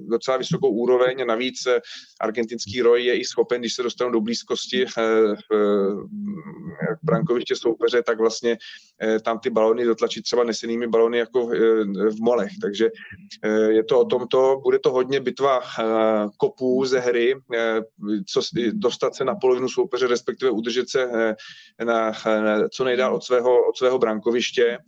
docela 0.09 0.37
vysokou 0.37 0.71
úroveň. 0.71 1.27
Navíc 1.27 1.69
argentinský 2.21 2.83
roj 2.83 3.05
je 3.05 3.19
i 3.19 3.25
schopen, 3.25 3.61
když 3.61 3.75
se 3.75 3.83
dostanou 3.83 4.11
do 4.11 4.21
blízkosti 4.21 4.87
brankoviště 7.03 7.57
soupeře, 7.57 8.03
tak 8.03 8.19
vlastně 8.19 8.57
tam 9.25 9.39
ty 9.39 9.51
balony 9.51 9.85
dotlačit 9.85 10.23
třeba 10.23 10.45
nesenými 10.45 10.87
balony 10.87 11.19
jako 11.19 11.47
v 11.47 12.21
molech. 12.21 12.51
Takže 12.61 12.89
je 13.69 13.85
to 13.85 14.01
o 14.01 14.05
tomto, 14.05 14.61
bude 14.63 14.79
to 14.79 14.91
hodně 14.91 15.21
bitva 15.21 15.61
kopů 16.37 16.85
ze 16.85 17.01
hry, 17.01 17.35
co 18.27 18.40
dostat 18.73 19.15
se 19.15 19.25
na 19.25 19.35
polovinu 19.35 19.69
soupeře, 19.69 20.07
respektive 20.07 20.51
udržet 20.51 20.89
se 20.89 21.03
eh, 21.03 21.85
na, 21.85 22.13
na, 22.27 22.69
co 22.69 22.85
nejdál 22.85 23.15
od 23.15 23.25
svého, 23.25 23.69
od 23.69 23.77
svého 23.77 23.99
brankoviště. 23.99 24.79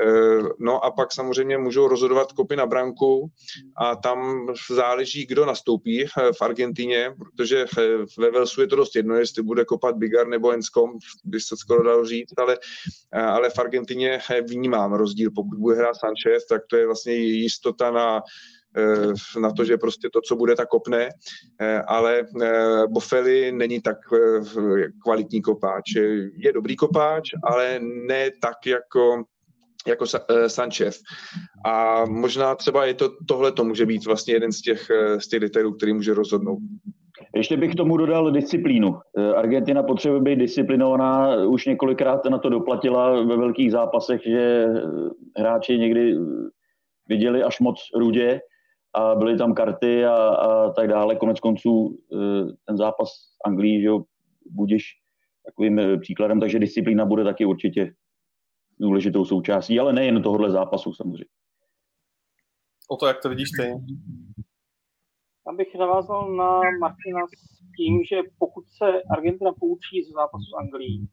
Eh, 0.00 0.42
no 0.58 0.84
a 0.84 0.90
pak 0.90 1.12
samozřejmě 1.12 1.58
můžou 1.58 1.88
rozhodovat 1.88 2.32
kopy 2.32 2.56
na 2.56 2.66
branku 2.66 3.30
a 3.76 3.96
tam 3.96 4.46
záleží, 4.70 5.26
kdo 5.26 5.46
nastoupí 5.46 6.04
eh, 6.04 6.08
v 6.38 6.42
Argentině, 6.42 7.14
protože 7.18 7.66
ve 8.18 8.30
Velsu 8.30 8.60
je 8.60 8.66
to 8.66 8.76
dost 8.76 8.96
jedno, 8.96 9.16
jestli 9.16 9.42
bude 9.42 9.64
kopat 9.64 9.96
Bigar 9.96 10.28
nebo 10.28 10.50
Enskom, 10.50 10.90
by 11.24 11.40
se 11.40 11.56
skoro 11.56 11.82
dalo 11.82 12.06
říct, 12.06 12.38
ale, 12.38 12.58
ale 13.12 13.50
v 13.50 13.58
Argentině 13.58 14.18
vnímám 14.48 14.92
rozdíl. 14.92 15.30
Pokud 15.34 15.58
bude 15.58 15.76
hrát 15.76 15.96
Sanchez, 15.96 16.46
tak 16.46 16.62
to 16.70 16.76
je 16.76 16.86
vlastně 16.86 17.14
jistota 17.14 17.90
na 17.90 18.22
na 19.40 19.52
to, 19.52 19.64
že 19.64 19.76
prostě 19.76 20.08
to, 20.12 20.20
co 20.20 20.36
bude, 20.36 20.56
tak 20.56 20.68
kopne, 20.68 21.08
eh, 21.60 21.82
ale 21.82 22.22
eh, 22.42 22.86
Bofeli 22.88 23.52
není 23.52 23.80
tak 23.80 23.96
kvalitní 25.04 25.42
kopáč. 25.42 25.94
Je 26.36 26.52
dobrý 26.52 26.76
kopáč, 26.76 27.30
ale 27.44 27.78
ne 27.80 28.30
tak 28.42 28.66
jako 28.66 29.24
jako 29.86 30.04
Sanchez. 30.46 31.02
A 31.66 32.04
možná 32.04 32.54
třeba 32.54 32.84
je 32.84 32.94
to, 32.94 33.10
tohle 33.28 33.52
to 33.52 33.64
může 33.64 33.86
být 33.86 34.06
vlastně 34.06 34.34
jeden 34.34 34.52
z 34.52 34.60
těch, 34.60 34.90
z 35.18 35.28
těch 35.28 35.40
detailů, 35.40 35.72
který 35.72 35.92
může 35.92 36.14
rozhodnout. 36.14 36.58
Ještě 37.34 37.56
bych 37.56 37.74
tomu 37.74 37.96
dodal 37.96 38.30
disciplínu. 38.30 38.98
Argentina 39.36 39.82
potřebuje 39.82 40.20
být 40.20 40.38
disciplinovaná, 40.38 41.36
už 41.36 41.66
několikrát 41.66 42.24
na 42.24 42.38
to 42.38 42.48
doplatila 42.48 43.22
ve 43.22 43.36
velkých 43.36 43.72
zápasech, 43.72 44.20
že 44.26 44.66
hráči 45.36 45.78
někdy 45.78 46.14
viděli 47.08 47.42
až 47.42 47.60
moc 47.60 47.78
rudě 47.96 48.40
a 48.94 49.14
byly 49.14 49.38
tam 49.38 49.54
karty 49.54 50.04
a, 50.04 50.14
a 50.14 50.72
tak 50.72 50.88
dále. 50.88 51.16
Konec 51.16 51.40
konců 51.40 51.98
e, 52.12 52.16
ten 52.66 52.76
zápas 52.76 53.08
s 53.08 53.36
Anglií, 53.46 53.80
že 53.80 53.86
jo, 53.86 54.04
budeš 54.50 54.82
takovým 55.46 55.78
e, 55.78 55.98
příkladem, 55.98 56.40
takže 56.40 56.58
disciplína 56.58 57.04
bude 57.04 57.24
taky 57.24 57.44
určitě 57.44 57.94
důležitou 58.80 59.24
součástí, 59.24 59.80
ale 59.80 59.92
nejen 59.92 60.22
tohohle 60.22 60.50
zápasu 60.50 60.92
samozřejmě. 60.92 61.24
O 62.90 62.96
to, 62.96 63.06
jak 63.06 63.22
to 63.22 63.28
vidíš 63.28 63.50
ty? 63.50 63.72
Abych 65.46 65.74
navázal 65.74 66.36
na 66.36 66.60
Martina 66.80 67.20
s 67.26 67.58
tím, 67.76 68.04
že 68.10 68.16
pokud 68.38 68.64
se 68.78 69.02
Argentina 69.10 69.52
poučí 69.60 70.02
z 70.02 70.12
zápasu 70.12 70.44
s 70.44 70.58
Anglií, 70.58 71.08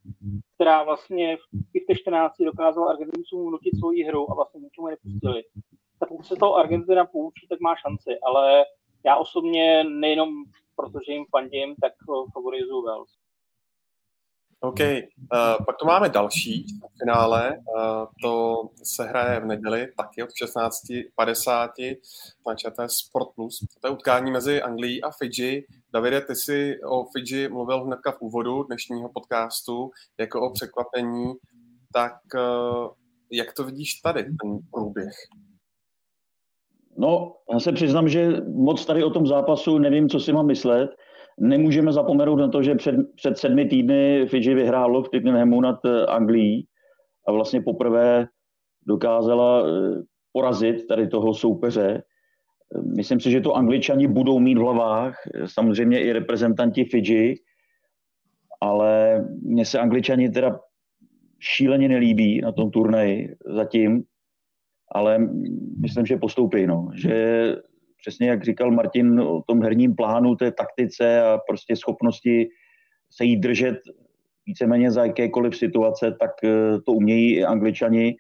která 0.55 0.83
vlastně 0.83 1.37
v 1.37 1.87
těch 1.87 1.97
14 1.97 2.33
dokázala 2.45 2.91
Argentincům 2.91 3.51
nutit 3.51 3.79
svoji 3.79 4.03
hru 4.03 4.31
a 4.31 4.35
vlastně 4.35 4.59
ničemu 4.59 4.87
nepustili, 4.87 5.43
pokud 6.07 6.25
se 6.25 6.35
toho 6.35 6.55
Argentina 6.55 7.05
poučí, 7.05 7.47
tak 7.47 7.59
má 7.59 7.75
šanci, 7.75 8.19
ale 8.23 8.65
já 9.05 9.15
osobně 9.15 9.83
nejenom 9.83 10.29
protože 10.79 11.11
jim 11.11 11.25
fandím, 11.31 11.75
tak 11.81 11.93
favorizuju 12.33 12.85
Wales. 12.85 13.09
OK, 14.61 14.79
uh, 14.79 15.65
pak 15.65 15.77
tu 15.77 15.85
máme 15.85 16.09
další 16.09 16.65
finále, 16.99 17.57
uh, 17.57 18.07
to 18.21 18.61
se 18.83 19.03
hraje 19.03 19.39
v 19.39 19.45
neděli 19.45 19.87
taky 19.97 20.23
od 20.23 20.29
16.50 20.29 21.97
na 22.47 22.55
ČT 22.55 22.91
Sport+. 22.91 23.25
Plus. 23.35 23.59
To 23.81 23.87
je 23.87 23.93
utkání 23.93 24.31
mezi 24.31 24.61
Anglií 24.61 25.03
a 25.03 25.11
Fidži. 25.11 25.67
Davide, 25.93 26.21
ty 26.21 26.35
jsi 26.35 26.79
o 26.85 27.05
Fidži 27.05 27.49
mluvil 27.49 27.83
hnedka 27.83 28.11
v 28.11 28.21
úvodu 28.21 28.63
dnešního 28.63 29.09
podcastu 29.09 29.91
jako 30.17 30.41
o 30.41 30.53
překvapení, 30.53 31.33
tak 31.93 32.13
uh, 32.35 32.87
jak 33.31 33.53
to 33.53 33.63
vidíš 33.63 33.93
tady, 33.93 34.23
ten 34.23 34.59
průběh? 34.71 35.13
No, 36.99 37.35
já 37.53 37.59
se 37.59 37.71
přiznám, 37.71 38.09
že 38.09 38.41
moc 38.47 38.85
tady 38.85 39.03
o 39.03 39.09
tom 39.09 39.27
zápasu 39.27 39.77
nevím, 39.77 40.09
co 40.09 40.19
si 40.19 40.33
mám 40.33 40.45
myslet. 40.45 40.89
Nemůžeme 41.39 41.93
zapomenout 41.93 42.35
na 42.35 42.47
to, 42.47 42.63
že 42.63 42.75
před, 42.75 42.95
před 43.15 43.37
sedmi 43.37 43.65
týdny 43.65 44.25
Fidži 44.27 44.53
vyhrálo 44.53 45.03
v 45.03 45.09
Tittenhamu 45.09 45.61
nad 45.61 45.85
eh, 45.85 46.05
Anglií 46.05 46.67
a 47.27 47.31
vlastně 47.31 47.61
poprvé 47.61 48.27
dokázala 48.87 49.63
eh, 49.67 50.01
porazit 50.33 50.87
tady 50.87 51.07
toho 51.07 51.33
soupeře. 51.33 52.03
Myslím 52.95 53.19
si, 53.19 53.31
že 53.31 53.41
to 53.41 53.55
Angličani 53.55 54.07
budou 54.07 54.39
mít 54.39 54.57
v 54.57 54.61
hlavách, 54.61 55.15
samozřejmě 55.45 56.03
i 56.03 56.13
reprezentanti 56.13 56.85
Fidži, 56.85 57.35
ale 58.61 59.21
mně 59.43 59.65
se 59.65 59.79
Angličani 59.79 60.29
teda 60.29 60.59
šíleně 61.39 61.89
nelíbí 61.89 62.41
na 62.41 62.51
tom 62.51 62.71
turnaji 62.71 63.35
zatím, 63.45 64.03
ale 64.91 65.17
myslím, 65.81 66.05
že 66.05 66.17
postoupí, 66.17 66.67
no. 66.67 66.89
že 66.95 67.55
přesně 67.97 68.29
jak 68.29 68.43
říkal 68.43 68.71
Martin 68.71 69.19
o 69.19 69.41
tom 69.41 69.61
herním 69.63 69.95
plánu, 69.95 70.35
té 70.35 70.51
taktice 70.51 71.21
a 71.21 71.37
prostě 71.47 71.75
schopnosti 71.75 72.49
se 73.09 73.25
jí 73.25 73.37
držet 73.37 73.77
víceméně 74.45 74.91
za 74.91 75.05
jakékoliv 75.05 75.57
situace, 75.57 76.17
tak 76.19 76.31
eh, 76.43 76.81
to 76.85 76.91
umějí 76.91 77.35
i 77.35 77.43
angličani. 77.43 78.15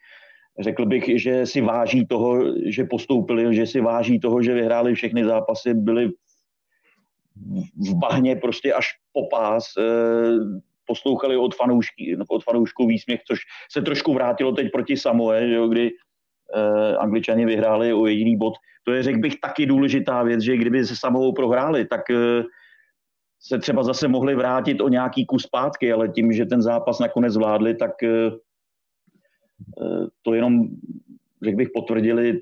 Řekl 0.59 0.85
bych, 0.85 1.21
že 1.21 1.45
si 1.45 1.61
váží 1.61 2.05
toho, 2.05 2.53
že 2.65 2.83
postoupili, 2.83 3.55
že 3.55 3.65
si 3.65 3.81
váží 3.81 4.19
toho, 4.19 4.41
že 4.41 4.53
vyhráli 4.53 4.95
všechny 4.95 5.25
zápasy, 5.25 5.73
byli 5.73 6.09
v 7.75 7.93
bahně 7.95 8.35
prostě 8.35 8.73
až 8.73 8.85
po 9.13 9.27
pás, 9.27 9.65
eh, 9.79 9.81
poslouchali 10.85 11.37
od 11.37 11.55
fanoušky, 11.55 12.17
od 12.29 12.43
fanoušků 12.43 12.87
výsměch, 12.87 13.21
což 13.27 13.39
se 13.71 13.81
trošku 13.81 14.13
vrátilo 14.13 14.51
teď 14.51 14.71
proti 14.71 14.97
Samoe, 14.97 15.69
kdy 15.69 15.87
eh, 15.87 16.08
angličani 16.97 17.45
vyhráli 17.45 17.93
o 17.93 18.05
jediný 18.05 18.37
bod. 18.37 18.53
To 18.83 18.91
je, 18.91 19.03
řekl 19.03 19.19
bych, 19.19 19.39
taky 19.39 19.65
důležitá 19.65 20.23
věc, 20.23 20.41
že 20.41 20.57
kdyby 20.57 20.85
se 20.85 20.95
samou 20.95 21.33
prohráli, 21.33 21.85
tak 21.85 22.09
eh, 22.09 22.43
se 23.39 23.59
třeba 23.59 23.83
zase 23.83 24.07
mohli 24.07 24.35
vrátit 24.35 24.81
o 24.81 24.89
nějaký 24.89 25.25
kus 25.25 25.43
zpátky, 25.43 25.93
ale 25.93 26.09
tím, 26.09 26.33
že 26.33 26.45
ten 26.45 26.61
zápas 26.61 26.99
nakonec 26.99 27.33
zvládli, 27.33 27.75
tak 27.75 28.03
eh, 28.03 28.31
eh 29.81 30.07
to 30.21 30.33
jenom, 30.33 30.67
řekl 31.43 31.57
bych, 31.57 31.69
potvrdili 31.73 32.41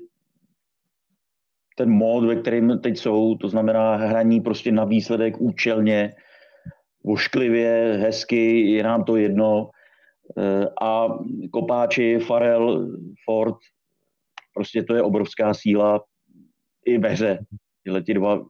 ten 1.76 1.90
mód, 1.90 2.24
ve 2.24 2.36
kterém 2.36 2.78
teď 2.78 2.98
jsou, 2.98 3.34
to 3.34 3.48
znamená 3.48 3.96
hraní 3.96 4.40
prostě 4.40 4.72
na 4.72 4.84
výsledek 4.84 5.40
účelně, 5.40 6.14
vošklivě, 7.04 7.98
hezky, 8.02 8.70
je 8.70 8.82
nám 8.82 9.04
to 9.04 9.16
jedno. 9.16 9.70
Eh, 10.38 10.66
a 10.82 11.08
kopáči, 11.50 12.18
Farel, 12.18 12.88
Ford, 13.24 13.56
prostě 14.58 14.82
to 14.82 14.94
je 14.94 15.02
obrovská 15.02 15.54
síla 15.54 16.04
i 16.84 16.98
ve 16.98 17.08
hře. 17.08 17.38
Tyhle 17.84 18.02
ti 18.02 18.14
dva 18.14 18.46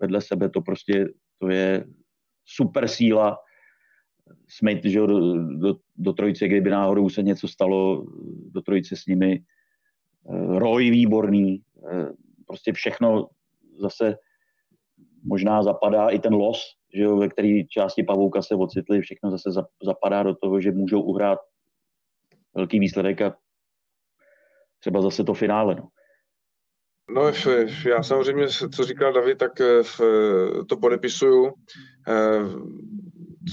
vedle 0.00 0.20
sebe, 0.20 0.50
to 0.50 0.60
prostě 0.60 1.08
to 1.38 1.48
je 1.48 1.84
super 2.44 2.88
síla. 2.88 3.38
Smith, 4.48 4.84
že 4.84 4.98
do, 4.98 5.06
do, 5.56 5.76
do 5.96 6.12
trojice, 6.12 6.48
kdyby 6.48 6.70
náhodou 6.70 7.08
se 7.08 7.22
něco 7.22 7.48
stalo, 7.48 8.06
do 8.50 8.62
trojice 8.62 8.96
s 8.96 9.06
nimi. 9.06 9.38
Eh, 9.38 10.58
Roy 10.58 10.90
výborný, 10.90 11.62
eh, 11.92 12.12
prostě 12.46 12.72
všechno 12.72 13.28
zase 13.78 14.16
možná 15.22 15.62
zapadá 15.62 16.08
i 16.08 16.18
ten 16.18 16.34
los, 16.34 16.74
že 16.94 17.02
jo, 17.02 17.16
ve 17.16 17.28
které 17.28 17.62
části 17.70 18.02
pavouka 18.02 18.42
se 18.42 18.54
ocitli, 18.54 19.00
všechno 19.00 19.30
zase 19.30 19.50
zapadá 19.82 20.22
do 20.22 20.34
toho, 20.34 20.60
že 20.60 20.72
můžou 20.72 21.00
uhrát 21.00 21.38
velký 22.54 22.78
výsledek 22.78 23.22
a 23.22 23.36
třeba 24.80 25.02
zase 25.02 25.24
to 25.24 25.34
finále. 25.34 25.74
No. 25.74 25.88
No, 27.10 27.32
já 27.86 28.02
samozřejmě, 28.02 28.46
co 28.48 28.84
říkal 28.84 29.12
David, 29.12 29.38
tak 29.38 29.60
eh, 29.60 29.82
to 30.68 30.76
podepisuju. 30.76 31.52
Eh, 32.08 32.40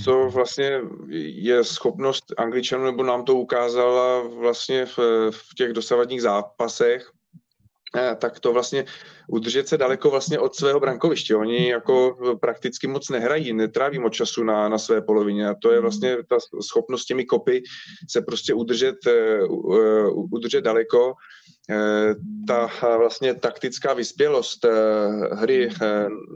co 0.04 0.30
vlastně 0.30 0.82
je 1.18 1.64
schopnost 1.64 2.34
Angličanů, 2.38 2.86
nebo 2.86 3.04
nám 3.04 3.26
to 3.26 3.36
ukázala 3.36 4.28
vlastně 4.28 4.86
v, 4.86 4.98
v 5.32 5.56
těch 5.58 5.74
dosavadních 5.74 6.22
zápasech, 6.22 7.12
tak 8.16 8.40
to 8.40 8.54
vlastně 8.54 8.86
udržet 9.28 9.68
se 9.68 9.78
daleko 9.78 10.10
vlastně 10.10 10.40
od 10.40 10.56
svého 10.56 10.80
brankoviště. 10.80 11.36
Oni 11.36 11.70
jako 11.70 12.18
prakticky 12.42 12.88
moc 12.88 13.10
nehrají, 13.10 13.54
netráví 13.54 14.00
moc 14.00 14.14
času 14.14 14.44
na, 14.44 14.70
na 14.70 14.78
své 14.78 15.02
polovině 15.02 15.48
a 15.48 15.56
to 15.62 15.72
je 15.72 15.80
vlastně 15.80 16.18
ta 16.30 16.38
schopnost 16.62 17.06
těmi 17.06 17.26
kopy 17.26 17.64
se 18.10 18.22
prostě 18.22 18.54
udržet, 18.54 18.96
udržet 20.32 20.62
daleko 20.62 21.14
Eh, 21.50 21.55
ta 22.48 22.70
eh, 22.84 22.98
vlastně 22.98 23.34
taktická 23.34 23.94
vyspělost 23.94 24.66
eh, 24.66 24.70
hry 25.36 25.70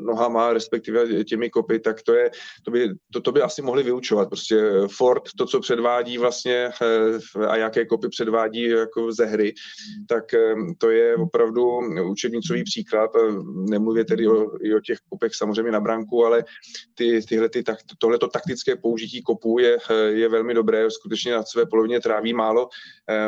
nohama, 0.06 0.54
respektive 0.54 1.24
těmi 1.24 1.50
kopy, 1.50 1.80
tak 1.80 2.02
to, 2.02 2.14
je, 2.14 2.32
to, 2.64 2.72
by, 2.72 2.90
to, 3.14 3.22
to 3.22 3.32
by 3.32 3.42
asi 3.42 3.62
mohli 3.62 3.84
vyučovat. 3.84 4.30
Prostě 4.30 4.72
Ford, 4.98 5.24
to, 5.38 5.46
co 5.46 5.60
předvádí 5.60 6.18
vlastně 6.18 6.70
a 7.48 7.56
jaké 7.56 7.86
kopy 7.86 8.10
předvádí 8.10 8.64
jako 8.64 9.12
ze 9.12 9.26
hry, 9.26 9.54
tak 10.08 10.24
to 10.78 10.90
je 10.90 11.16
opravdu 11.16 11.80
učebnicový 12.12 12.64
příklad. 12.64 13.12
Nemluvě 13.70 14.06
tedy 14.06 14.28
o, 14.28 14.66
i 14.66 14.76
o 14.76 14.80
těch 14.80 14.98
kopech 15.10 15.36
samozřejmě 15.36 15.72
na 15.72 15.80
branku, 15.80 16.26
ale 16.26 16.44
ty, 16.96 17.22
tyhle, 17.22 17.50
ty, 17.50 17.64
tak, 17.64 17.78
tohleto 17.98 18.28
taktické 18.28 18.76
použití 18.76 19.22
kopů 19.22 19.60
je, 19.60 19.78
je 20.08 20.30
velmi 20.30 20.54
dobré. 20.54 20.92
Skutečně 20.92 21.34
na 21.34 21.44
své 21.44 21.66
polovině 21.66 22.00
tráví 22.00 22.34
málo, 22.34 22.70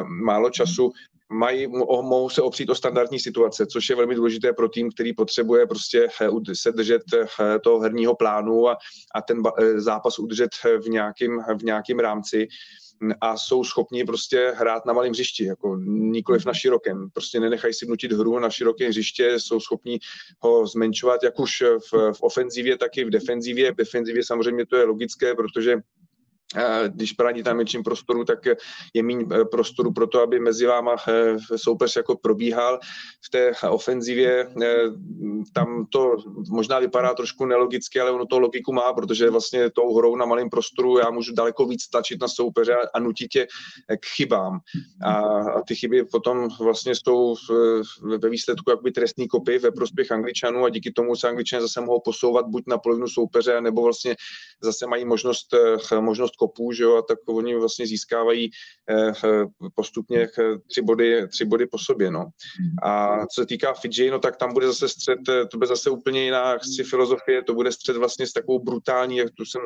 málo 0.06 0.50
času 0.50 0.92
mají, 1.32 1.68
mohou 1.68 2.30
se 2.30 2.42
opřít 2.42 2.70
o 2.70 2.76
standardní 2.76 3.20
situace, 3.20 3.66
což 3.66 3.90
je 3.90 3.96
velmi 3.96 4.16
důležité 4.16 4.54
pro 4.54 4.70
tým, 4.70 4.92
který 4.92 5.14
potřebuje 5.14 5.68
prostě 5.68 6.08
eh, 6.22 6.56
se 6.56 6.72
držet 6.72 7.02
eh, 7.14 7.60
toho 7.60 7.80
herního 7.80 8.16
plánu 8.16 8.70
a, 8.70 8.78
a 9.16 9.22
ten 9.22 9.42
eh, 9.58 9.82
zápas 9.82 10.20
udržet 10.20 10.50
v 10.86 10.90
nějakém 10.90 11.40
v 11.60 11.64
nějakým 11.64 12.00
rámci 12.00 12.48
a 13.22 13.38
jsou 13.38 13.64
schopni 13.64 14.04
prostě 14.04 14.54
hrát 14.56 14.86
na 14.86 14.94
malém 14.94 15.12
hřišti, 15.12 15.46
jako 15.46 15.76
nikoliv 15.86 16.46
na 16.46 16.54
širokém. 16.54 17.10
Prostě 17.14 17.40
nenechají 17.40 17.74
si 17.74 17.86
vnutit 17.86 18.12
hru 18.12 18.40
na 18.40 18.50
široké 18.50 18.88
hřiště, 18.88 19.40
jsou 19.40 19.60
schopni 19.60 20.00
ho 20.40 20.68
zmenšovat, 20.68 21.24
jak 21.24 21.40
už 21.40 21.64
v, 21.92 22.14
v 22.14 22.22
ofenzivě, 22.22 22.78
tak 22.78 22.98
i 22.98 23.06
v 23.06 23.10
defenzivě. 23.10 23.72
V 23.72 23.76
defenzivě 23.76 24.24
samozřejmě 24.26 24.66
to 24.66 24.78
je 24.78 24.84
logické, 24.84 25.36
protože 25.36 25.78
když 26.88 27.14
brání 27.14 27.44
tam 27.44 27.58
větším 27.58 27.84
prostoru, 27.84 28.26
tak 28.26 28.46
je 28.94 29.04
méně 29.04 29.26
eh, 29.42 29.46
prostoru 29.46 29.94
pro 29.94 30.08
to, 30.08 30.22
aby 30.22 30.40
mezi 30.40 30.66
váma 30.66 30.96
eh, 31.08 31.36
soupeř 31.58 31.96
jako 31.96 32.16
probíhal. 32.18 32.80
V 33.26 33.30
té 33.30 33.52
ofenzivě 33.70 34.48
eh, 34.62 34.76
tam 35.54 35.86
to 35.90 36.16
možná 36.50 36.80
vypadá 36.80 37.14
trošku 37.14 37.46
nelogicky, 37.46 38.00
ale 38.00 38.12
ono 38.12 38.26
to 38.26 38.40
logiku 38.40 38.74
má, 38.74 38.94
protože 38.94 39.30
vlastně 39.30 39.70
tou 39.70 39.98
hrou 39.98 40.16
na 40.16 40.26
malém 40.26 40.50
prostoru 40.50 40.98
já 40.98 41.10
můžu 41.10 41.34
daleko 41.34 41.66
víc 41.66 41.88
tlačit 41.88 42.22
na 42.22 42.28
soupeře 42.28 42.76
a 42.94 43.00
nutit 43.00 43.28
tě 43.32 43.48
k 44.00 44.06
chybám. 44.06 44.60
A, 45.04 45.14
a 45.14 45.62
ty 45.68 45.76
chyby 45.76 46.06
potom 46.06 46.50
vlastně 46.60 46.96
jsou 46.96 47.36
ve 48.18 48.30
výsledku 48.30 48.70
jakoby 48.70 48.92
trestní 48.92 49.28
kopy 49.28 49.58
ve 49.58 49.72
prospěch 49.72 50.12
Angličanů 50.12 50.66
a 50.66 50.70
díky 50.70 50.92
tomu 50.92 51.16
se 51.16 51.30
Angličané 51.30 51.62
zase 51.62 51.82
mohou 51.82 52.00
posouvat 52.00 52.46
buď 52.48 52.64
na 52.68 52.78
polovinu 52.78 53.08
soupeře, 53.08 53.62
nebo 53.62 53.82
vlastně 53.82 54.16
zase 54.62 54.88
mají 54.88 55.06
možnost, 55.06 55.48
možnost 56.00 56.36
kopů, 56.42 56.72
že 56.72 56.84
jo, 56.84 56.98
a 56.98 57.02
tak 57.02 57.20
oni 57.30 57.56
vlastně 57.56 57.88
získávají 57.88 58.52
eh, 58.90 59.14
eh, 59.24 59.46
postupně 59.76 60.20
eh, 60.20 60.58
tři 60.68 60.82
body, 60.82 61.28
tři 61.28 61.46
body 61.46 61.66
po 61.68 61.78
sobě, 61.78 62.12
no. 62.12 62.26
A 62.84 63.20
co 63.28 63.42
se 63.42 63.46
týká 63.46 63.74
Fidži, 63.74 64.10
no 64.10 64.20
tak 64.20 64.38
tam 64.38 64.54
bude 64.54 64.68
zase 64.68 64.90
střed, 64.90 65.20
to 65.52 65.58
bude 65.58 65.68
zase 65.68 65.90
úplně 65.90 66.24
jiná 66.24 66.58
chci 66.58 66.84
filozofie, 66.84 67.44
to 67.44 67.54
bude 67.54 67.72
střed 67.72 67.98
vlastně 67.98 68.28
s 68.28 68.34
takovou 68.34 68.60
brutální, 68.60 69.18
jak 69.18 69.30
tu 69.38 69.46
jsem 69.46 69.62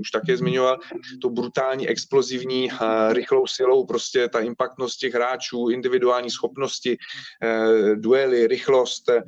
už 0.00 0.10
také 0.10 0.36
zmiňoval, 0.36 0.78
to 1.22 1.30
brutální, 1.30 1.88
explozivní, 1.88 2.68
rychlou 3.12 3.46
silou, 3.46 3.86
prostě 3.86 4.28
ta 4.28 4.40
impaktnost 4.40 4.98
těch 4.98 5.14
hráčů, 5.14 5.68
individuální 5.68 6.30
schopnosti, 6.30 6.96
duely, 7.96 8.46
rychlost, 8.46 9.08
Eh, 9.08 9.22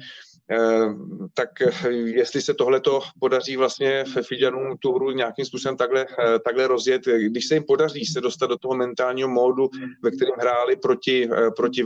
tak 1.35 1.63
eh, 1.63 1.89
jestli 1.93 2.43
se 2.43 2.55
tohleto 2.55 3.01
podaří 3.21 3.57
vlastně 3.57 4.05
Fidžanům 4.23 4.77
tu 4.79 4.93
hru 4.93 5.11
nějakým 5.11 5.45
způsobem 5.45 5.77
takhle, 5.77 6.07
eh, 6.19 6.39
takhle 6.39 6.67
rozjet, 6.67 7.03
když 7.07 7.47
se 7.47 7.55
jim 7.55 7.65
podaří 7.65 8.05
se 8.05 8.21
dostat 8.21 8.47
do 8.47 8.59
toho 8.59 8.75
mentálního 8.75 9.29
módu, 9.29 9.69
ve 10.03 10.11
kterém 10.11 10.35
hráli 10.39 10.77
proti, 10.77 11.29
proti 11.57 11.83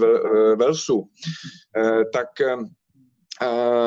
Velsu, 0.57 1.09
tak 2.13 2.29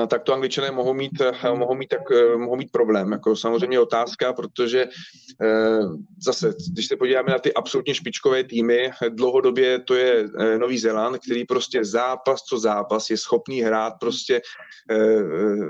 tak 0.07 0.23
to 0.23 0.33
angličané 0.33 0.71
mohou 0.71 0.93
mít, 0.93 1.11
mohou 1.53 1.75
mít, 1.75 1.87
tak, 1.87 2.01
mohou 2.37 2.55
mít 2.55 2.71
problém. 2.71 3.11
Jako 3.11 3.35
samozřejmě 3.35 3.79
otázka, 3.79 4.33
protože 4.33 4.87
zase, 6.21 6.53
když 6.71 6.87
se 6.87 6.95
podíváme 6.95 7.31
na 7.31 7.39
ty 7.39 7.53
absolutně 7.53 7.93
špičkové 7.93 8.43
týmy, 8.43 8.91
dlouhodobě 9.09 9.79
to 9.79 9.95
je 9.95 10.27
Nový 10.57 10.79
Zéland, 10.79 11.17
který 11.17 11.45
prostě 11.45 11.85
zápas 11.85 12.41
co 12.41 12.59
zápas 12.59 13.09
je 13.09 13.17
schopný 13.17 13.61
hrát 13.61 13.93
prostě 13.99 14.41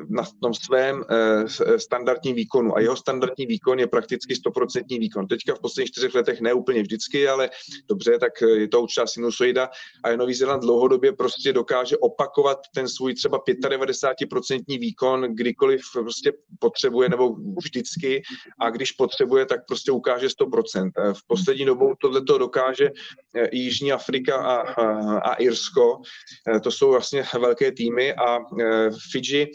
na 0.10 0.24
tom 0.42 0.54
svém 0.54 1.04
standardním 1.78 2.36
výkonu 2.36 2.78
a 2.78 2.80
jeho 2.80 2.96
standardní 2.96 3.46
výkon 3.46 3.80
je 3.80 3.88
prakticky 3.88 4.34
100% 4.34 5.00
výkon. 5.00 5.28
Teďka 5.28 5.56
v 5.56 5.60
posledních 5.60 5.92
čtyřech 5.92 6.16
letech 6.16 6.42
ne 6.42 6.54
úplně 6.54 6.82
vždycky, 6.82 7.28
ale 7.28 7.50
dobře, 7.90 8.18
tak 8.20 8.32
je 8.42 8.68
to 8.68 8.82
určitá 8.82 9.08
sinusoida 9.08 9.70
a 10.04 10.16
Nový 10.16 10.34
Zéland 10.34 10.64
dlouhodobě 10.64 11.14
prostě 11.14 11.54
dokáže 11.54 11.98
opakovat 11.98 12.58
ten 12.76 12.88
svůj 12.88 13.14
třeba 13.14 13.40
95% 13.70 14.80
výkon, 14.80 15.22
kdykoliv 15.36 15.82
prostě 15.94 16.34
potřebuje 16.60 17.10
nebo 17.10 17.36
vždycky 17.64 18.22
a 18.60 18.70
když 18.70 18.92
potřebuje, 18.92 19.46
tak 19.46 19.66
prostě 19.68 19.92
ukáže 19.92 20.28
100%. 20.28 20.92
V 21.14 21.28
poslední 21.28 21.66
dobou 21.66 21.94
tohle 22.02 22.22
to 22.22 22.38
dokáže 22.38 22.90
i 23.52 23.58
Jižní 23.58 23.92
Afrika 23.92 24.38
a, 24.38 24.56
a, 24.56 25.18
a 25.20 25.34
Irsko. 25.34 26.02
To 26.64 26.72
jsou 26.72 26.92
vlastně 26.92 27.24
velké 27.40 27.72
týmy 27.72 28.14
a 28.14 28.40
Fidži 29.12 29.48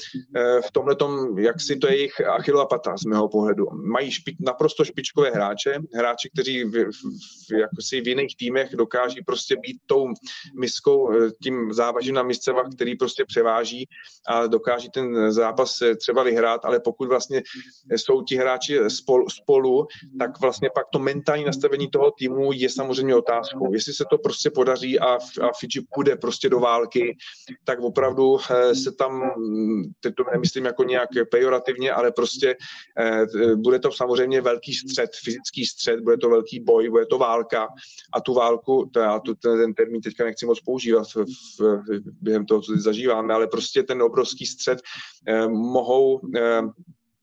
v 0.66 0.72
tomhle 0.72 0.96
jak 1.38 1.60
si 1.60 1.76
to 1.76 1.88
je 1.88 1.96
jejich 1.96 2.20
Achillova 2.20 2.66
pata 2.66 2.96
z 2.96 3.04
mého 3.04 3.28
pohledu. 3.28 3.66
Mají 3.72 4.10
špi, 4.10 4.36
naprosto 4.40 4.84
špičkové 4.84 5.30
hráče, 5.30 5.78
hráči, 5.94 6.30
kteří 6.34 6.64
v, 6.64 6.70
v, 6.70 7.52
jako 7.52 7.76
si 7.80 8.00
v 8.00 8.08
jiných 8.08 8.36
týmech 8.36 8.70
dokáží 8.76 9.22
prostě 9.26 9.56
být 9.56 9.76
tou 9.86 10.08
miskou, 10.60 11.12
tím 11.42 11.72
závažím 11.72 12.14
na 12.14 12.22
misce, 12.22 12.52
který 12.76 12.96
prostě 12.96 13.24
převáží 13.24 13.88
a 14.28 14.46
dokáží 14.46 14.90
ten 14.90 15.32
zápas 15.32 15.78
třeba 15.96 16.22
vyhrát, 16.22 16.64
ale 16.64 16.80
pokud 16.80 17.08
vlastně 17.08 17.42
jsou 17.96 18.22
ti 18.22 18.36
hráči 18.36 18.78
spolu, 18.88 19.28
spolu 19.28 19.86
tak 20.18 20.40
vlastně 20.40 20.70
pak 20.74 20.86
to 20.92 20.98
mentální 20.98 21.44
nastavení 21.44 21.90
toho 21.90 22.10
týmu 22.10 22.52
je 22.52 22.70
samozřejmě 22.70 23.16
otázkou. 23.16 23.74
Jestli 23.74 23.92
se 23.92 24.04
to 24.10 24.18
prostě 24.18 24.50
podaří 24.50 25.00
a, 25.00 25.14
a 25.14 25.52
Fidži 25.60 25.86
půjde 25.94 26.16
prostě 26.16 26.48
do 26.48 26.60
války, 26.60 27.16
tak 27.64 27.80
opravdu 27.80 28.38
eh, 28.50 28.74
se 28.74 28.92
tam, 28.92 29.30
teď 30.00 30.14
to 30.14 30.24
nemyslím 30.32 30.64
jako 30.64 30.84
nějak 30.84 31.08
pejorativně, 31.30 31.92
ale 31.92 32.12
prostě 32.12 32.56
eh, 32.98 33.26
bude 33.56 33.78
to 33.78 33.92
samozřejmě 33.92 34.40
velký 34.40 34.74
střed, 34.74 35.10
fyzický 35.24 35.66
střed, 35.66 36.00
bude 36.00 36.16
to 36.16 36.30
velký 36.30 36.60
boj, 36.60 36.90
bude 36.90 37.06
to 37.06 37.18
válka 37.18 37.68
a 38.14 38.20
tu 38.20 38.34
válku, 38.34 38.90
to 38.92 39.00
já 39.00 39.18
tu, 39.18 39.34
ten 39.34 39.74
termín 39.74 40.00
teďka 40.00 40.24
nechci 40.24 40.46
moc 40.46 40.60
používat 40.60 41.06
v, 41.14 41.24
v, 41.60 41.82
během 42.20 42.46
toho, 42.46 42.60
co 42.60 42.72
zažíváme, 42.76 43.34
ale 43.34 43.46
prostě 43.46 43.82
ten 43.82 43.91
obrovský 44.00 44.46
střed 44.46 44.78
eh, 45.26 45.48
mohou 45.48 46.20
eh, 46.36 46.62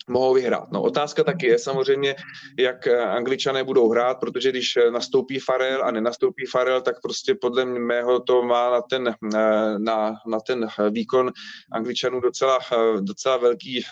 mohou 0.10 0.34
vyhrát. 0.34 0.72
No, 0.72 0.82
otázka 0.82 1.24
taky 1.24 1.48
je 1.48 1.60
samozřejmě, 1.60 2.16
jak 2.60 2.88
eh, 2.88 2.98
angličané 2.98 3.64
budou 3.64 3.90
hrát, 3.90 4.20
protože 4.20 4.50
když 4.50 4.78
eh, 4.78 4.92
nastoupí 4.92 5.40
Farel 5.40 5.84
a 5.84 5.92
nenastoupí 5.92 6.46
Farel, 6.46 6.82
tak 6.82 7.02
prostě 7.02 7.36
podle 7.36 7.66
mého 7.66 8.20
to 8.20 8.44
má 8.44 8.72
na 8.72 8.82
ten, 8.82 9.08
eh, 9.36 9.80
na, 9.80 10.16
na 10.28 10.40
ten 10.40 10.68
výkon 10.90 11.32
angličanů 11.72 12.20
docela, 12.20 12.60
docela, 13.00 13.38
velký, 13.38 13.86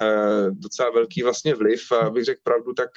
docela 0.51 0.89
velký 0.89 1.23
vlastně 1.23 1.55
vliv. 1.55 1.91
Abych 1.91 2.25
řekl 2.25 2.41
pravdu, 2.43 2.73
tak 2.73 2.89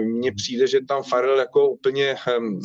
mně 0.00 0.32
přijde, 0.32 0.66
že 0.66 0.80
tam 0.88 1.02
Farel 1.02 1.38
jako 1.38 1.68
úplně, 1.68 2.16
ehm, 2.28 2.60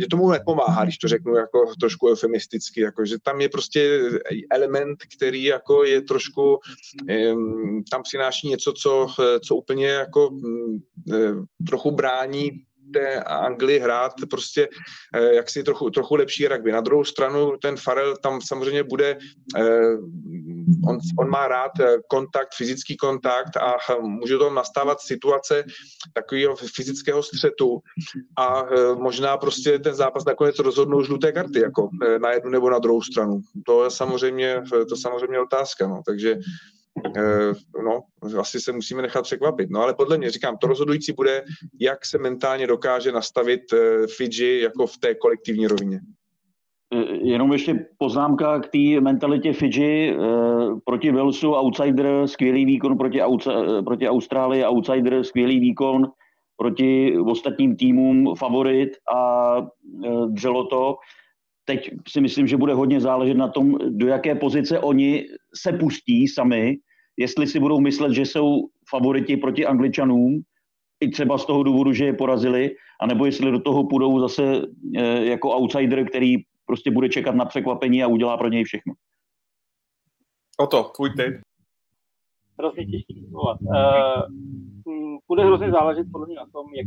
že 0.00 0.06
tomu 0.06 0.30
nepomáhá, 0.30 0.84
když 0.84 0.98
to 0.98 1.08
řeknu 1.08 1.34
jako 1.34 1.74
trošku 1.80 2.08
eufemisticky, 2.10 2.80
jako, 2.80 3.04
že 3.04 3.16
tam 3.22 3.40
je 3.40 3.48
prostě 3.48 4.00
element, 4.50 4.98
který 5.16 5.44
jako 5.44 5.84
je 5.84 6.00
trošku, 6.02 6.58
ehm, 7.08 7.82
tam 7.90 8.02
přináší 8.02 8.48
něco, 8.48 8.72
co 8.72 9.06
co 9.38 9.56
úplně 9.56 9.88
jako 9.88 10.30
mm, 10.30 10.78
eh, 11.14 11.34
trochu 11.66 11.90
brání 11.90 12.50
té 12.92 13.20
Anglii 13.22 13.78
hrát 13.78 14.12
prostě 14.30 14.68
eh, 15.14 15.34
jaksi 15.34 15.62
trochu, 15.62 15.90
trochu 15.90 16.14
lepší 16.14 16.48
rugby. 16.48 16.72
Na 16.72 16.80
druhou 16.80 17.04
stranu 17.04 17.56
ten 17.62 17.76
Farel 17.76 18.16
tam 18.16 18.40
samozřejmě 18.40 18.82
bude, 18.82 19.18
eh, 19.56 19.92
on, 20.88 20.98
on 21.18 21.30
má 21.30 21.48
rád 21.48 21.72
kontakt, 22.08 22.54
fyzický 22.56 22.96
kontakt 22.96 23.56
a 23.56 23.76
může 24.00 24.38
tam 24.38 24.54
nastávat 24.54 25.00
situace 25.00 25.64
takového 26.14 26.56
fyzického 26.56 27.22
střetu 27.22 27.80
a 28.38 28.64
možná 28.94 29.36
prostě 29.36 29.78
ten 29.78 29.94
zápas 29.94 30.24
nakonec 30.24 30.58
rozhodnou 30.58 31.02
žluté 31.02 31.32
karty, 31.32 31.60
jako 31.60 31.88
na 32.22 32.32
jednu 32.32 32.50
nebo 32.50 32.70
na 32.70 32.78
druhou 32.78 33.02
stranu. 33.02 33.40
To 33.66 33.84
je 33.84 33.90
samozřejmě, 33.90 34.62
to 34.70 34.76
je 34.94 35.00
samozřejmě 35.00 35.40
otázka, 35.40 35.88
no. 35.88 36.02
takže 36.06 36.38
no, 37.84 38.00
asi 38.38 38.60
se 38.60 38.72
musíme 38.72 39.02
nechat 39.02 39.22
překvapit. 39.22 39.70
No 39.70 39.80
ale 39.80 39.94
podle 39.94 40.18
mě, 40.18 40.30
říkám, 40.30 40.56
to 40.56 40.66
rozhodující 40.66 41.12
bude, 41.12 41.44
jak 41.80 42.06
se 42.06 42.18
mentálně 42.18 42.66
dokáže 42.66 43.12
nastavit 43.12 43.60
eh, 43.72 44.06
Fidži 44.16 44.60
jako 44.62 44.86
v 44.86 44.98
té 44.98 45.14
kolektivní 45.14 45.66
rovině. 45.66 46.00
Eh, 46.94 47.16
jenom 47.22 47.52
ještě 47.52 47.86
poznámka 47.98 48.60
k 48.60 48.68
té 48.68 49.00
mentalitě 49.00 49.52
Fidži 49.52 50.16
proti 50.84 51.12
Walesu, 51.12 51.52
outsider, 51.52 52.26
skvělý 52.26 52.64
výkon 52.64 52.98
proti, 52.98 53.20
proti 53.84 54.08
Austrálii, 54.08 54.64
outsider, 54.64 55.24
skvělý 55.24 55.60
výkon 55.60 56.06
proti 56.56 57.18
ostatním 57.18 57.76
týmům, 57.76 58.34
favorit 58.36 58.90
a 59.14 59.56
dřelo 60.28 60.64
to 60.64 60.96
teď 61.70 61.90
si 62.08 62.20
myslím, 62.20 62.46
že 62.46 62.56
bude 62.56 62.74
hodně 62.74 63.00
záležet 63.00 63.36
na 63.36 63.48
tom, 63.48 63.78
do 63.88 64.06
jaké 64.06 64.34
pozice 64.34 64.78
oni 64.78 65.26
se 65.54 65.72
pustí 65.72 66.28
sami, 66.28 66.76
jestli 67.20 67.46
si 67.46 67.60
budou 67.60 67.80
myslet, 67.80 68.12
že 68.12 68.22
jsou 68.22 68.68
favoriti 68.90 69.36
proti 69.36 69.66
Angličanům, 69.66 70.42
i 71.00 71.08
třeba 71.08 71.38
z 71.38 71.46
toho 71.46 71.62
důvodu, 71.62 71.92
že 71.92 72.04
je 72.04 72.12
porazili, 72.12 72.76
anebo 73.00 73.26
jestli 73.26 73.50
do 73.50 73.60
toho 73.60 73.86
půjdou 73.86 74.20
zase 74.20 74.62
e, 74.96 75.24
jako 75.24 75.50
outsider, 75.50 76.08
který 76.08 76.36
prostě 76.66 76.90
bude 76.90 77.08
čekat 77.08 77.34
na 77.34 77.44
překvapení 77.44 78.02
a 78.02 78.06
udělá 78.06 78.36
pro 78.36 78.48
něj 78.48 78.64
všechno. 78.64 78.94
O 80.60 80.66
to, 80.66 80.92
tvůj 80.96 81.10
tip. 81.10 81.34
Hrozně 82.58 82.86
těžký 82.86 83.26
Uh, 83.32 85.16
bude 85.28 85.44
hrozně 85.44 85.70
záležet 85.70 86.06
podle 86.12 86.26
mě 86.26 86.36
na 86.36 86.46
tom, 86.52 86.66
jak, 86.74 86.86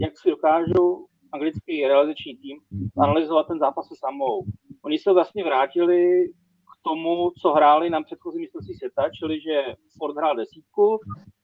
jak 0.00 0.18
si 0.18 0.30
dokážou 0.30 1.06
anglický 1.32 1.86
realizační 1.86 2.36
tým 2.36 2.58
analyzovat 2.98 3.46
ten 3.46 3.58
zápas 3.58 3.88
se 3.88 3.94
samou. 3.98 4.44
Oni 4.82 4.98
se 4.98 5.12
vlastně 5.12 5.44
vrátili 5.44 6.28
tomu, 6.88 7.30
co 7.40 7.52
hráli 7.52 7.90
na 7.90 8.02
předchozí 8.02 8.40
mistrovství 8.40 8.74
světa, 8.74 9.02
čili 9.18 9.40
že 9.40 9.74
Ford 9.98 10.16
hrál 10.16 10.36
desítku 10.36 10.98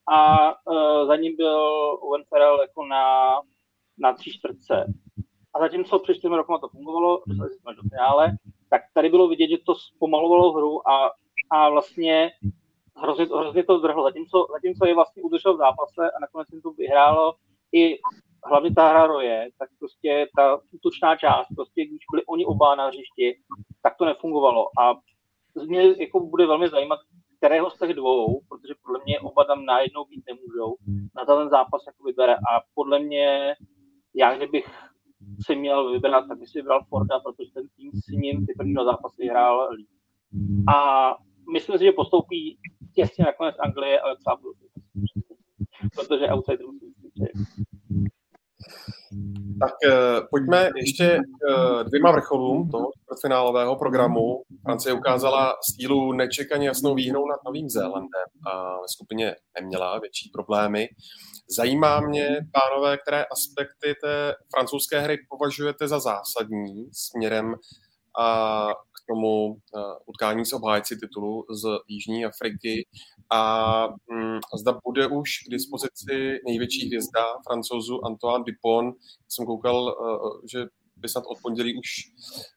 a 0.09 0.49
uh, 0.49 1.07
za 1.07 1.17
ním 1.17 1.37
byl 1.37 1.59
Owen 2.01 2.25
Farrell 2.29 2.61
jako 2.61 2.87
na, 2.87 3.05
na 3.99 4.13
tři 4.13 4.31
čtvrtce. 4.31 4.87
A 5.55 5.59
zatímco 5.61 5.99
před 5.99 6.15
čtyřmi 6.15 6.37
rokama 6.37 6.59
to 6.59 6.69
fungovalo, 6.69 7.23
dostali 7.27 7.51
jsme 7.51 7.75
do 7.75 7.83
finále, 7.83 8.33
tak 8.71 8.83
tady 8.95 9.09
bylo 9.09 9.29
vidět, 9.29 9.49
že 9.51 9.59
to 9.67 9.75
zpomalovalo 9.75 10.53
hru 10.53 10.89
a, 10.89 11.11
a 11.51 11.71
vlastně 11.71 12.31
hrozně, 12.97 13.25
hrozně 13.25 13.65
to 13.65 13.79
zdrhlo. 13.79 14.03
Zatímco, 14.03 14.47
zatímco 14.53 14.87
je 14.87 14.95
vlastně 14.95 15.23
udržel 15.23 15.55
v 15.55 15.59
zápase 15.59 16.11
a 16.11 16.21
nakonec 16.21 16.49
jim 16.53 16.63
to 16.63 16.71
vyhrálo 16.71 17.35
i 17.73 17.99
hlavně 18.45 18.75
ta 18.75 18.89
hra 18.89 19.07
roje, 19.07 19.49
tak 19.59 19.69
prostě 19.79 20.29
ta 20.37 20.61
útočná 20.73 21.17
část, 21.17 21.47
prostě 21.57 21.85
když 21.87 22.05
byli 22.13 22.25
oni 22.25 22.45
oba 22.45 22.75
na 22.75 22.87
hřišti, 22.87 23.37
tak 23.83 23.97
to 23.97 24.05
nefungovalo. 24.05 24.69
A 24.81 24.95
mě 25.67 26.03
jako 26.03 26.21
bude 26.21 26.47
velmi 26.47 26.69
zajímat, 26.69 27.01
kterého 27.39 27.71
z 27.71 27.79
těch 27.79 27.95
dvou, 27.95 28.41
protože 28.49 28.75
podle 28.83 29.01
mě 29.05 29.21
oba 29.21 29.45
tam 29.45 29.65
najednou 29.65 30.05
být 30.05 30.25
nemůžou, 30.27 30.77
na 31.17 31.25
ten 31.25 31.49
zápas 31.49 31.83
jako 31.87 32.05
vybere. 32.05 32.35
A 32.35 32.63
podle 32.75 32.99
mě, 32.99 33.55
já 34.15 34.37
kdybych 34.37 34.67
si 35.47 35.57
měl 35.57 35.93
vybrat, 35.93 36.29
tak 36.29 36.39
bych 36.39 36.49
si 36.49 36.59
vybral 36.59 36.85
Forda, 36.89 37.21
protože 37.21 37.51
ten 37.55 37.69
tým 37.77 37.91
s 37.93 38.07
ním 38.09 38.47
ty 38.47 38.55
první 38.57 38.75
zápasy 38.75 39.27
hrál 39.27 39.69
líp. 39.71 39.89
A 40.75 41.09
myslím 41.53 41.79
si, 41.79 41.85
že 41.85 41.93
postoupí 41.93 42.59
těsně 42.95 43.25
nakonec 43.25 43.57
Anglie, 43.59 44.01
ale 44.01 44.17
třeba 44.17 44.39
protože 45.95 46.29
outsider 46.29 46.67
musí 46.67 46.87
být 46.87 47.13
tak 49.61 49.75
uh, 49.87 50.27
pojďme 50.31 50.71
ještě 50.77 51.19
k 51.19 51.57
uh, 51.57 51.83
dvěma 51.83 52.13
vrcholům 52.13 52.71
toho 52.71 52.91
čtvrtfinálového 53.03 53.77
programu. 53.77 54.43
Francie 54.63 54.93
ukázala 54.93 55.55
sílu 55.63 56.13
nečekaně 56.13 56.67
jasnou 56.69 56.95
výhrou 56.95 57.29
nad 57.29 57.41
Novým 57.47 57.71
Zélandem 57.71 58.29
a 58.47 58.73
ve 58.73 58.89
skupině 58.89 59.37
neměla 59.61 59.99
větší 59.99 60.31
problémy. 60.33 60.89
Zajímá 61.57 62.01
mě, 62.01 62.29
pánové, 62.53 62.99
které 62.99 63.25
aspekty 63.25 63.95
té 64.03 64.35
francouzské 64.55 65.01
hry 65.01 65.19
považujete 65.29 65.89
za 65.89 66.01
zásadní 66.01 66.89
směrem 66.93 67.55
a 68.21 68.69
k 69.05 69.13
tomu 69.13 69.47
uh, 69.47 69.57
utkání 70.07 70.45
s 70.45 70.53
obhájci 70.53 70.97
titulu 70.97 71.45
z 71.51 71.69
Jižní 71.89 72.25
Afriky 72.25 72.87
a 73.33 73.87
hm, 73.87 74.39
zda 74.61 74.79
bude 74.85 75.07
už 75.07 75.31
k 75.47 75.51
dispozici 75.51 76.41
největší 76.47 76.87
hvězda 76.87 77.25
francouzu 77.47 78.05
Antoine 78.05 78.45
Dupont. 78.45 78.97
Jsem 79.29 79.47
koukal, 79.47 79.83
uh, 79.83 80.41
že 80.53 80.67
by 80.97 81.09
snad 81.09 81.25
od 81.27 81.39
pondělí 81.43 81.79
už 81.79 81.89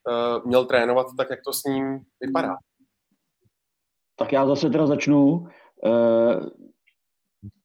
uh, 0.10 0.48
měl 0.48 0.66
trénovat, 0.66 1.08
tak 1.18 1.28
jak 1.30 1.40
to 1.46 1.54
s 1.54 1.64
ním 1.64 2.00
vypadá? 2.22 2.56
Tak 4.20 4.32
já 4.34 4.48
zase 4.48 4.70
teda 4.70 4.88
začnu. 4.88 5.48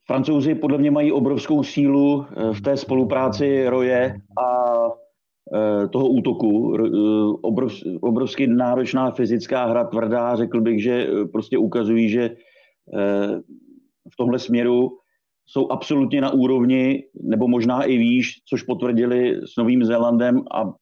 Francouzi 0.06 0.54
podle 0.54 0.78
mě 0.78 0.90
mají 0.90 1.12
obrovskou 1.12 1.62
sílu 1.62 2.26
v 2.52 2.60
té 2.60 2.76
spolupráci 2.76 3.68
Roje 3.68 4.14
a 4.38 4.72
toho 5.92 6.08
útoku. 6.08 6.76
Obrov, 7.42 7.72
obrovsky 8.00 8.46
náročná 8.46 9.10
fyzická 9.10 9.66
hra, 9.66 9.84
tvrdá, 9.84 10.36
řekl 10.36 10.60
bych, 10.60 10.82
že 10.82 11.06
prostě 11.32 11.58
ukazují, 11.58 12.08
že 12.08 12.30
v 14.12 14.16
tomhle 14.18 14.38
směru 14.38 14.98
jsou 15.46 15.68
absolutně 15.70 16.20
na 16.20 16.30
úrovni, 16.30 17.04
nebo 17.22 17.48
možná 17.48 17.82
i 17.82 17.98
výš, 17.98 18.32
což 18.48 18.62
potvrdili 18.62 19.40
s 19.46 19.56
Novým 19.58 19.84
Zélandem 19.84 20.42
a 20.54 20.72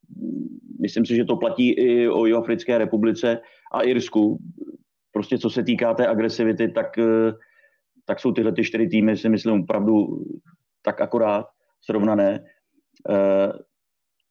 myslím 0.81 1.07
si, 1.07 1.17
že 1.17 1.25
to 1.25 1.37
platí 1.37 1.71
i 1.71 2.09
o 2.09 2.27
Jihoafrické 2.27 2.79
republice 2.79 3.41
a 3.73 3.83
Irsku. 3.83 4.39
Prostě 5.13 5.39
co 5.39 5.51
se 5.51 5.63
týká 5.63 5.95
té 5.95 6.07
agresivity, 6.07 6.69
tak, 6.69 6.87
tak 8.05 8.21
jsou 8.21 8.33
tyhle 8.33 8.53
ty 8.53 8.65
čtyři 8.65 8.89
týmy, 8.89 9.17
si 9.17 9.29
myslím, 9.29 9.63
opravdu 9.63 10.25
tak 10.83 11.01
akorát 11.01 11.47
srovnané. 11.85 12.45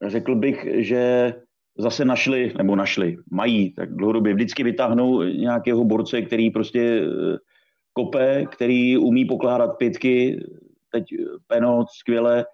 Eh, 0.03 0.09
řekl 0.09 0.35
bych, 0.35 0.67
že 0.73 1.33
zase 1.77 2.05
našli, 2.05 2.53
nebo 2.57 2.75
našli, 2.75 3.17
mají, 3.31 3.73
tak 3.73 3.95
dlouhodobě 3.95 4.33
vždycky 4.33 4.63
vytáhnou 4.63 5.23
nějakého 5.23 5.85
borce, 5.85 6.21
který 6.21 6.49
prostě 6.49 7.01
eh, 7.01 7.37
kope, 7.93 8.45
který 8.51 8.97
umí 8.97 9.25
pokládat 9.25 9.77
pětky, 9.77 10.39
teď 10.91 11.03
Penot 11.47 11.87
skvěle, 11.89 12.45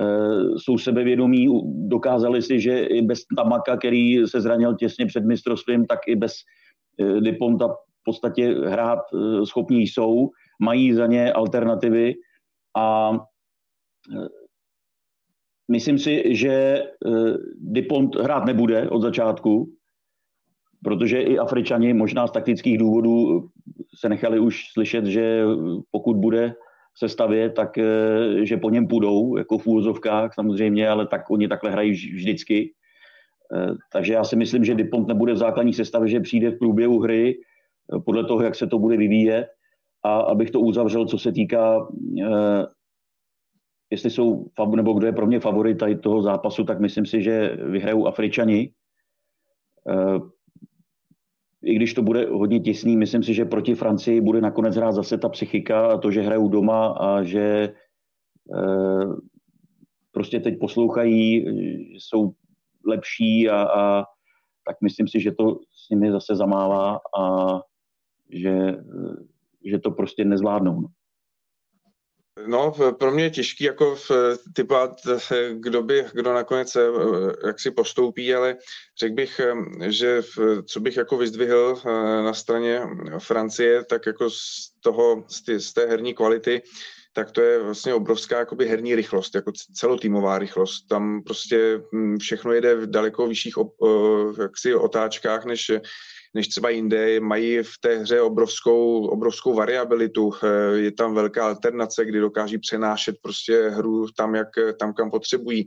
eh, 0.00 0.58
jsou 0.58 0.78
sebevědomí, 0.78 1.48
dokázali 1.88 2.42
si, 2.42 2.60
že 2.60 2.80
i 2.80 3.02
bez 3.02 3.24
Tamaka, 3.36 3.76
který 3.76 4.26
se 4.26 4.40
zranil 4.40 4.74
těsně 4.74 5.06
před 5.06 5.24
mistrovstvím, 5.24 5.86
tak 5.86 5.98
i 6.06 6.16
bez 6.16 6.32
eh, 7.00 7.20
Diponta 7.20 7.68
v 7.68 8.04
podstatě 8.04 8.54
hrát 8.66 8.98
eh, 8.98 9.46
schopní 9.46 9.82
jsou, 9.82 10.30
mají 10.62 10.92
za 10.92 11.06
ně 11.06 11.32
alternativy 11.32 12.14
a 12.76 13.12
myslím 15.70 15.98
si, 15.98 16.34
že 16.36 16.82
Dipont 17.60 18.16
hrát 18.16 18.44
nebude 18.44 18.88
od 18.88 19.02
začátku, 19.02 19.72
protože 20.84 21.22
i 21.22 21.38
Afričani 21.38 21.94
možná 21.94 22.26
z 22.26 22.30
taktických 22.30 22.78
důvodů 22.78 23.48
se 23.98 24.08
nechali 24.08 24.38
už 24.38 24.72
slyšet, 24.72 25.04
že 25.04 25.44
pokud 25.90 26.16
bude 26.16 26.54
se 26.98 27.08
stavět, 27.08 27.50
tak 27.54 27.78
eh, 27.78 28.46
že 28.46 28.56
po 28.56 28.70
něm 28.70 28.88
půjdou, 28.88 29.36
jako 29.36 29.58
v 29.58 29.66
úvozovkách 29.66 30.34
samozřejmě, 30.34 30.88
ale 30.88 31.06
tak 31.06 31.30
oni 31.30 31.48
takhle 31.48 31.70
hrají 31.70 31.92
vždycky. 31.92 32.74
Eh, 33.54 33.74
takže 33.92 34.12
já 34.12 34.24
si 34.24 34.36
myslím, 34.36 34.64
že 34.64 34.74
Dipont 34.74 35.08
nebude 35.08 35.32
v 35.32 35.36
základní 35.36 35.72
sestavě, 35.72 36.08
že 36.08 36.20
přijde 36.20 36.50
v 36.50 36.58
průběhu 36.58 37.00
hry 37.00 37.34
eh, 37.34 38.00
podle 38.00 38.24
toho, 38.24 38.42
jak 38.42 38.54
se 38.54 38.66
to 38.66 38.78
bude 38.78 38.96
vyvíjet. 38.96 39.46
A 40.04 40.20
abych 40.20 40.50
to 40.50 40.60
uzavřel, 40.60 41.06
co 41.06 41.18
se 41.18 41.32
týká, 41.32 41.88
jestli 43.90 44.10
jsou, 44.10 44.50
nebo 44.76 44.92
kdo 44.92 45.06
je 45.06 45.12
pro 45.12 45.26
mě 45.26 45.40
favorit 45.40 45.78
tady 45.78 45.96
toho 45.96 46.22
zápasu, 46.22 46.64
tak 46.64 46.80
myslím 46.80 47.06
si, 47.06 47.22
že 47.22 47.56
vyhrajou 47.56 48.06
Afričani 48.06 48.70
i 51.62 51.74
když 51.74 51.94
to 51.94 52.02
bude 52.02 52.26
hodně 52.26 52.60
těsný, 52.60 52.96
myslím 52.96 53.22
si, 53.22 53.34
že 53.34 53.44
proti 53.44 53.74
Francii 53.74 54.20
bude 54.20 54.40
nakonec 54.40 54.76
hrát 54.76 54.92
zase 54.92 55.18
ta 55.18 55.28
psychika 55.28 55.86
a 55.86 55.98
to, 55.98 56.10
že 56.10 56.20
hrajou 56.20 56.48
doma 56.48 56.88
a 56.88 57.22
že 57.22 57.40
e, 57.40 57.72
prostě 60.12 60.40
teď 60.40 60.58
poslouchají, 60.58 61.44
že 61.92 61.98
jsou 61.98 62.32
lepší 62.86 63.48
a, 63.48 63.62
a 63.62 64.04
tak 64.66 64.76
myslím 64.82 65.08
si, 65.08 65.20
že 65.20 65.32
to 65.32 65.58
s 65.86 65.90
nimi 65.90 66.12
zase 66.12 66.36
zamává 66.36 67.00
a 67.18 67.54
že, 68.30 68.76
že 69.64 69.78
to 69.78 69.90
prostě 69.90 70.24
nezvládnou. 70.24 70.86
No. 72.46 72.72
Pro 72.98 73.10
mě 73.10 73.24
je 73.24 73.30
těžký 73.30 73.64
jako 73.64 73.96
typovat, 74.54 74.90
kdo 75.52 75.82
by, 75.82 76.04
kdo 76.12 76.34
nakonec 76.34 76.76
eh, 76.76 76.80
jak 77.46 77.60
si 77.60 77.70
postoupí, 77.70 78.34
ale 78.34 78.56
řekl 78.98 79.14
bych, 79.14 79.40
eh, 79.40 79.54
že 79.92 80.22
co 80.66 80.80
bych 80.80 80.96
jako 80.96 81.16
vyzdvihl 81.16 81.74
eh, 81.86 81.90
na 82.22 82.34
straně 82.34 82.82
Francie, 83.18 83.84
tak 83.84 84.06
jako 84.06 84.30
z 84.30 84.70
toho, 84.80 85.24
z, 85.28 85.44
ty, 85.44 85.60
z 85.60 85.72
té 85.72 85.86
herní 85.86 86.14
kvality, 86.14 86.62
tak 87.12 87.30
to 87.30 87.40
je 87.40 87.62
vlastně 87.62 87.94
obrovská 87.94 88.38
jakoby 88.38 88.68
herní 88.68 88.94
rychlost, 88.94 89.34
jako 89.34 89.52
celotýmová 89.74 90.38
rychlost. 90.38 90.86
Tam 90.88 91.22
prostě 91.22 91.80
hm, 91.94 92.18
všechno 92.18 92.52
jede 92.52 92.74
v 92.74 92.90
daleko 92.90 93.26
vyšších 93.26 93.54
jaksi 94.40 94.74
otáčkách, 94.74 95.44
než 95.44 95.70
než 96.38 96.48
třeba 96.48 96.70
jinde. 96.70 97.20
Mají 97.20 97.62
v 97.62 97.72
té 97.80 97.98
hře 97.98 98.20
obrovskou, 98.20 99.06
obrovskou 99.06 99.54
variabilitu. 99.54 100.30
Eh, 100.42 100.78
je 100.78 100.92
tam 100.92 101.14
velká 101.14 101.46
alternace, 101.46 102.04
kdy 102.04 102.20
dokáží 102.20 102.58
přenášet 102.58 103.16
prostě 103.22 103.68
hru 103.68 104.06
tam, 104.16 104.34
jak, 104.34 104.48
tam 104.80 104.94
kam 104.94 105.10
potřebují. 105.10 105.66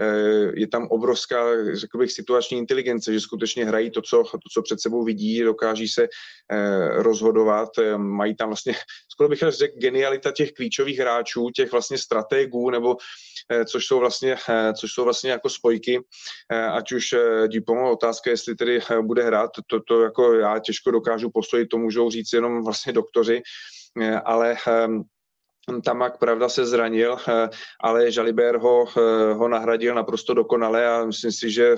Eh, 0.00 0.52
je 0.54 0.68
tam 0.68 0.86
obrovská, 0.90 1.36
řekl 1.72 1.98
bych, 1.98 2.12
situační 2.12 2.58
inteligence, 2.58 3.12
že 3.12 3.20
skutečně 3.20 3.64
hrají 3.64 3.90
to, 3.90 4.02
co, 4.02 4.22
to, 4.32 4.48
co 4.52 4.62
před 4.62 4.80
sebou 4.80 5.04
vidí, 5.04 5.42
dokáží 5.42 5.88
se 5.88 6.02
eh, 6.04 6.88
rozhodovat. 7.02 7.68
Mají 7.96 8.36
tam 8.36 8.48
vlastně, 8.48 8.74
skoro 9.12 9.28
bych 9.28 9.38
řekl, 9.48 9.78
genialita 9.78 10.32
těch 10.32 10.52
klíčových 10.52 10.98
hráčů, 10.98 11.50
těch 11.56 11.72
vlastně 11.72 11.98
strategů, 11.98 12.70
nebo 12.70 12.96
což 13.66 13.86
jsou 13.86 13.98
vlastně, 13.98 14.36
což 14.80 14.92
jsou 14.92 15.04
vlastně 15.04 15.30
jako 15.30 15.48
spojky, 15.48 16.00
ať 16.72 16.92
už 16.92 17.14
Dupont, 17.46 17.92
otázka, 17.92 18.30
jestli 18.30 18.54
tedy 18.54 18.80
bude 19.02 19.22
hrát, 19.22 19.50
to, 19.66 19.80
to 19.80 20.01
jako 20.02 20.34
já 20.34 20.58
těžko 20.58 20.90
dokážu 20.90 21.30
postojit, 21.30 21.68
to 21.68 21.78
můžou 21.78 22.10
říct 22.10 22.32
jenom 22.32 22.64
vlastně 22.64 22.92
doktoři, 22.92 23.42
ale 24.24 24.56
ehm, 24.66 25.02
Tamak, 25.84 26.18
pravda, 26.18 26.48
se 26.48 26.66
zranil, 26.66 27.16
ale 27.80 28.10
Žaliber 28.10 28.56
ho, 28.56 28.86
ho 29.34 29.48
nahradil 29.48 29.94
naprosto 29.94 30.34
dokonale 30.34 30.86
a 30.86 31.04
myslím 31.04 31.32
si, 31.32 31.50
že 31.50 31.76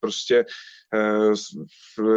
prostě 0.00 0.44
Eh, 0.94 1.32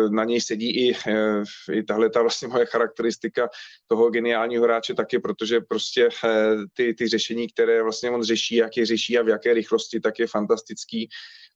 na 0.09 0.23
něj 0.23 0.41
sedí 0.41 0.87
i, 0.87 0.95
eh, 1.07 1.43
i 1.73 1.83
tahle 1.83 2.09
ta 2.09 2.21
vlastně 2.21 2.47
moje 2.47 2.65
charakteristika 2.65 3.49
toho 3.87 4.09
geniálního 4.09 4.63
hráče 4.63 4.93
taky, 4.93 5.19
protože 5.19 5.61
prostě 5.61 6.09
eh, 6.25 6.55
ty, 6.73 6.93
ty 6.93 7.07
řešení, 7.07 7.47
které 7.47 7.83
vlastně 7.83 8.09
on 8.09 8.23
řeší, 8.23 8.55
jak 8.55 8.77
je 8.77 8.85
řeší 8.85 9.17
a 9.17 9.23
v 9.23 9.27
jaké 9.27 9.53
rychlosti, 9.53 9.99
tak 9.99 10.19
je 10.19 10.27
fantastický. 10.27 11.09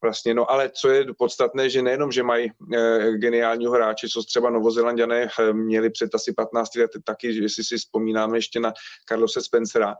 Vlastně, 0.04 0.34
no 0.34 0.50
ale 0.50 0.70
co 0.70 0.88
je 0.88 1.04
podstatné, 1.18 1.70
že 1.70 1.82
nejenom, 1.82 2.12
že 2.12 2.22
mají 2.22 2.50
geniálního 3.16 3.72
hráče, 3.72 4.08
co 4.08 4.22
třeba 4.22 4.50
Novozelandiané 4.50 5.28
měli 5.52 5.90
před 5.90 6.14
asi 6.14 6.32
15 6.32 6.76
lety 6.76 6.98
taky, 7.04 7.42
jestli 7.42 7.64
si 7.64 7.76
vzpomínáme 7.76 8.38
ještě 8.38 8.60
na 8.60 8.72
Carlose 9.08 9.40
Spencera, 9.40 9.94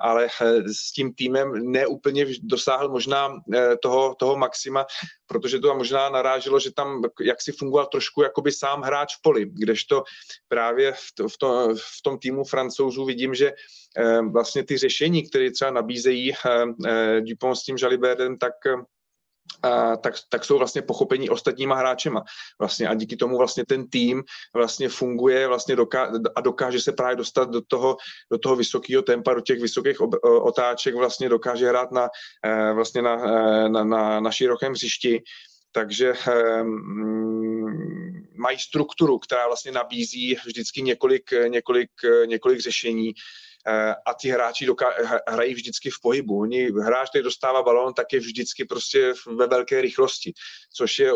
ale 0.00 0.28
s 0.72 0.92
tím 0.92 1.14
týmem 1.14 1.72
neúplně 1.72 2.26
dosáhl 2.42 2.88
možná 2.88 3.36
toho, 3.82 4.14
toho 4.14 4.36
maxima, 4.36 4.86
protože 5.26 5.58
to 5.58 5.74
možná 5.74 6.08
naráželo, 6.08 6.60
že 6.60 6.72
tam 6.72 7.02
jaksi 7.20 7.52
fungoval 7.52 7.86
trošku 7.86 8.22
jakoby 8.22 8.52
sám 8.52 8.82
hráč 8.82 9.16
v 9.16 9.22
poli, 9.22 9.46
kdežto 9.52 10.04
právě 10.48 10.92
v, 10.92 11.12
to, 11.14 11.28
v, 11.28 11.38
to, 11.38 11.74
v 11.76 12.02
tom 12.02 12.18
týmu 12.18 12.44
francouzů 12.44 13.04
vidím, 13.04 13.34
že 13.34 13.52
eh, 13.96 14.22
vlastně 14.22 14.64
ty 14.64 14.76
řešení, 14.76 15.28
které 15.28 15.50
třeba 15.50 15.70
nabízejí 15.70 16.32
eh, 16.32 16.64
eh, 16.86 17.20
Dupont 17.20 17.56
s 17.56 17.62
tím 17.62 17.76
Jalibertem, 17.82 18.38
tak 18.38 18.52
tak, 20.02 20.14
tak 20.28 20.44
jsou 20.44 20.58
vlastně 20.58 20.82
pochopení 20.82 21.30
ostatníma 21.30 21.74
hráčema. 21.74 22.24
Vlastně 22.58 22.88
a 22.88 22.94
díky 22.94 23.16
tomu 23.16 23.38
vlastně 23.38 23.64
ten 23.66 23.88
tým 23.88 24.22
vlastně 24.54 24.88
funguje 24.88 25.48
vlastně 25.48 25.76
doká, 25.76 26.12
a 26.36 26.40
dokáže 26.40 26.80
se 26.80 26.92
právě 26.92 27.16
dostat 27.16 27.50
do 27.50 27.60
toho, 27.60 27.96
do 28.32 28.38
toho 28.38 28.56
vysokého 28.56 29.02
tempa, 29.02 29.34
do 29.34 29.40
těch 29.40 29.60
vysokých 29.60 30.00
ob, 30.00 30.14
otáček, 30.22 30.94
vlastně 30.94 31.28
dokáže 31.28 31.68
hrát 31.68 31.92
na, 31.92 32.08
eh, 32.44 32.72
vlastně 32.72 33.02
na, 33.02 33.14
eh, 33.14 33.68
na, 33.68 33.84
na, 33.84 34.20
na 34.20 34.30
širokém 34.30 34.72
hřišti. 34.72 35.22
Takže 35.72 36.12
um, 36.62 38.28
mají 38.34 38.58
strukturu, 38.58 39.18
která 39.18 39.46
vlastně 39.46 39.72
nabízí 39.72 40.36
vždycky 40.46 40.82
několik, 40.82 41.30
několik, 41.48 41.90
několik 42.26 42.60
řešení 42.60 43.12
a 44.06 44.14
ti 44.20 44.30
hráči 44.30 44.66
doká- 44.66 45.22
hrají 45.28 45.54
vždycky 45.54 45.90
v 45.90 46.00
pohybu. 46.02 46.40
Oni, 46.40 46.70
hráč, 46.82 47.08
který 47.08 47.24
dostává 47.24 47.62
balón, 47.62 47.94
tak 47.94 48.12
je 48.12 48.20
vždyčky 48.20 48.64
prostě 48.64 49.12
ve 49.36 49.46
velké 49.46 49.80
rychlosti, 49.80 50.32
což 50.74 50.98
je, 50.98 51.12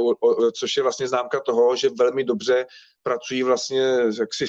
což 0.53 0.77
je 0.77 0.83
vlastně 0.83 1.09
známka 1.09 1.41
toho, 1.41 1.77
že 1.77 1.89
velmi 1.99 2.25
dobře 2.25 2.67
pracují 3.03 3.43
vlastně 3.43 3.83
jaksi 4.19 4.47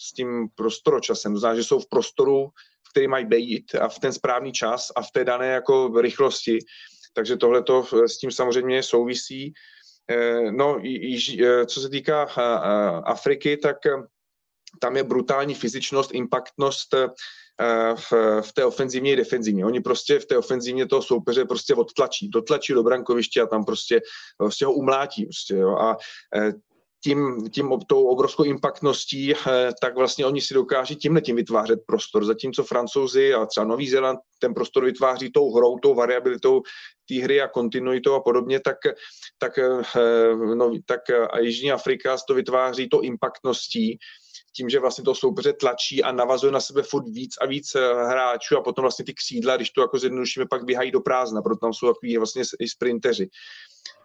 s 0.00 0.12
tím 0.12 0.48
prostoročasem. 0.54 1.32
To 1.32 1.38
znamená, 1.38 1.60
že 1.60 1.64
jsou 1.64 1.78
v 1.78 1.88
prostoru, 1.88 2.48
v 2.88 2.90
který 2.90 3.08
mají 3.08 3.26
být 3.26 3.74
a 3.74 3.88
v 3.88 3.98
ten 3.98 4.12
správný 4.12 4.52
čas 4.52 4.92
a 4.96 5.02
v 5.02 5.10
té 5.10 5.24
dané 5.24 5.48
jako 5.48 6.00
rychlosti. 6.00 6.58
Takže 7.14 7.36
tohle 7.36 7.62
to 7.62 7.86
s 8.06 8.18
tím 8.18 8.30
samozřejmě 8.30 8.82
souvisí. 8.82 9.52
Eh, 10.10 10.52
no, 10.52 10.82
eh, 10.84 11.66
co 11.66 11.80
se 11.80 11.88
týká 11.88 12.22
Afriky, 13.04 13.56
tak 13.56 13.76
tam 14.78 14.96
je 14.96 15.04
brutální 15.04 15.54
fyzičnost, 15.54 16.14
impaktnost 16.14 16.94
eh, 16.94 17.08
v, 17.94 18.12
v 18.40 18.52
té 18.52 18.64
ofenzivní 18.64 19.10
i 19.10 19.16
defenzivní. 19.16 19.64
Oni 19.64 19.80
prostě 19.80 20.18
v 20.18 20.26
té 20.26 20.38
ofenzivně 20.38 20.86
toho 20.86 21.02
soupeře 21.02 21.44
prostě 21.44 21.74
odtlačí, 21.74 22.28
dotlačí 22.28 22.72
do 22.72 22.82
brankoviště 22.82 23.42
a 23.42 23.46
tam 23.46 23.64
prostě, 23.64 24.00
prostě 24.36 24.66
ho 24.66 24.72
umlátí. 24.72 25.24
Prostě, 25.24 25.54
jo. 25.54 25.76
A 25.76 25.96
eh, 26.36 26.52
tím, 27.04 27.50
tím 27.50 27.70
tou 27.86 28.06
obrovskou 28.06 28.44
impaktností, 28.44 29.34
tak 29.80 29.96
vlastně 29.96 30.26
oni 30.26 30.40
si 30.40 30.54
dokáží 30.54 30.96
tímhle 30.96 31.20
tím 31.20 31.36
vytvářet 31.36 31.78
prostor. 31.86 32.24
Zatímco 32.24 32.64
francouzi 32.64 33.34
a 33.34 33.46
třeba 33.46 33.66
Nový 33.66 33.88
Zéland 33.88 34.18
ten 34.38 34.54
prostor 34.54 34.84
vytváří 34.84 35.32
tou 35.32 35.54
hrou, 35.54 35.78
tou 35.78 35.94
variabilitou 35.94 36.62
té 37.08 37.14
hry 37.14 37.40
a 37.40 37.48
kontinuitou 37.48 38.14
a 38.14 38.20
podobně, 38.20 38.60
tak, 38.60 38.76
tak, 39.38 39.58
no, 40.54 40.72
tak 40.86 41.00
a 41.30 41.38
Jižní 41.38 41.72
Afrika 41.72 42.16
to 42.28 42.34
vytváří 42.34 42.88
to 42.88 43.00
impaktností, 43.00 43.98
tím, 44.56 44.68
že 44.70 44.80
vlastně 44.80 45.04
to 45.04 45.14
soupeře 45.14 45.52
tlačí 45.52 46.02
a 46.02 46.12
navazuje 46.12 46.52
na 46.52 46.60
sebe 46.60 46.82
furt 46.82 47.08
víc 47.08 47.34
a 47.40 47.46
víc 47.46 47.76
hráčů 48.08 48.56
a 48.58 48.62
potom 48.62 48.82
vlastně 48.82 49.04
ty 49.04 49.14
křídla, 49.14 49.56
když 49.56 49.70
to 49.70 49.80
jako 49.80 49.98
zjednodušíme, 49.98 50.46
pak 50.46 50.64
běhají 50.64 50.90
do 50.90 51.00
prázdna, 51.00 51.42
proto 51.42 51.58
tam 51.66 51.72
jsou 51.72 51.86
takový 51.86 52.18
vlastně 52.18 52.42
i 52.58 52.68
sprinteři. 52.68 53.28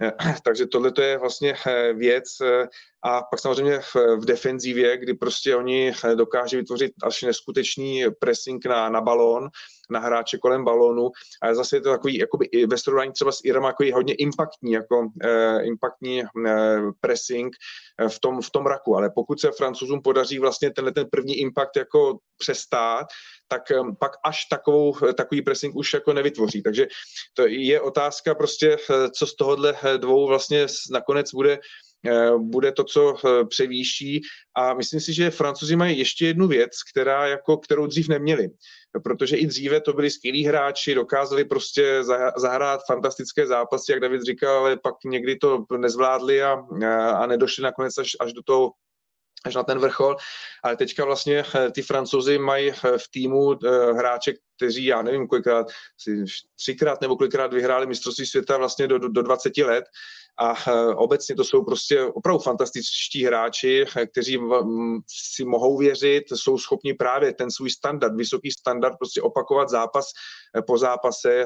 Takže 0.44 0.66
tohle 0.68 0.92
je 1.02 1.18
vlastně 1.18 1.54
eh, 1.68 1.94
věc 1.94 2.26
eh, 2.42 2.68
a 3.04 3.22
pak 3.22 3.40
samozřejmě 3.40 3.80
v, 3.80 3.96
v 3.96 4.26
defenzivě, 4.26 4.98
kdy 4.98 5.14
prostě 5.14 5.56
oni 5.56 5.94
eh, 6.04 6.16
dokáží 6.16 6.56
vytvořit 6.56 6.92
až 7.04 7.22
neskutečný 7.22 8.04
pressing 8.20 8.66
na, 8.66 8.90
na 8.90 9.02
balón, 9.02 9.50
na 9.90 10.00
hráče 10.00 10.38
kolem 10.38 10.66
balónu. 10.66 11.12
A 11.42 11.54
zase 11.54 11.76
je 11.76 11.82
to 11.82 11.90
takový, 11.90 12.18
jakoby 12.18 12.50
ve 12.68 12.78
srovnání 12.78 13.12
třeba 13.12 13.32
s 13.32 13.40
Irem, 13.44 13.64
jako 13.64 13.84
hodně 13.94 14.14
impaktní, 14.14 14.72
jako 14.72 15.08
eh, 15.24 15.64
impaktní 15.64 16.24
eh, 16.24 16.28
pressing 17.02 17.56
v 18.08 18.20
tom, 18.20 18.42
v 18.42 18.50
tom 18.50 18.66
raku, 18.66 18.96
ale 18.96 19.10
pokud 19.10 19.40
se 19.40 19.52
francouzům 19.52 20.02
podaří 20.02 20.40
vlastně 20.40 20.72
tenhle 20.74 20.92
ten 20.92 21.08
první 21.12 21.36
impact 21.36 21.78
jako 21.78 22.18
přestát, 22.38 23.08
tak 23.48 23.72
eh, 23.72 23.76
pak 24.00 24.12
až 24.24 24.46
takovou, 24.46 24.94
takový 25.14 25.42
pressing 25.42 25.76
už 25.76 25.94
jako 25.94 26.14
nevytvoří. 26.14 26.62
Takže 26.62 26.88
to 27.34 27.48
je 27.48 27.82
otázka 27.82 28.36
prostě, 28.36 28.78
eh, 28.90 29.10
co 29.10 29.28
z 29.28 29.36
tohohle 29.36 29.76
eh, 29.84 29.98
dvou 29.98 30.28
vlastně 30.28 30.66
nakonec 30.92 31.34
bude 31.34 31.60
bude 32.38 32.72
to, 32.72 32.84
co 32.84 33.16
převýší. 33.50 34.22
A 34.56 34.74
myslím 34.74 35.00
si, 35.00 35.14
že 35.14 35.32
francouzi 35.32 35.76
mají 35.76 36.00
ještě 36.00 36.28
jednu 36.28 36.48
věc, 36.48 36.72
která 36.92 37.28
jako, 37.28 37.58
kterou 37.58 37.88
dřív 37.88 38.08
neměli. 38.08 38.50
Protože 39.04 39.38
i 39.38 39.48
dříve 39.48 39.82
to 39.82 39.94
byli 39.94 40.12
skvělí 40.12 40.46
hráči, 40.46 40.96
dokázali 40.96 41.46
prostě 41.46 42.04
zahrát 42.38 42.82
fantastické 42.88 43.48
zápasy, 43.48 43.92
jak 43.92 44.02
David 44.02 44.22
říkal, 44.22 44.58
ale 44.58 44.78
pak 44.78 44.96
někdy 45.06 45.36
to 45.36 45.66
nezvládli 45.78 46.44
a, 46.44 46.54
a 47.12 47.26
nedošli 47.26 47.64
nakonec 47.64 47.98
až, 47.98 48.10
až 48.20 48.34
do 48.34 48.42
toho 48.46 48.72
až 49.48 49.56
na 49.56 49.64
ten 49.64 49.80
vrchol, 49.80 50.18
ale 50.64 50.78
teďka 50.78 51.06
vlastně 51.06 51.44
eh, 51.56 51.72
ty 51.72 51.82
francouzi 51.82 52.38
mají 52.38 52.72
eh, 52.72 52.98
v 52.98 53.08
týmu 53.12 53.54
eh, 53.54 53.94
hráče, 53.94 54.34
kteří, 54.56 54.86
já 54.86 55.02
nevím, 55.02 55.28
kolikrát, 55.28 55.68
třikrát 56.56 57.02
nebo 57.02 57.18
kolikrát 57.18 57.54
vyhráli 57.54 57.88
mistrovství 57.88 58.26
světa 58.26 58.58
vlastně 58.58 58.88
do, 58.88 58.98
do, 58.98 59.08
do 59.08 59.22
20 59.22 59.58
let 59.58 59.86
a 60.40 60.56
obecně 60.96 61.36
to 61.36 61.44
jsou 61.44 61.64
prostě 61.64 62.04
opravdu 62.04 62.40
fantastičtí 62.40 63.26
hráči, 63.26 63.86
kteří 64.12 64.40
si 65.08 65.46
mohou 65.46 65.78
věřit, 65.78 66.24
jsou 66.36 66.58
schopni 66.58 66.94
právě 66.94 67.34
ten 67.34 67.52
svůj 67.52 67.70
standard, 67.70 68.16
vysoký 68.16 68.52
standard 68.52 68.98
prostě 68.98 69.22
opakovat 69.22 69.70
zápas 69.70 70.06
po 70.68 70.78
zápase, 70.78 71.46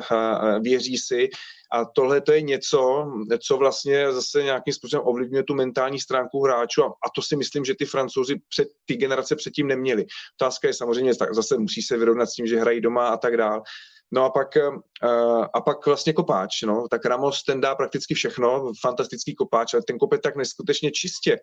věří 0.61 0.97
si 0.97 1.29
a 1.73 1.85
tohle 1.85 2.21
to 2.21 2.31
je 2.31 2.41
něco, 2.41 3.11
co 3.43 3.57
vlastně 3.57 4.13
zase 4.13 4.43
nějakým 4.43 4.73
způsobem 4.73 5.07
ovlivňuje 5.07 5.43
tu 5.43 5.53
mentální 5.53 5.99
stránku 5.99 6.43
hráčů 6.43 6.83
a, 6.83 7.09
to 7.15 7.21
si 7.21 7.35
myslím, 7.35 7.65
že 7.65 7.75
ty 7.75 7.85
francouzi 7.85 8.35
před, 8.49 8.67
ty 8.85 8.95
generace 8.95 9.35
předtím 9.35 9.67
neměli. 9.67 10.05
Otázka 10.41 10.67
je 10.67 10.73
samozřejmě, 10.73 11.15
tak 11.15 11.33
zase 11.33 11.57
musí 11.57 11.81
se 11.81 11.97
vyrovnat 11.97 12.25
s 12.25 12.33
tím, 12.33 12.47
že 12.47 12.59
hrají 12.59 12.81
doma 12.81 13.07
a 13.07 13.17
tak 13.17 13.37
dál. 13.37 13.63
No 14.13 14.25
a 14.25 14.29
pak, 14.29 14.47
uh, 15.03 15.45
a 15.53 15.61
pak 15.61 15.85
vlastně 15.85 16.13
kopáč, 16.13 16.61
no, 16.61 16.87
tak 16.91 17.05
Ramos 17.05 17.43
ten 17.43 17.61
dá 17.61 17.75
prakticky 17.75 18.13
všechno, 18.13 18.71
fantastický 18.81 19.35
kopáč, 19.35 19.73
ale 19.73 19.83
ten 19.87 19.97
kope 19.97 20.17
tak 20.17 20.35
neskutečně 20.35 20.91
čistě. 20.91 21.39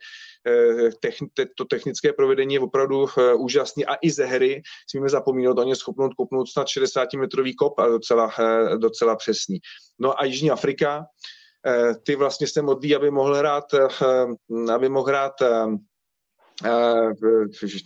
Te, 1.35 1.47
to 1.57 1.65
technické 1.65 2.13
provedení 2.13 2.55
je 2.55 2.61
opravdu 2.61 3.03
uh, 3.03 3.09
úžasný 3.37 3.87
a 3.87 3.95
i 4.03 4.11
ze 4.11 4.27
hry 4.27 4.63
smíme 4.91 5.09
zapomínat, 5.09 5.59
on 5.59 5.69
je 5.69 5.77
schopnout 5.77 6.15
kopnout 6.15 6.49
snad 6.49 6.67
60-metrový 6.67 7.55
kop 7.55 7.79
a 7.79 7.89
docela, 7.89 8.31
docela 8.77 9.17
přesný. 9.17 9.59
No 9.99 10.21
a 10.21 10.25
Jižní 10.25 10.51
Afrika, 10.51 11.05
ty 12.07 12.17
vlastně 12.17 12.47
se 12.47 12.63
modlí, 12.63 12.97
aby 12.97 13.11
mohl 13.11 13.35
hrát, 13.35 13.65
aby 14.75 14.89
mohl 14.89 15.07
hrát 15.07 15.33
uh, 16.65 17.13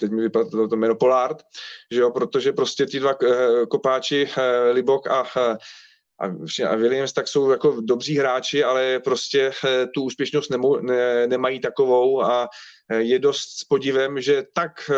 teď 0.00 0.10
mi 0.10 0.22
vypadlo 0.22 0.68
to 0.68 0.76
jméno 0.76 0.94
Polard, 0.94 1.42
že 1.90 2.00
jo, 2.00 2.10
protože 2.10 2.52
prostě 2.52 2.86
ty 2.86 3.00
dva 3.00 3.20
uh, 3.20 3.66
kopáči, 3.66 4.28
Libok 4.72 5.06
a 5.06 5.22
uh, 5.22 5.56
a 6.68 6.76
Williams 6.76 7.12
tak 7.12 7.28
jsou 7.28 7.50
jako 7.50 7.80
dobří 7.80 8.18
hráči, 8.18 8.64
ale 8.64 9.00
prostě 9.00 9.52
tu 9.94 10.02
úspěšnost 10.02 10.50
nemu, 10.50 10.76
ne, 10.76 11.26
nemají 11.26 11.60
takovou 11.60 12.22
a 12.22 12.48
je 12.98 13.18
dost 13.18 13.58
s 13.58 13.64
podivem, 13.64 14.20
že 14.20 14.42
tak 14.52 14.90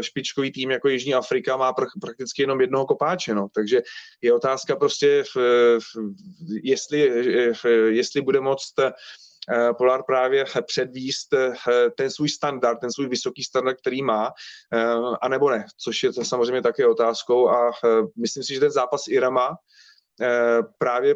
špičkový 0.00 0.52
tým 0.52 0.70
jako 0.70 0.88
Jižní 0.88 1.14
Afrika 1.14 1.56
má 1.56 1.72
pr- 1.72 2.00
prakticky 2.00 2.42
jenom 2.42 2.60
jednoho 2.60 2.86
kopáče, 2.86 3.34
no. 3.34 3.48
takže 3.54 3.82
je 4.22 4.32
otázka 4.32 4.76
prostě, 4.76 5.24
jestli, 6.62 7.12
jestli 7.88 8.20
bude 8.20 8.40
moct 8.40 8.74
Eh, 8.78 8.92
Polar 9.78 10.02
právě 10.02 10.44
předvíst 10.66 11.32
eh, 11.34 11.54
ten 11.96 12.10
svůj 12.10 12.28
standard, 12.28 12.78
ten 12.80 12.92
svůj 12.92 13.08
vysoký 13.08 13.44
standard, 13.44 13.76
který 13.80 14.02
má, 14.02 14.32
eh, 14.74 14.84
anebo 15.22 15.50
ne, 15.50 15.66
což 15.76 16.02
je 16.02 16.12
to 16.12 16.24
samozřejmě 16.24 16.62
také 16.62 16.86
otázkou 16.86 17.48
a 17.48 17.72
myslím 18.20 18.44
si, 18.44 18.54
že 18.54 18.60
ten 18.60 18.70
zápas 18.70 19.08
Irama 19.08 19.56
právě, 20.78 21.14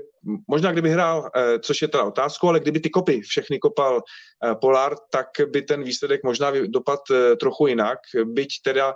možná 0.49 0.73
kdyby 0.73 0.91
hrál, 0.91 1.31
což 1.61 1.83
je 1.83 1.89
teda 1.89 2.05
otázkou, 2.05 2.49
ale 2.49 2.61
kdyby 2.61 2.81
ty 2.81 2.91
kopy 2.91 3.21
všechny 3.21 3.59
kopal 3.59 4.03
Polar, 4.61 4.97
tak 5.11 5.27
by 5.51 5.63
ten 5.63 5.83
výsledek 5.83 6.21
možná 6.25 6.53
dopad 6.67 7.01
trochu 7.41 7.67
jinak, 7.67 7.99
byť 8.25 8.63
teda 8.65 8.95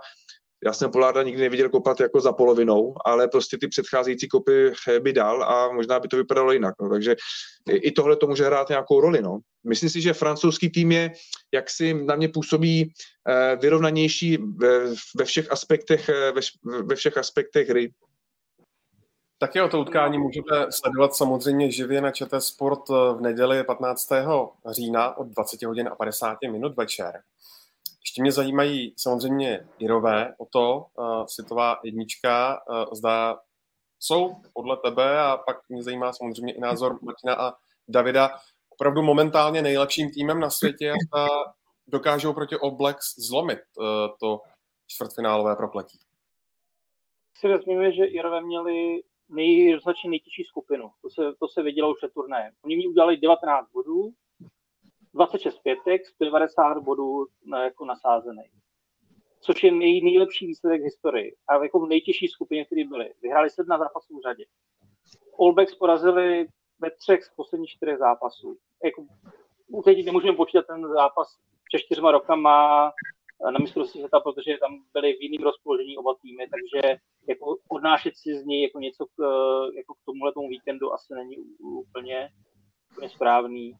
já 0.64 0.72
jsem 0.72 0.90
Polárda 0.90 1.22
nikdy 1.22 1.42
neviděl 1.42 1.68
kopat 1.68 2.00
jako 2.00 2.20
za 2.20 2.32
polovinou, 2.32 2.94
ale 3.04 3.28
prostě 3.28 3.58
ty 3.58 3.68
předcházející 3.68 4.28
kopy 4.28 4.72
by 5.00 5.12
dal 5.12 5.42
a 5.42 5.72
možná 5.72 6.00
by 6.00 6.08
to 6.08 6.16
vypadalo 6.16 6.52
jinak. 6.52 6.74
No. 6.80 6.88
Takže 6.88 7.16
i 7.72 7.92
tohle 7.92 8.16
to 8.16 8.26
může 8.26 8.44
hrát 8.44 8.68
nějakou 8.68 9.00
roli. 9.00 9.22
No. 9.22 9.38
Myslím 9.64 9.90
si, 9.90 10.00
že 10.00 10.12
francouzský 10.12 10.70
tým 10.70 10.92
je, 10.92 11.12
jak 11.54 11.70
si 11.70 11.94
na 11.94 12.16
mě 12.16 12.28
působí, 12.28 12.92
eh, 13.28 13.56
vyrovnanější 13.56 14.38
ve 15.16 15.24
všech 15.24 15.52
aspektech, 15.52 16.08
eh, 16.08 16.32
ve 16.82 16.96
všech 16.96 17.16
aspektech 17.18 17.68
hry. 17.68 17.92
Taky 19.40 19.60
o 19.60 19.68
to 19.68 19.80
utkání 19.80 20.18
můžete 20.18 20.66
sledovat 20.70 21.14
samozřejmě 21.14 21.70
živě 21.70 22.00
na 22.00 22.10
ČT 22.10 22.42
Sport 22.42 22.80
eh, 22.90 23.14
v 23.14 23.20
neděli 23.20 23.64
15. 23.64 24.08
října 24.70 25.18
od 25.18 25.26
20 25.26 25.62
hodin 25.62 25.88
a 25.88 25.94
50 25.94 26.38
minut 26.50 26.76
večer. 26.76 27.22
Ještě 28.02 28.22
mě 28.22 28.32
zajímají 28.32 28.94
samozřejmě 28.96 29.68
Jirové 29.78 30.34
o 30.38 30.46
to, 30.46 30.86
uh, 30.98 31.26
světová 31.26 31.80
jednička, 31.84 32.60
uh, 32.68 32.94
zda 32.94 33.38
jsou 33.98 34.36
podle 34.52 34.76
tebe 34.76 35.20
a 35.20 35.36
pak 35.36 35.68
mě 35.68 35.82
zajímá 35.82 36.12
samozřejmě 36.12 36.52
i 36.52 36.60
názor 36.60 36.98
Martina 37.02 37.34
a 37.34 37.54
Davida 37.88 38.30
opravdu 38.68 39.02
momentálně 39.02 39.62
nejlepším 39.62 40.10
týmem 40.10 40.40
na 40.40 40.50
světě 40.50 40.92
a 41.16 41.26
dokážou 41.86 42.32
proti 42.32 42.56
Blacks 42.70 43.18
zlomit 43.18 43.58
uh, 43.76 43.84
to 44.20 44.40
čtvrtfinálové 44.86 45.56
propletí. 45.56 45.98
Si 47.36 47.48
vezmeme, 47.48 47.92
že 47.92 48.04
Irové 48.04 48.40
měli 48.40 49.02
nej, 49.28 49.78
nejtěžší 50.08 50.44
skupinu. 50.44 50.90
To 51.02 51.10
se, 51.10 51.22
to 51.40 51.48
se 51.48 51.62
vidělo 51.62 51.90
už 51.90 51.96
před 51.96 52.12
turnajem. 52.12 52.52
Oni 52.64 52.76
mi 52.76 52.86
udělali 52.86 53.16
19 53.16 53.72
bodů, 53.72 54.12
26 55.14 55.58
pětek 55.58 56.06
z 56.06 56.18
90 56.20 56.78
bodů 56.78 57.26
na, 57.46 57.64
jako 57.64 57.84
nasázený. 57.84 58.42
Což 59.40 59.62
je 59.62 59.72
nej, 59.72 60.02
nejlepší 60.02 60.46
výsledek 60.46 60.80
v 60.80 60.84
historii. 60.84 61.36
A 61.48 61.62
jako 61.62 61.80
v 61.80 61.88
nejtěžší 61.88 62.28
skupině, 62.28 62.64
které 62.64 62.84
byly. 62.84 63.14
Vyhráli 63.22 63.48
na 63.68 63.78
zápasů 63.78 64.18
v 64.18 64.22
řadě. 64.22 64.44
Blacks 65.54 65.74
porazili 65.74 66.46
ve 66.78 66.90
třech 66.90 67.24
z 67.24 67.30
posledních 67.36 67.70
čtyřech 67.70 67.98
zápasů. 67.98 68.58
Jako, 68.84 69.06
teď 69.84 70.06
nemůžeme 70.06 70.36
počítat 70.36 70.66
ten 70.66 70.88
zápas 70.88 71.38
před 71.64 71.78
čtyřma 71.78 72.10
rokama 72.10 72.90
na 73.44 73.58
mistrovství 73.60 74.00
světa, 74.00 74.20
protože 74.20 74.58
tam 74.60 74.82
byly 74.92 75.12
v 75.12 75.22
jiném 75.22 75.42
rozpoložení 75.42 75.98
oba 75.98 76.14
týmy, 76.22 76.46
takže 76.50 76.98
jako 77.28 77.56
odnášet 77.68 78.16
si 78.16 78.38
z 78.38 78.44
něj 78.44 78.62
jako 78.62 78.80
něco 78.80 79.06
k, 79.06 79.22
jako 79.76 79.94
k 79.94 80.04
tomuhle 80.04 80.32
tomu 80.32 80.48
víkendu 80.48 80.92
asi 80.92 81.14
není 81.14 81.36
úplně, 81.58 82.30
úplně 82.92 83.08
správný. 83.08 83.74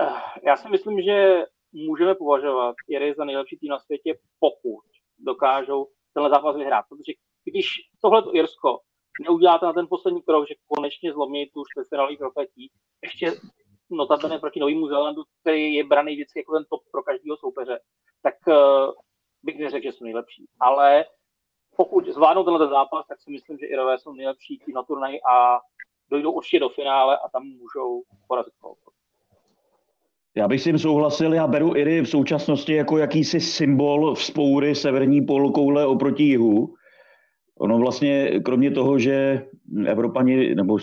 Eh, 0.00 0.12
já 0.46 0.56
si 0.56 0.68
myslím, 0.68 1.02
že 1.02 1.44
můžeme 1.72 2.14
považovat 2.14 2.76
Iry 2.88 3.14
za 3.14 3.24
nejlepší 3.24 3.56
tým 3.58 3.70
na 3.70 3.78
světě, 3.78 4.18
pokud 4.38 4.84
dokážou 5.18 5.88
tenhle 6.14 6.30
zápas 6.30 6.56
vyhrát. 6.56 6.84
Protože 6.88 7.12
když 7.44 7.66
tohle 8.02 8.22
Irsko 8.32 8.78
neuděláte 9.20 9.66
na 9.66 9.72
ten 9.72 9.86
poslední 9.88 10.22
krok, 10.22 10.48
že 10.48 10.54
konečně 10.66 11.12
zlomí 11.12 11.46
tu 11.46 11.62
čtvrtfinálový 11.72 12.16
propletí, 12.16 12.70
ještě 13.02 13.32
notabene 13.90 14.38
proti 14.38 14.60
Novému 14.60 14.88
Zélandu, 14.88 15.22
který 15.40 15.74
je 15.74 15.84
braný 15.84 16.14
vždycky 16.14 16.38
jako 16.38 16.52
ten 16.52 16.64
top 16.64 16.80
pro 16.92 17.02
každého 17.02 17.36
soupeře, 17.36 17.80
tak 18.22 18.34
uh, 18.46 18.54
bych 19.42 19.58
neřekl, 19.58 19.82
že 19.82 19.92
jsou 19.92 20.04
nejlepší. 20.04 20.46
Ale 20.60 21.04
pokud 21.76 22.06
zvládnou 22.06 22.44
tenhle 22.44 22.68
zápas, 22.68 23.06
tak 23.06 23.20
si 23.20 23.30
myslím, 23.30 23.58
že 23.58 23.66
Irové 23.66 23.98
jsou 23.98 24.12
nejlepší 24.12 24.58
tým 24.58 24.74
na 24.74 24.82
turnaji 24.82 25.20
a 25.22 25.60
dojdou 26.10 26.32
určitě 26.32 26.60
do 26.60 26.68
finále 26.68 27.18
a 27.18 27.28
tam 27.28 27.42
můžou 27.42 28.02
porazit 28.28 28.54
Kolko. 28.60 28.89
Já 30.36 30.48
bych 30.48 30.60
s 30.60 30.64
tím 30.64 30.78
souhlasil, 30.78 31.34
já 31.34 31.46
beru 31.46 31.76
Iry 31.76 32.00
v 32.00 32.08
současnosti 32.08 32.74
jako 32.74 32.98
jakýsi 32.98 33.40
symbol 33.40 34.14
vzpoury 34.14 34.74
severní 34.74 35.22
polokoule 35.22 35.86
oproti 35.86 36.22
jihu. 36.22 36.74
Ono 37.60 37.78
vlastně, 37.78 38.40
kromě 38.44 38.70
toho, 38.70 38.98
že 38.98 39.46
Evropani 39.86 40.54
nebo 40.54 40.78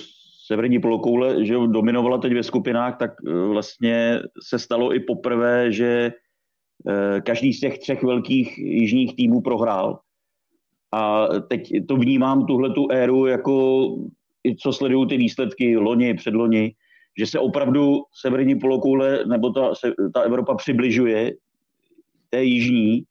severní 0.46 0.80
polokoule 0.80 1.46
že 1.46 1.54
dominovala 1.54 2.18
teď 2.18 2.34
ve 2.34 2.44
skupinách, 2.44 2.98
tak 2.98 3.12
eh, 3.28 3.48
vlastně 3.48 4.20
se 4.44 4.60
stalo 4.60 4.96
i 4.96 5.00
poprvé, 5.00 5.72
že 5.72 6.12
eh, 6.90 7.22
každý 7.22 7.54
z 7.54 7.60
těch 7.60 7.80
třech 7.80 8.04
velkých 8.04 8.58
jižních 8.58 9.16
týmů 9.16 9.42
prohrál. 9.42 10.00
A 10.94 11.28
teď 11.50 11.72
to 11.88 11.96
vnímám, 11.96 12.46
tuhle 12.46 12.70
tu 12.70 12.88
éru, 12.92 13.26
jako 13.26 13.88
co 14.60 14.74
sledují 14.74 15.08
ty 15.08 15.18
výsledky 15.18 15.78
loni, 15.78 16.14
předloni, 16.14 16.74
že 17.18 17.26
se 17.26 17.40
opravdu 17.40 18.02
severní 18.22 18.56
polokoule 18.56 19.26
nebo 19.26 19.50
ta, 19.50 19.74
ta 20.14 20.22
Evropa 20.22 20.56
přibližuje 20.56 21.34
té 22.30 22.44
jižní 22.44 23.04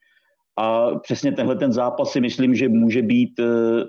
a 0.57 0.98
přesně 0.98 1.32
tenhle 1.32 1.57
ten 1.57 1.72
zápas 1.72 2.12
si 2.12 2.20
myslím, 2.20 2.54
že 2.54 2.68
může 2.68 3.02
být 3.02 3.40
eh, 3.40 3.84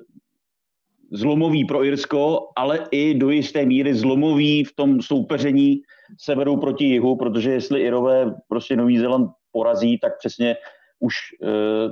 zlomový 1.12 1.66
pro 1.66 1.86
Irsko, 1.86 2.40
ale 2.56 2.80
i 2.92 3.14
do 3.14 3.30
jisté 3.30 3.66
míry 3.66 3.96
zlomový 3.96 4.64
v 4.64 4.76
tom 4.76 5.02
soupeření 5.02 5.82
severu 6.20 6.58
proti 6.58 6.86
jihu, 6.86 7.16
protože 7.16 7.52
jestli 7.52 7.82
Irové 7.82 8.36
prostě 8.48 8.76
Nový 8.76 8.98
Zéland 8.98 9.32
porazí, 9.52 10.00
tak 10.00 10.18
přesně 10.20 10.56
už 11.00 11.16
uh, 11.42 11.92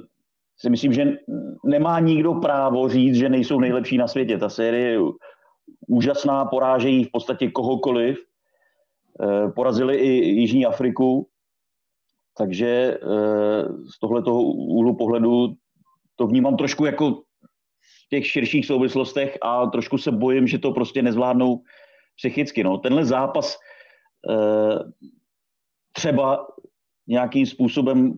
si 0.57 0.69
myslím, 0.69 0.93
že 0.93 1.17
nemá 1.65 1.99
nikdo 1.99 2.33
právo 2.33 2.89
říct, 2.89 3.15
že 3.15 3.29
nejsou 3.29 3.59
nejlepší 3.59 3.97
na 3.97 4.07
světě. 4.07 4.37
Ta 4.37 4.49
série 4.49 4.99
úžasná, 5.87 6.45
porážejí 6.45 7.03
v 7.03 7.11
podstatě 7.11 7.51
kohokoliv. 7.51 8.17
Uh, 9.19 9.51
porazili 9.51 9.95
i 9.95 10.09
Jižní 10.41 10.65
Afriku, 10.65 11.27
takže 12.37 12.99
uh, 12.99 13.85
z 13.95 13.99
tohletoho 13.99 14.41
úhlu 14.43 14.95
pohledu 14.95 15.55
to 16.15 16.27
vnímám 16.27 16.57
trošku 16.57 16.85
jako 16.85 17.21
těch 18.09 18.27
širších 18.27 18.65
souvislostech 18.65 19.37
a 19.41 19.65
trošku 19.65 19.97
se 19.97 20.11
bojím, 20.11 20.47
že 20.47 20.57
to 20.57 20.71
prostě 20.71 21.01
nezvládnou 21.01 21.61
psychicky. 22.17 22.63
No. 22.63 22.77
Tenhle 22.77 23.05
zápas 23.05 23.55
e, 23.55 24.35
třeba 25.91 26.47
nějakým 27.07 27.45
způsobem 27.45 28.13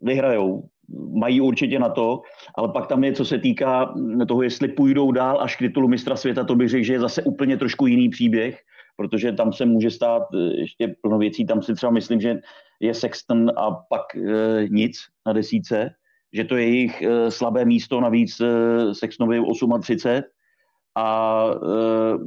vyhrajou, 0.00 0.68
mají 1.14 1.40
určitě 1.40 1.78
na 1.78 1.88
to, 1.88 2.22
ale 2.58 2.68
pak 2.68 2.86
tam 2.86 3.04
je, 3.04 3.12
co 3.12 3.24
se 3.24 3.38
týká 3.38 3.94
toho, 4.28 4.42
jestli 4.42 4.68
půjdou 4.68 5.12
dál 5.12 5.40
až 5.40 5.56
k 5.56 5.58
titulu 5.58 5.88
mistra 5.88 6.16
světa, 6.16 6.44
to 6.44 6.56
bych 6.56 6.68
řekl, 6.68 6.84
že 6.84 6.92
je 6.92 7.00
zase 7.00 7.22
úplně 7.22 7.56
trošku 7.56 7.86
jiný 7.86 8.08
příběh, 8.08 8.58
protože 8.96 9.32
tam 9.32 9.52
se 9.52 9.66
může 9.66 9.90
stát 9.90 10.22
eh, 10.34 10.60
ještě 10.60 10.94
plno 11.02 11.18
věcí, 11.18 11.46
tam 11.46 11.62
si 11.62 11.74
třeba 11.74 11.92
myslím, 11.92 12.20
že 12.20 12.40
je 12.80 12.94
Sexton 12.94 13.50
a 13.56 13.70
pak 13.70 14.02
e, 14.16 14.68
nic 14.68 14.96
na 15.26 15.32
desíce, 15.32 15.90
že 16.34 16.44
to 16.44 16.56
je 16.56 16.68
jejich 16.68 17.02
eh, 17.02 17.30
slabé 17.30 17.64
místo, 17.64 18.00
navíc 18.00 18.40
eh, 18.40 18.94
Sexnovi 18.94 19.40
38 19.80 20.22
a 20.94 21.46
eh, 21.54 22.18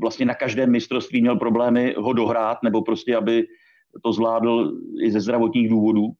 vlastně 0.00 0.26
na 0.26 0.34
každém 0.34 0.70
mistrovství 0.70 1.20
měl 1.20 1.36
problémy 1.36 1.94
ho 1.98 2.12
dohrát, 2.12 2.58
nebo 2.62 2.82
prostě, 2.82 3.16
aby 3.16 3.46
to 4.04 4.12
zvládl 4.12 4.72
i 5.02 5.10
ze 5.10 5.20
zdravotních 5.20 5.68
důvodů. 5.68 6.12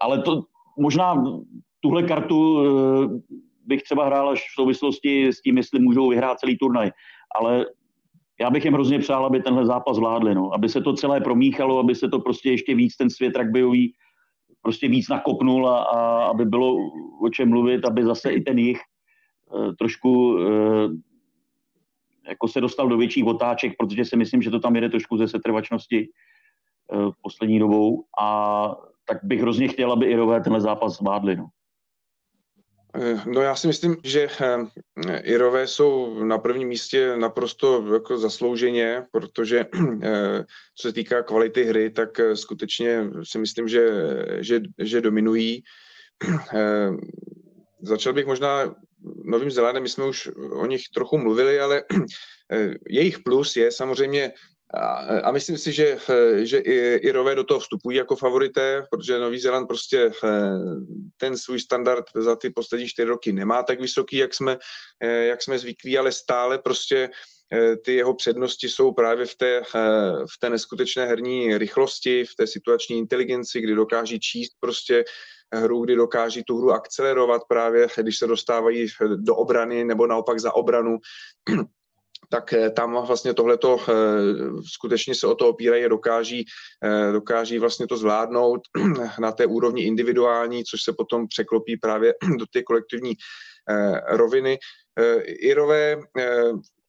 Ale 0.00 0.22
to 0.22 0.42
možná 0.78 1.24
tuhle 1.80 2.02
kartu 2.02 2.58
bych 3.66 3.82
třeba 3.82 4.06
hrál 4.06 4.28
až 4.28 4.40
v 4.40 4.54
souvislosti 4.54 5.28
s 5.28 5.40
tím, 5.40 5.56
jestli 5.56 5.80
můžou 5.80 6.08
vyhrát 6.08 6.38
celý 6.38 6.58
turnaj. 6.58 6.90
Ale 7.34 7.66
já 8.40 8.50
bych 8.50 8.64
jim 8.64 8.74
hrozně 8.74 8.98
přál, 8.98 9.26
aby 9.26 9.42
tenhle 9.42 9.66
zápas 9.66 9.96
zvládli, 9.96 10.34
no. 10.34 10.54
aby 10.54 10.68
se 10.68 10.80
to 10.80 10.92
celé 10.92 11.20
promíchalo, 11.20 11.78
aby 11.78 11.94
se 11.94 12.08
to 12.08 12.18
prostě 12.18 12.50
ještě 12.50 12.74
víc 12.74 12.96
ten 12.96 13.10
svět 13.10 13.36
rugbyový 13.36 13.94
prostě 14.62 14.88
víc 14.88 15.08
nakopnul 15.08 15.68
a, 15.68 15.82
a 15.82 16.24
aby 16.24 16.44
bylo 16.44 16.76
o 17.22 17.28
čem 17.28 17.48
mluvit, 17.48 17.84
aby 17.84 18.04
zase 18.04 18.32
i 18.32 18.40
ten 18.40 18.58
jich 18.58 18.78
e, 18.78 19.72
trošku 19.72 20.38
jako 22.28 22.48
se 22.48 22.60
dostal 22.60 22.88
do 22.88 22.96
větších 22.96 23.24
otáček, 23.24 23.72
protože 23.78 24.04
si 24.04 24.16
myslím, 24.16 24.42
že 24.42 24.50
to 24.50 24.60
tam 24.60 24.74
jede 24.74 24.88
trošku 24.88 25.16
ze 25.16 25.28
setrvačnosti 25.28 26.08
poslední 27.22 27.58
dobou 27.58 28.04
a 28.20 28.74
tak 29.04 29.18
bych 29.22 29.40
hrozně 29.40 29.68
chtěl, 29.68 29.92
aby 29.92 30.06
Irové 30.06 30.40
tenhle 30.40 30.60
zápas 30.60 30.96
zvládli. 30.96 31.36
No. 31.36 31.46
No 33.26 33.40
já 33.40 33.56
si 33.56 33.66
myslím, 33.66 33.96
že 34.04 34.28
eh, 34.40 35.18
Irové 35.18 35.66
jsou 35.66 36.24
na 36.24 36.38
prvním 36.38 36.68
místě 36.68 37.16
naprosto 37.16 37.94
jako 37.94 38.18
zaslouženě, 38.18 39.04
protože 39.12 39.64
eh, 40.02 40.44
co 40.76 40.88
se 40.88 40.92
týká 40.92 41.22
kvality 41.22 41.64
hry, 41.64 41.90
tak 41.90 42.20
eh, 42.20 42.36
skutečně 42.36 43.10
si 43.22 43.38
myslím, 43.38 43.68
že, 43.68 43.88
že, 44.40 44.60
že 44.78 45.00
dominují. 45.00 45.62
Začal 47.82 48.12
bych 48.12 48.26
možná 48.26 48.74
Novým 49.24 49.50
Zelandem, 49.50 49.82
my 49.82 49.88
jsme 49.88 50.04
už 50.04 50.30
o 50.52 50.66
nich 50.66 50.82
trochu 50.94 51.18
mluvili, 51.18 51.60
ale 51.60 51.82
jejich 52.88 53.18
plus 53.18 53.56
je 53.56 53.72
samozřejmě 53.72 54.32
a, 55.22 55.32
myslím 55.32 55.58
si, 55.58 55.72
že, 55.72 55.98
že 56.42 56.58
i 56.58 56.94
Irové 56.94 57.34
do 57.34 57.44
toho 57.44 57.60
vstupují 57.60 57.96
jako 57.96 58.16
favorité, 58.16 58.86
protože 58.90 59.18
Nový 59.18 59.40
Zéland 59.40 59.66
prostě 59.66 60.10
eh, 60.24 60.30
ten 61.16 61.38
svůj 61.38 61.60
standard 61.60 62.04
za 62.14 62.36
ty 62.36 62.50
poslední 62.50 62.88
čtyři 62.88 63.08
roky 63.08 63.32
nemá 63.32 63.62
tak 63.62 63.80
vysoký, 63.80 64.16
jak 64.16 64.34
jsme, 64.34 64.58
eh, 65.00 65.24
jak 65.24 65.42
jsme 65.42 65.58
zvyklí, 65.58 65.98
ale 65.98 66.12
stále 66.12 66.58
prostě 66.58 67.10
eh, 67.52 67.76
ty 67.76 67.94
jeho 67.94 68.14
přednosti 68.14 68.68
jsou 68.68 68.92
právě 68.92 69.26
v 69.26 69.34
té, 69.34 69.62
v 70.34 70.38
té 70.40 70.50
neskutečné 70.50 71.06
herní 71.06 71.58
rychlosti, 71.58 72.24
v 72.24 72.34
té 72.34 72.46
situační 72.46 72.98
inteligenci, 72.98 73.60
kdy 73.60 73.74
dokáží 73.74 74.20
číst 74.20 74.52
prostě 74.60 75.04
hru, 75.52 75.84
kdy 75.84 75.96
dokáží 75.96 76.42
tu 76.44 76.58
hru 76.58 76.72
akcelerovat 76.72 77.42
právě, 77.48 77.86
když 77.96 78.18
se 78.18 78.26
dostávají 78.26 78.86
do 79.16 79.36
obrany 79.36 79.84
nebo 79.84 80.06
naopak 80.06 80.40
za 80.40 80.54
obranu 80.54 80.98
tak 82.28 82.52
eh, 82.52 82.70
tam 82.70 83.06
vlastně 83.06 83.34
tohleto 83.34 83.78
eh, 83.80 83.92
skutečně 84.74 85.14
se 85.14 85.26
o 85.26 85.34
to 85.34 85.48
opírají 85.48 85.84
a 85.84 85.88
dokáží, 85.88 86.44
eh, 86.84 87.12
dokáží 87.12 87.58
vlastně 87.58 87.86
to 87.86 87.96
zvládnout 87.96 88.60
na 89.20 89.32
té 89.32 89.46
úrovni 89.46 89.82
individuální, 89.82 90.64
což 90.64 90.82
se 90.82 90.92
potom 90.92 91.28
překlopí 91.28 91.76
právě 91.76 92.14
do 92.38 92.46
té 92.52 92.62
kolektivní 92.62 93.12
roviny. 94.06 94.58
Irové 95.24 95.96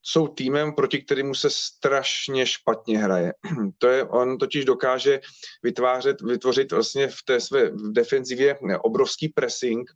jsou 0.01 0.27
týmem, 0.27 0.73
proti 0.73 1.01
kterému 1.01 1.36
se 1.36 1.49
strašně 1.49 2.45
špatně 2.45 2.97
hraje. 2.97 3.34
To 3.77 3.88
je, 3.88 4.03
on 4.03 4.38
totiž 4.38 4.65
dokáže 4.65 5.19
vytvářet, 5.63 6.21
vytvořit 6.21 6.71
vlastně 6.71 7.07
v 7.07 7.23
té 7.25 7.39
své 7.39 7.71
defenzivě 7.91 8.57
obrovský 8.84 9.29
pressing, 9.29 9.91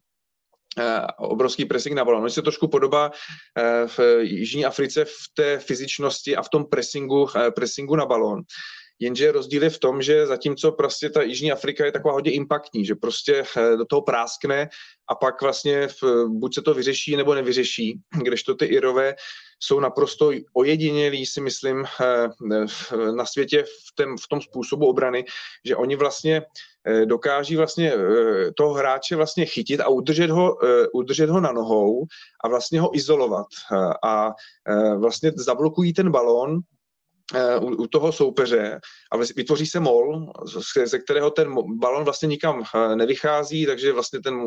obrovský 1.17 1.65
pressing 1.65 1.95
na 1.95 2.05
balon. 2.05 2.23
On 2.23 2.29
se 2.29 2.41
trošku 2.41 2.67
podobá 2.67 3.11
eh, 3.57 3.87
v 3.87 3.99
Jižní 4.21 4.65
Africe 4.65 5.05
v 5.05 5.15
té 5.33 5.59
fyzičnosti 5.59 6.35
a 6.35 6.41
v 6.41 6.49
tom 6.49 6.65
pressingu, 6.65 7.27
eh, 7.35 7.51
pressingu 7.51 7.95
na 7.95 8.05
balon. 8.05 8.41
Jenže 8.99 9.31
rozdíl 9.31 9.63
je 9.63 9.69
v 9.69 9.79
tom, 9.79 10.01
že 10.01 10.27
zatímco 10.27 10.71
prostě 10.71 11.09
ta 11.09 11.21
Jižní 11.21 11.51
Afrika 11.51 11.85
je 11.85 11.91
taková 11.91 12.13
hodně 12.13 12.31
impaktní, 12.31 12.85
že 12.85 12.95
prostě 12.95 13.43
do 13.77 13.85
toho 13.85 14.01
práskne 14.01 14.69
a 15.09 15.15
pak 15.15 15.41
vlastně 15.41 15.87
v, 15.87 16.25
buď 16.27 16.55
se 16.55 16.61
to 16.61 16.73
vyřeší 16.73 17.15
nebo 17.15 17.35
nevyřeší, 17.35 17.99
kdežto 18.23 18.55
ty 18.55 18.65
Irové 18.65 19.15
jsou 19.59 19.79
naprosto 19.79 20.31
ojedinělí, 20.53 21.25
si 21.25 21.41
myslím, 21.41 21.85
na 23.15 23.25
světě 23.25 23.63
v, 23.63 23.95
tém, 23.95 24.17
v 24.17 24.27
tom 24.29 24.41
způsobu 24.41 24.87
obrany, 24.87 25.25
že 25.65 25.75
oni 25.75 25.95
vlastně 25.95 26.41
Eh, 26.41 26.76
dokáží 27.05 27.55
vlastně 27.55 27.93
eh, 27.93 28.51
toho 28.51 28.73
hráče 28.73 29.15
vlastně 29.15 29.45
chytit 29.45 29.79
a 29.79 29.87
udržet 29.87 30.29
ho, 30.29 30.65
eh, 30.65 30.87
udržet 30.93 31.29
ho 31.29 31.41
na 31.41 31.51
nohou 31.51 32.05
a 32.43 32.47
vlastně 32.47 32.81
ho 32.81 32.95
izolovat. 32.95 33.47
A 34.03 34.31
vlastně 34.97 35.31
zablokují 35.35 35.93
ten 35.93 36.11
balón 36.11 36.59
u, 37.61 37.65
u 37.65 37.87
toho 37.87 38.11
soupeře 38.11 38.79
a 39.11 39.17
vytvoří 39.17 39.65
se 39.65 39.79
mol, 39.79 40.31
ze 40.85 40.99
kterého 40.99 41.31
ten 41.31 41.55
balon 41.79 42.03
vlastně 42.03 42.27
nikam 42.27 42.63
nevychází, 42.95 43.65
takže 43.65 43.93
vlastně 43.93 44.19
ten, 44.19 44.39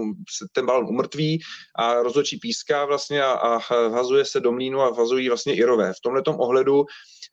ten 0.53 0.67
balon 0.67 0.87
umrtví 0.89 1.41
a 1.79 2.03
rozhodčí 2.03 2.39
píská 2.39 2.85
vlastně 2.85 3.23
a, 3.23 3.33
a 3.33 3.59
hazuje 3.89 4.25
se 4.25 4.41
do 4.41 4.53
mlínu 4.53 4.81
a 4.81 4.95
hazují 4.95 5.29
vlastně 5.29 5.55
Irové. 5.55 5.93
V 5.93 6.01
tomhle 6.03 6.23
ohledu 6.27 6.85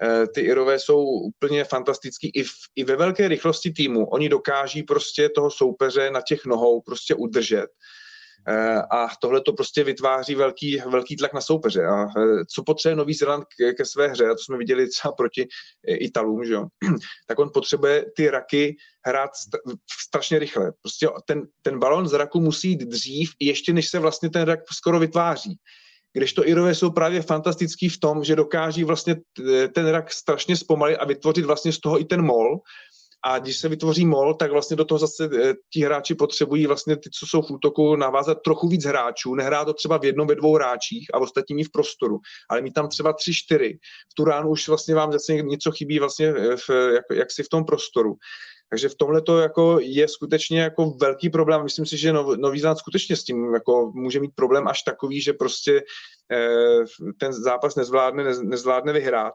Eh, 0.03 0.27
ty 0.27 0.41
Irové 0.41 0.79
jsou 0.79 1.03
úplně 1.03 1.63
fantastický 1.63 2.29
i, 2.29 2.43
v, 2.43 2.51
i 2.75 2.83
ve 2.83 2.95
velké 2.95 3.27
rychlosti 3.27 3.71
týmu. 3.71 4.05
Oni 4.05 4.29
dokáží 4.29 4.83
prostě 4.83 5.29
toho 5.29 5.51
soupeře 5.51 6.11
na 6.11 6.21
těch 6.21 6.45
nohou 6.45 6.81
prostě 6.81 7.15
udržet. 7.15 7.67
Eh, 8.49 8.81
a 8.91 9.07
tohle 9.21 9.41
to 9.41 9.53
prostě 9.53 9.83
vytváří 9.83 10.35
velký, 10.35 10.81
velký 10.91 11.15
tlak 11.15 11.33
na 11.33 11.41
soupeře. 11.41 11.85
A 11.85 12.03
eh, 12.03 12.45
co 12.45 12.63
potřebuje 12.63 12.95
Nový 12.95 13.13
Zéland 13.13 13.45
ke, 13.57 13.73
ke 13.73 13.85
své 13.85 14.07
hře, 14.07 14.25
a 14.25 14.33
to 14.33 14.43
jsme 14.43 14.57
viděli 14.57 14.89
třeba 14.89 15.11
proti 15.11 15.47
Italům, 15.87 16.45
že 16.45 16.53
jo? 16.53 16.65
tak 17.27 17.39
on 17.39 17.49
potřebuje 17.53 18.05
ty 18.15 18.29
raky 18.29 18.77
hrát 19.05 19.29
strašně 20.05 20.39
rychle. 20.39 20.71
Prostě 20.81 21.07
ten, 21.25 21.47
ten 21.61 21.79
balon 21.79 22.07
z 22.07 22.13
raku 22.13 22.39
musí 22.39 22.69
jít 22.69 22.81
dřív, 22.81 23.31
ještě 23.39 23.73
než 23.73 23.89
se 23.89 23.99
vlastně 23.99 24.29
ten 24.29 24.41
rak 24.41 24.59
skoro 24.73 24.99
vytváří. 24.99 25.59
když 26.13 26.33
to 26.33 26.47
Irové 26.47 26.75
jsou 26.75 26.91
právě 26.91 27.21
fantastický 27.21 27.89
v 27.89 27.99
tom, 27.99 28.23
že 28.23 28.35
dokáží 28.35 28.83
vlastně 28.83 29.15
ten 29.75 29.87
rak 29.87 30.11
strašně 30.11 30.55
zpomalit 30.57 30.97
a 30.97 31.05
vytvořit 31.05 31.45
vlastně 31.45 31.73
z 31.73 31.79
toho 31.79 32.01
i 32.01 32.05
ten 32.05 32.21
mol, 32.21 32.59
a 33.25 33.39
když 33.39 33.57
se 33.57 33.69
vytvoří 33.69 34.05
mol, 34.05 34.33
tak 34.33 34.51
vlastně 34.51 34.75
do 34.75 34.85
toho 34.85 34.99
zase 34.99 35.29
eh, 35.33 35.53
ti 35.73 35.81
hráči 35.81 36.15
potřebují 36.15 36.67
vlastně 36.67 36.97
ty, 36.97 37.09
co 37.19 37.25
jsou 37.25 37.41
v 37.41 37.51
útoku, 37.51 37.95
navázat 37.95 38.37
trochu 38.45 38.67
víc 38.67 38.85
hráčů. 38.85 39.35
Nehrá 39.35 39.65
to 39.65 39.73
třeba 39.73 39.97
v 39.97 40.05
jednom, 40.05 40.27
ve 40.27 40.35
dvou 40.35 40.55
hráčích 40.55 41.07
a 41.13 41.17
ostatní 41.19 41.63
v 41.63 41.71
prostoru, 41.71 42.19
ale 42.49 42.61
mít 42.61 42.73
tam 42.73 42.87
třeba 42.87 43.13
tři, 43.13 43.33
čtyři. 43.33 43.79
V 44.11 44.13
tu 44.13 44.23
ránu 44.23 44.49
už 44.49 44.67
vlastně 44.67 44.95
vám 44.95 45.11
zase 45.11 45.33
něco 45.33 45.71
chybí 45.71 45.99
vlastně 45.99 46.27
eh, 46.27 46.57
v, 46.57 46.69
jak, 46.69 47.05
jak 47.13 47.31
si 47.31 47.43
v 47.43 47.49
tom 47.49 47.65
prostoru. 47.65 48.15
Takže 48.69 48.89
v 48.89 48.95
tomhle 48.95 49.21
to 49.21 49.39
jako 49.39 49.79
je 49.81 50.07
skutečně 50.07 50.61
jako 50.61 50.89
velký 51.01 51.29
problém. 51.29 51.63
Myslím 51.63 51.85
si, 51.85 51.97
že 51.97 52.13
Nový 52.13 52.59
Zéland 52.59 52.79
skutečně 52.79 53.15
s 53.15 53.23
tím 53.23 53.53
jako 53.53 53.91
může 53.95 54.19
mít 54.19 54.31
problém 54.35 54.67
až 54.67 54.83
takový, 54.83 55.21
že 55.21 55.33
prostě 55.33 55.83
eh, 56.31 56.83
ten 57.19 57.33
zápas 57.33 57.75
nezvládne, 57.75 58.23
nezvládne 58.43 58.93
vyhrát. 58.93 59.33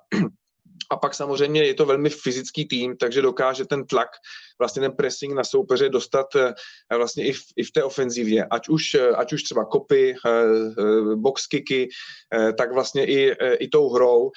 A 0.91 0.97
pak 0.97 1.15
samozřejmě 1.15 1.65
je 1.65 1.75
to 1.75 1.87
velmi 1.87 2.11
fyzický 2.11 2.69
tým, 2.69 2.97
takže 2.97 3.23
dokáže 3.23 3.65
ten 3.65 3.87
tlak, 3.87 4.09
vlastně 4.59 4.83
ten 4.83 4.93
pressing 4.93 5.35
na 5.35 5.45
soupeře 5.45 5.89
dostat 5.89 6.27
eh, 6.37 6.55
vlastně 6.97 7.27
i 7.27 7.33
v, 7.33 7.43
i 7.57 7.63
v 7.65 7.71
té 7.71 7.85
ofenzivě. 7.85 8.47
Ať 8.51 8.69
už, 8.69 8.95
eh, 8.95 9.09
ať 9.09 9.33
už 9.33 9.43
třeba 9.43 9.65
kopy, 9.65 10.15
eh, 10.27 11.17
boxkiky, 11.17 11.89
tak 12.59 12.73
vlastně 12.73 13.07
i, 13.07 13.37
i 13.59 13.69
tou 13.69 13.89
hrou. 13.89 14.31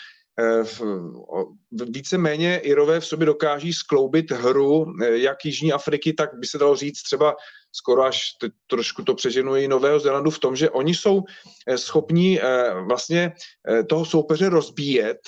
Víceméně 1.71 2.57
Irové 2.57 2.99
v 2.99 3.05
sobě 3.05 3.25
dokáží 3.25 3.73
skloubit 3.73 4.31
hru 4.31 4.85
jak 5.01 5.45
Jižní 5.45 5.73
Afriky, 5.73 6.13
tak 6.13 6.29
by 6.39 6.47
se 6.47 6.57
dalo 6.57 6.75
říct 6.75 7.01
třeba 7.01 7.35
skoro 7.75 8.03
až 8.03 8.31
teď 8.39 8.51
trošku 8.67 9.03
to 9.03 9.15
přeženují 9.15 9.67
Nového 9.67 9.99
Zélandu 9.99 10.31
v 10.31 10.39
tom, 10.39 10.55
že 10.55 10.69
oni 10.69 10.95
jsou 10.95 11.23
eh, 11.67 11.77
schopní 11.77 12.41
eh, 12.41 12.73
vlastně 12.87 13.33
eh, 13.69 13.83
toho 13.83 14.05
soupeře 14.05 14.49
rozbíjet 14.49 15.19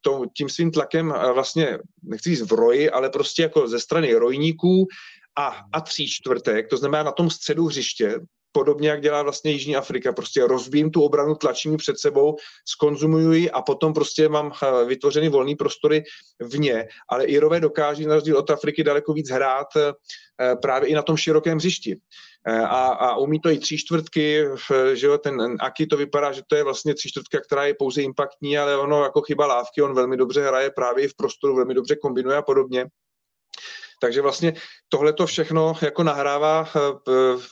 to, 0.00 0.24
tím 0.36 0.48
svým 0.48 0.70
tlakem 0.70 1.14
vlastně, 1.34 1.78
nechci 2.02 2.30
říct 2.30 2.50
v 2.50 2.52
roji, 2.52 2.90
ale 2.90 3.10
prostě 3.10 3.42
jako 3.42 3.68
ze 3.68 3.80
strany 3.80 4.14
rojníků 4.14 4.86
a, 5.38 5.56
a 5.72 5.80
tří 5.80 6.08
čtvrtek, 6.08 6.68
to 6.68 6.76
znamená 6.76 7.02
na 7.02 7.12
tom 7.12 7.30
středu 7.30 7.66
hřiště, 7.66 8.20
podobně 8.52 8.88
jak 8.88 9.02
dělá 9.02 9.22
vlastně 9.22 9.50
Jižní 9.50 9.76
Afrika. 9.76 10.12
Prostě 10.12 10.46
rozbím 10.46 10.90
tu 10.90 11.02
obranu, 11.02 11.34
tlačím 11.34 11.72
ji 11.72 11.78
před 11.78 11.98
sebou, 11.98 12.36
skonzumuju 12.68 13.32
ji 13.32 13.50
a 13.50 13.62
potom 13.62 13.94
prostě 13.94 14.28
mám 14.28 14.52
eh, 14.62 14.84
vytvořeny 14.84 15.28
volné 15.28 15.56
prostory 15.56 16.04
vně. 16.40 16.88
Ale 17.08 17.24
Irové 17.24 17.60
dokáží 17.60 18.06
na 18.06 18.14
rozdíl 18.14 18.38
od 18.38 18.50
Afriky 18.50 18.84
daleko 18.84 19.12
víc 19.12 19.30
hrát 19.30 19.66
eh, 19.76 20.56
právě 20.56 20.88
i 20.88 20.94
na 20.94 21.02
tom 21.02 21.16
širokém 21.16 21.58
hřišti. 21.58 21.96
Eh, 22.46 22.60
a, 22.60 22.86
a 22.86 23.16
umí 23.16 23.40
to 23.40 23.50
i 23.50 23.58
tři 23.58 23.78
čtvrtky, 23.78 24.44
že 24.92 25.06
jo, 25.06 25.18
ten 25.18 25.56
Aki 25.60 25.86
to 25.86 25.96
vypadá, 25.96 26.32
že 26.32 26.42
to 26.46 26.56
je 26.56 26.64
vlastně 26.64 26.94
tři 26.94 27.08
čtvrtka, 27.08 27.40
která 27.40 27.64
je 27.64 27.74
pouze 27.74 28.02
impaktní, 28.02 28.58
ale 28.58 28.76
ono 28.76 29.02
jako 29.02 29.20
chyba 29.20 29.46
lávky, 29.46 29.82
on 29.82 29.94
velmi 29.94 30.16
dobře 30.16 30.46
hraje 30.46 30.70
právě 30.70 31.04
i 31.04 31.08
v 31.08 31.14
prostoru, 31.14 31.56
velmi 31.56 31.74
dobře 31.74 31.96
kombinuje 31.96 32.36
a 32.36 32.42
podobně. 32.42 32.86
Takže 34.02 34.22
vlastně 34.22 34.52
tohle 34.88 35.12
to 35.12 35.26
všechno 35.26 35.74
jako 35.82 36.02
nahrává 36.02 36.68
eh, 36.76 36.80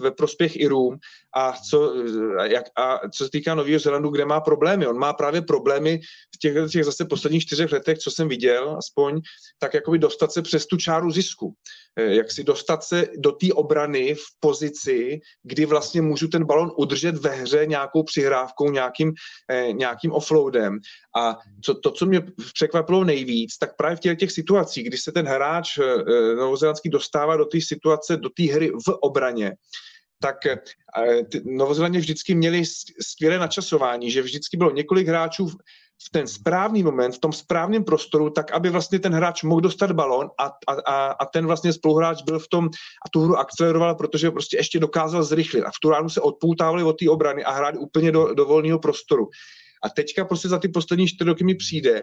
ve 0.00 0.10
prospěch 0.10 0.56
Irům 0.56 0.98
a 1.36 1.52
co, 1.70 1.94
jak, 2.42 2.64
a 2.76 3.08
co 3.08 3.24
se 3.24 3.30
týká 3.30 3.54
Nového 3.54 3.78
Zelandu, 3.78 4.08
kde 4.08 4.24
má 4.24 4.40
problémy. 4.40 4.86
On 4.86 4.98
má 4.98 5.12
právě 5.12 5.42
problémy 5.42 6.00
v 6.34 6.38
těch, 6.38 6.70
těch 6.72 6.84
zase 6.84 7.04
posledních 7.04 7.42
čtyřech 7.42 7.72
letech, 7.72 7.98
co 7.98 8.10
jsem 8.10 8.28
viděl, 8.28 8.76
aspoň, 8.78 9.20
tak 9.58 9.74
jakoby 9.74 9.98
dostat 9.98 10.32
se 10.32 10.42
přes 10.42 10.66
tu 10.66 10.76
čáru 10.76 11.10
zisku. 11.10 11.54
Eh, 11.96 12.14
jak 12.14 12.32
si 12.32 12.44
dostat 12.44 12.84
se 12.84 13.06
do 13.16 13.32
té 13.32 13.52
obrany 13.52 14.14
v 14.14 14.24
pozici, 14.40 15.20
kdy 15.42 15.66
vlastně 15.66 16.02
můžu 16.02 16.28
ten 16.28 16.44
balon 16.44 16.72
udržet 16.76 17.16
ve 17.16 17.30
hře 17.30 17.66
nějakou 17.66 18.02
přihrávkou, 18.02 18.70
nějakým, 18.70 19.12
eh, 19.52 19.72
nějakým 19.72 20.12
offloadem. 20.12 20.78
A 21.16 21.36
co, 21.64 21.74
to, 21.74 21.90
co 21.90 22.06
mě 22.06 22.20
překvapilo 22.54 23.04
nejvíc, 23.04 23.58
tak 23.58 23.76
právě 23.76 23.96
v 23.96 24.00
těch, 24.00 24.18
těch 24.18 24.32
situacích, 24.32 24.86
kdy 24.86 24.98
se 24.98 25.12
ten 25.12 25.26
hráč 25.26 25.78
eh, 25.78 26.34
novozelandský 26.34 26.90
dostává 26.90 27.36
do 27.36 27.44
té 27.44 27.60
situace, 27.60 28.16
do 28.16 28.28
té 28.28 28.42
hry 28.42 28.70
v 28.70 28.88
obraně, 29.00 29.52
tak 30.22 30.46
eh, 30.46 30.58
Novozelandě 31.44 31.98
vždycky 31.98 32.34
měli 32.34 32.62
skvělé 33.00 33.38
načasování, 33.38 34.10
že 34.10 34.22
vždycky 34.22 34.56
bylo 34.56 34.70
několik 34.70 35.08
hráčů 35.08 35.48
v 36.06 36.10
ten 36.12 36.26
správný 36.26 36.82
moment, 36.82 37.14
v 37.14 37.18
tom 37.18 37.32
správném 37.32 37.84
prostoru, 37.84 38.30
tak 38.30 38.52
aby 38.52 38.70
vlastně 38.70 38.98
ten 38.98 39.12
hráč 39.12 39.42
mohl 39.42 39.60
dostat 39.60 39.92
balon 39.92 40.30
a, 40.38 40.52
a, 40.86 41.06
a 41.06 41.26
ten 41.26 41.46
vlastně 41.46 41.72
spoluhráč 41.72 42.22
byl 42.22 42.38
v 42.38 42.48
tom 42.48 42.64
a 43.06 43.08
tu 43.12 43.20
hru 43.20 43.36
akceleroval, 43.36 43.94
protože 43.94 44.30
prostě 44.30 44.56
ještě 44.56 44.80
dokázal 44.80 45.24
zrychlit 45.24 45.62
a 45.62 45.70
v 45.70 45.80
tu 45.82 45.90
ránu 45.90 46.08
se 46.08 46.20
odpoutávali 46.20 46.82
od 46.82 46.98
té 46.98 47.10
obrany 47.10 47.44
a 47.44 47.52
hráli 47.52 47.78
úplně 47.78 48.12
do, 48.12 48.34
do 48.34 48.44
volného 48.44 48.78
prostoru. 48.78 49.28
A 49.82 49.88
teďka 49.88 50.24
prostě 50.24 50.48
za 50.48 50.58
ty 50.58 50.68
poslední 50.68 51.06
čtyři 51.06 51.28
roky 51.28 51.44
mi 51.44 51.54
přijde, 51.54 52.02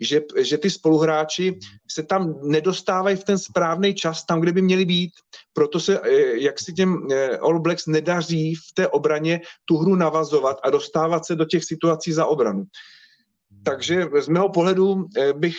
že, 0.00 0.20
že 0.38 0.58
ty 0.58 0.70
spoluhráči 0.70 1.58
se 1.90 2.02
tam 2.02 2.34
nedostávají 2.42 3.16
v 3.16 3.24
ten 3.24 3.38
správný 3.38 3.94
čas, 3.94 4.24
tam, 4.24 4.40
kde 4.40 4.52
by 4.52 4.62
měli 4.62 4.84
být. 4.84 5.12
Proto 5.52 5.80
se, 5.80 6.00
eh, 6.00 6.42
jak 6.42 6.60
si 6.60 6.72
těm 6.72 7.06
eh, 7.12 7.38
All 7.38 7.60
Blacks 7.60 7.86
nedaří 7.86 8.54
v 8.54 8.74
té 8.74 8.88
obraně 8.88 9.40
tu 9.64 9.76
hru 9.76 9.94
navazovat 9.94 10.56
a 10.62 10.70
dostávat 10.70 11.26
se 11.26 11.36
do 11.36 11.44
těch 11.44 11.64
situací 11.64 12.12
za 12.12 12.26
obranu. 12.26 12.64
Takže 13.64 14.08
z 14.20 14.28
mého 14.28 14.48
pohledu 14.48 15.08
eh, 15.16 15.32
bych, 15.32 15.56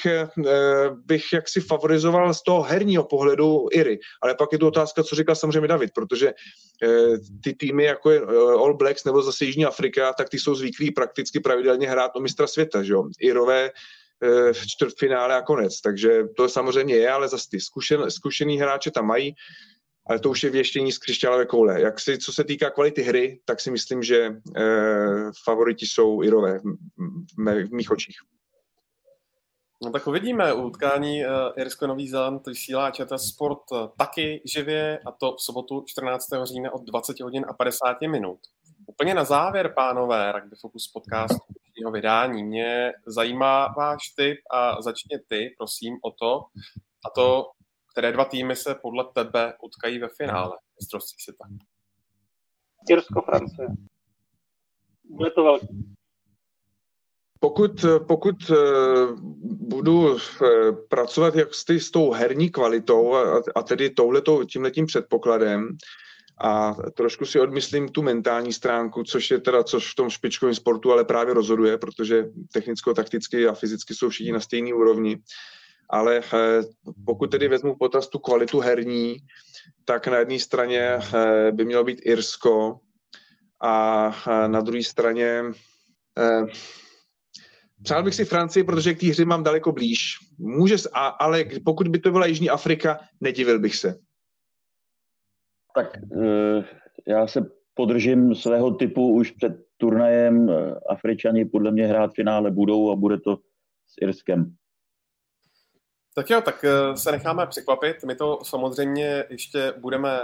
bych 1.06 1.34
jaksi 1.34 1.62
favorizoval 1.62 2.34
z 2.34 2.44
toho 2.44 2.62
herního 2.62 3.04
pohledu 3.04 3.68
Iry. 3.72 4.00
Ale 4.22 4.36
pak 4.36 4.50
je 4.52 4.58
to 4.58 4.68
otázka, 4.68 5.04
co 5.04 5.16
říkal 5.16 5.36
samozřejmě 5.36 5.68
David, 5.68 5.92
protože 5.96 6.34
ty 7.44 7.54
týmy, 7.54 7.84
jako 7.84 8.12
je 8.12 8.22
All 8.60 8.78
Blacks 8.78 9.04
nebo 9.04 9.22
zase 9.22 9.46
Jižní 9.46 9.66
Afrika, 9.66 10.14
tak 10.14 10.30
ty 10.30 10.40
jsou 10.40 10.56
zvyklí 10.56 10.92
prakticky 10.92 11.40
pravidelně 11.40 11.90
hrát 11.90 12.12
o 12.16 12.20
mistra 12.20 12.48
světa. 12.48 12.84
Že 12.84 12.94
jo? 12.94 13.04
Irové 13.20 13.72
v 14.52 14.68
čtvrtfinále 14.68 15.36
a 15.36 15.42
konec. 15.42 15.82
Takže 15.82 16.24
to 16.38 16.50
samozřejmě 16.50 16.96
je, 16.96 17.10
ale 17.10 17.28
zase 17.28 17.50
ty 17.52 17.60
zkušen, 17.60 18.12
zkušený 18.12 18.58
hráče 18.58 18.92
tam 18.92 19.06
mají, 19.06 19.36
ale 20.08 20.20
to 20.20 20.30
už 20.30 20.44
je 20.44 20.50
věštění 20.50 20.92
z 20.92 20.98
křišťálové 20.98 21.46
koule. 21.46 21.82
Jak 21.82 22.00
si, 22.00 22.18
co 22.18 22.34
se 22.34 22.44
týká 22.44 22.70
kvality 22.70 23.02
hry, 23.02 23.40
tak 23.46 23.60
si 23.60 23.72
myslím, 23.72 24.04
že 24.04 24.32
eh, 24.58 25.32
favoriti 25.44 25.86
jsou 25.86 26.24
Irové 26.24 26.60
v, 26.60 26.64
v, 27.38 27.68
v 27.68 27.72
mých 27.72 27.92
očích. 27.92 28.16
No 29.84 29.92
tak 29.92 30.08
uvidíme. 30.08 30.54
Utkání 30.54 31.26
uh, 31.26 31.32
Irsko-Nový 31.56 32.10
Zéland 32.10 32.44
to 32.44 32.50
vysílá 32.50 32.92
ČT 32.92 33.20
Sport 33.20 33.72
uh, 33.72 33.88
taky 33.98 34.42
živě 34.46 35.00
a 35.06 35.12
to 35.12 35.36
v 35.36 35.42
sobotu 35.42 35.84
14. 35.88 36.28
října 36.44 36.74
od 36.74 36.84
20 36.84 37.20
hodin 37.20 37.46
a 37.50 37.54
50 37.54 38.02
minut. 38.02 38.40
Úplně 38.88 39.14
na 39.14 39.24
závěr, 39.24 39.74
pánové, 39.76 40.32
Rugby 40.32 40.56
Focus 40.62 40.88
podcast 40.88 41.40
dnešního 41.50 41.92
vydání. 41.92 42.44
Mě 42.44 42.94
zajímá 43.08 43.74
váš 43.78 44.10
tip 44.18 44.38
a 44.52 44.82
začně 44.82 45.20
ty, 45.30 45.56
prosím, 45.58 45.98
o 46.04 46.12
to, 46.12 46.42
a 47.06 47.10
to, 47.16 47.46
které 47.94 48.12
dva 48.12 48.26
týmy 48.26 48.56
se 48.56 48.76
podle 48.82 49.06
tebe 49.14 49.54
utkají 49.64 50.00
ve 50.00 50.08
finále 50.18 50.58
mistrovství 50.82 51.24
světa. 51.24 51.46
Irsko, 52.90 53.22
Francie. 53.22 53.68
Bude 55.04 55.32
to 55.32 55.44
velký. 55.44 55.96
Pokud, 57.40 57.86
pokud 58.08 58.36
eh, 58.52 58.56
budu 59.44 60.18
eh, 60.18 60.72
pracovat 60.90 61.36
jak 61.36 61.54
s, 61.54 61.70
s 61.70 61.92
tou 61.92 62.12
herní 62.12 62.50
kvalitou 62.50 63.14
a, 63.14 63.44
a 63.56 63.64
tedy 63.64 63.90
touhletou, 63.90 64.44
tímhletím 64.44 64.86
předpokladem, 64.86 65.78
a 66.42 66.76
trošku 66.94 67.26
si 67.26 67.40
odmyslím 67.40 67.90
tu 67.90 68.02
mentální 68.02 68.54
stránku, 68.54 69.04
což 69.04 69.32
je 69.32 69.40
teda, 69.40 69.64
což 69.64 69.92
v 69.92 69.96
tom 69.96 70.10
špičkovém 70.10 70.56
sportu 70.56 70.92
ale 70.92 71.06
právě 71.06 71.34
rozhoduje, 71.34 71.78
protože 71.78 72.26
technicko-takticky 72.54 73.48
a 73.48 73.54
fyzicky 73.54 73.96
jsou 73.96 74.10
všichni 74.10 74.32
na 74.32 74.40
stejné 74.40 74.74
úrovni. 74.74 75.18
Ale 75.90 76.18
eh, 76.18 76.62
pokud 77.06 77.32
tedy 77.32 77.48
vezmu 77.48 77.76
potaz 77.76 78.08
tu 78.08 78.20
kvalitu 78.20 78.60
herní, 78.60 79.18
tak 79.86 80.08
na 80.08 80.18
jedné 80.18 80.40
straně 80.40 80.80
eh, 80.80 81.52
by 81.52 81.66
mělo 81.66 81.84
být 81.84 82.02
Irsko 82.04 82.80
a 83.62 84.08
eh, 84.28 84.48
na 84.48 84.62
druhé 84.62 84.84
straně 84.84 85.44
Přál 87.84 88.04
bych 88.04 88.16
si 88.16 88.26
Francii, 88.26 88.64
protože 88.64 88.94
k 88.94 89.00
té 89.00 89.08
hře 89.08 89.26
mám 89.26 89.44
daleko 89.44 89.72
blíž. 89.72 90.18
Může, 90.38 90.76
ale 91.20 91.46
pokud 91.66 91.88
by 91.88 92.00
to 92.00 92.12
byla 92.12 92.26
Jižní 92.26 92.50
Afrika, 92.50 93.00
nedivil 93.22 93.60
bych 93.60 93.76
se. 93.76 94.00
Tak 95.76 95.98
já 97.08 97.28
se 97.28 97.52
podržím 97.74 98.36
svého 98.36 98.72
typu 98.72 99.14
už 99.14 99.32
před 99.32 99.54
turnajem. 99.78 100.50
Afričani 100.90 101.46
podle 101.46 101.72
mě 101.72 101.88
hrát 101.88 102.14
finále 102.14 102.52
budou 102.52 102.92
a 102.92 102.96
bude 102.96 103.20
to 103.20 103.38
s 103.88 104.02
Irskem. 104.02 104.56
Tak 106.16 106.30
jo, 106.30 106.42
tak 106.42 106.64
eh, 106.64 106.98
se 106.98 107.12
necháme 107.12 107.48
překvapit. 107.48 108.04
My 108.04 108.16
to 108.16 108.40
samozřejmě 108.44 109.26
ještě 109.30 109.74
budeme 109.78 110.20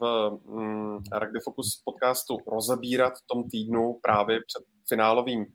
v 0.00 0.30
mm, 0.44 0.98
Rugby 1.12 1.40
Focus 1.44 1.82
podcastu 1.84 2.38
rozebírat 2.46 3.12
v 3.18 3.26
tom 3.26 3.48
týdnu 3.50 3.98
právě 4.02 4.40
před 4.46 4.62
finálovým 4.88 5.46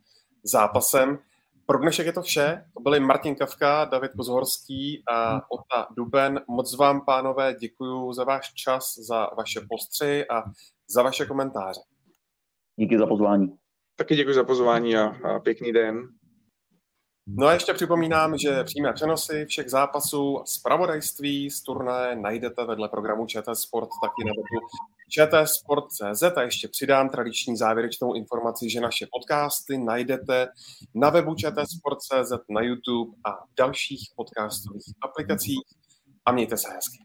zápasem. 0.43 1.19
Pro 1.65 1.77
dnešek 1.77 2.05
je 2.05 2.13
to 2.13 2.21
vše. 2.21 2.65
To 2.73 2.83
byli 2.83 2.99
Martin 2.99 3.35
Kavka, 3.35 3.85
David 3.85 4.11
Kozhorský 4.17 5.03
a 5.11 5.41
Ota 5.51 5.87
Duben. 5.97 6.41
Moc 6.47 6.77
vám, 6.77 7.05
pánové, 7.05 7.53
děkuji 7.53 8.13
za 8.13 8.23
váš 8.23 8.53
čas, 8.53 8.93
za 9.07 9.29
vaše 9.37 9.59
postři 9.69 10.25
a 10.27 10.43
za 10.89 11.03
vaše 11.03 11.25
komentáře. 11.25 11.81
Díky 12.75 12.97
za 12.97 13.07
pozvání. 13.07 13.47
Taky 13.95 14.15
děkuji 14.15 14.35
za 14.35 14.43
pozvání 14.43 14.95
a, 14.95 15.05
a 15.05 15.39
pěkný 15.39 15.73
den. 15.73 16.01
No 17.27 17.47
a 17.47 17.53
ještě 17.53 17.73
připomínám, 17.73 18.37
že 18.37 18.63
přímé 18.63 18.93
přenosy 18.93 19.45
všech 19.45 19.69
zápasů 19.69 20.39
a 20.39 20.45
zpravodajství 20.45 21.51
z 21.51 21.61
turné 21.61 22.15
najdete 22.15 22.65
vedle 22.65 22.89
programu 22.89 23.25
ČT 23.25 23.57
Sport 23.57 23.89
taky 24.01 24.23
na 24.25 24.31
webu 24.31 24.67
čtsport.cz 25.09 26.23
a 26.23 26.41
ještě 26.41 26.67
přidám 26.67 27.09
tradiční 27.09 27.57
závěrečnou 27.57 28.13
informaci, 28.13 28.69
že 28.69 28.81
naše 28.81 29.07
podcasty 29.11 29.77
najdete 29.77 30.47
na 30.95 31.09
webu 31.09 31.35
čtsport.cz, 31.35 32.31
na 32.49 32.61
YouTube 32.61 33.17
a 33.25 33.29
dalších 33.57 34.09
podcastových 34.15 34.93
aplikacích 35.01 35.61
a 36.25 36.31
mějte 36.31 36.57
se 36.57 36.69
hezky. 36.69 37.04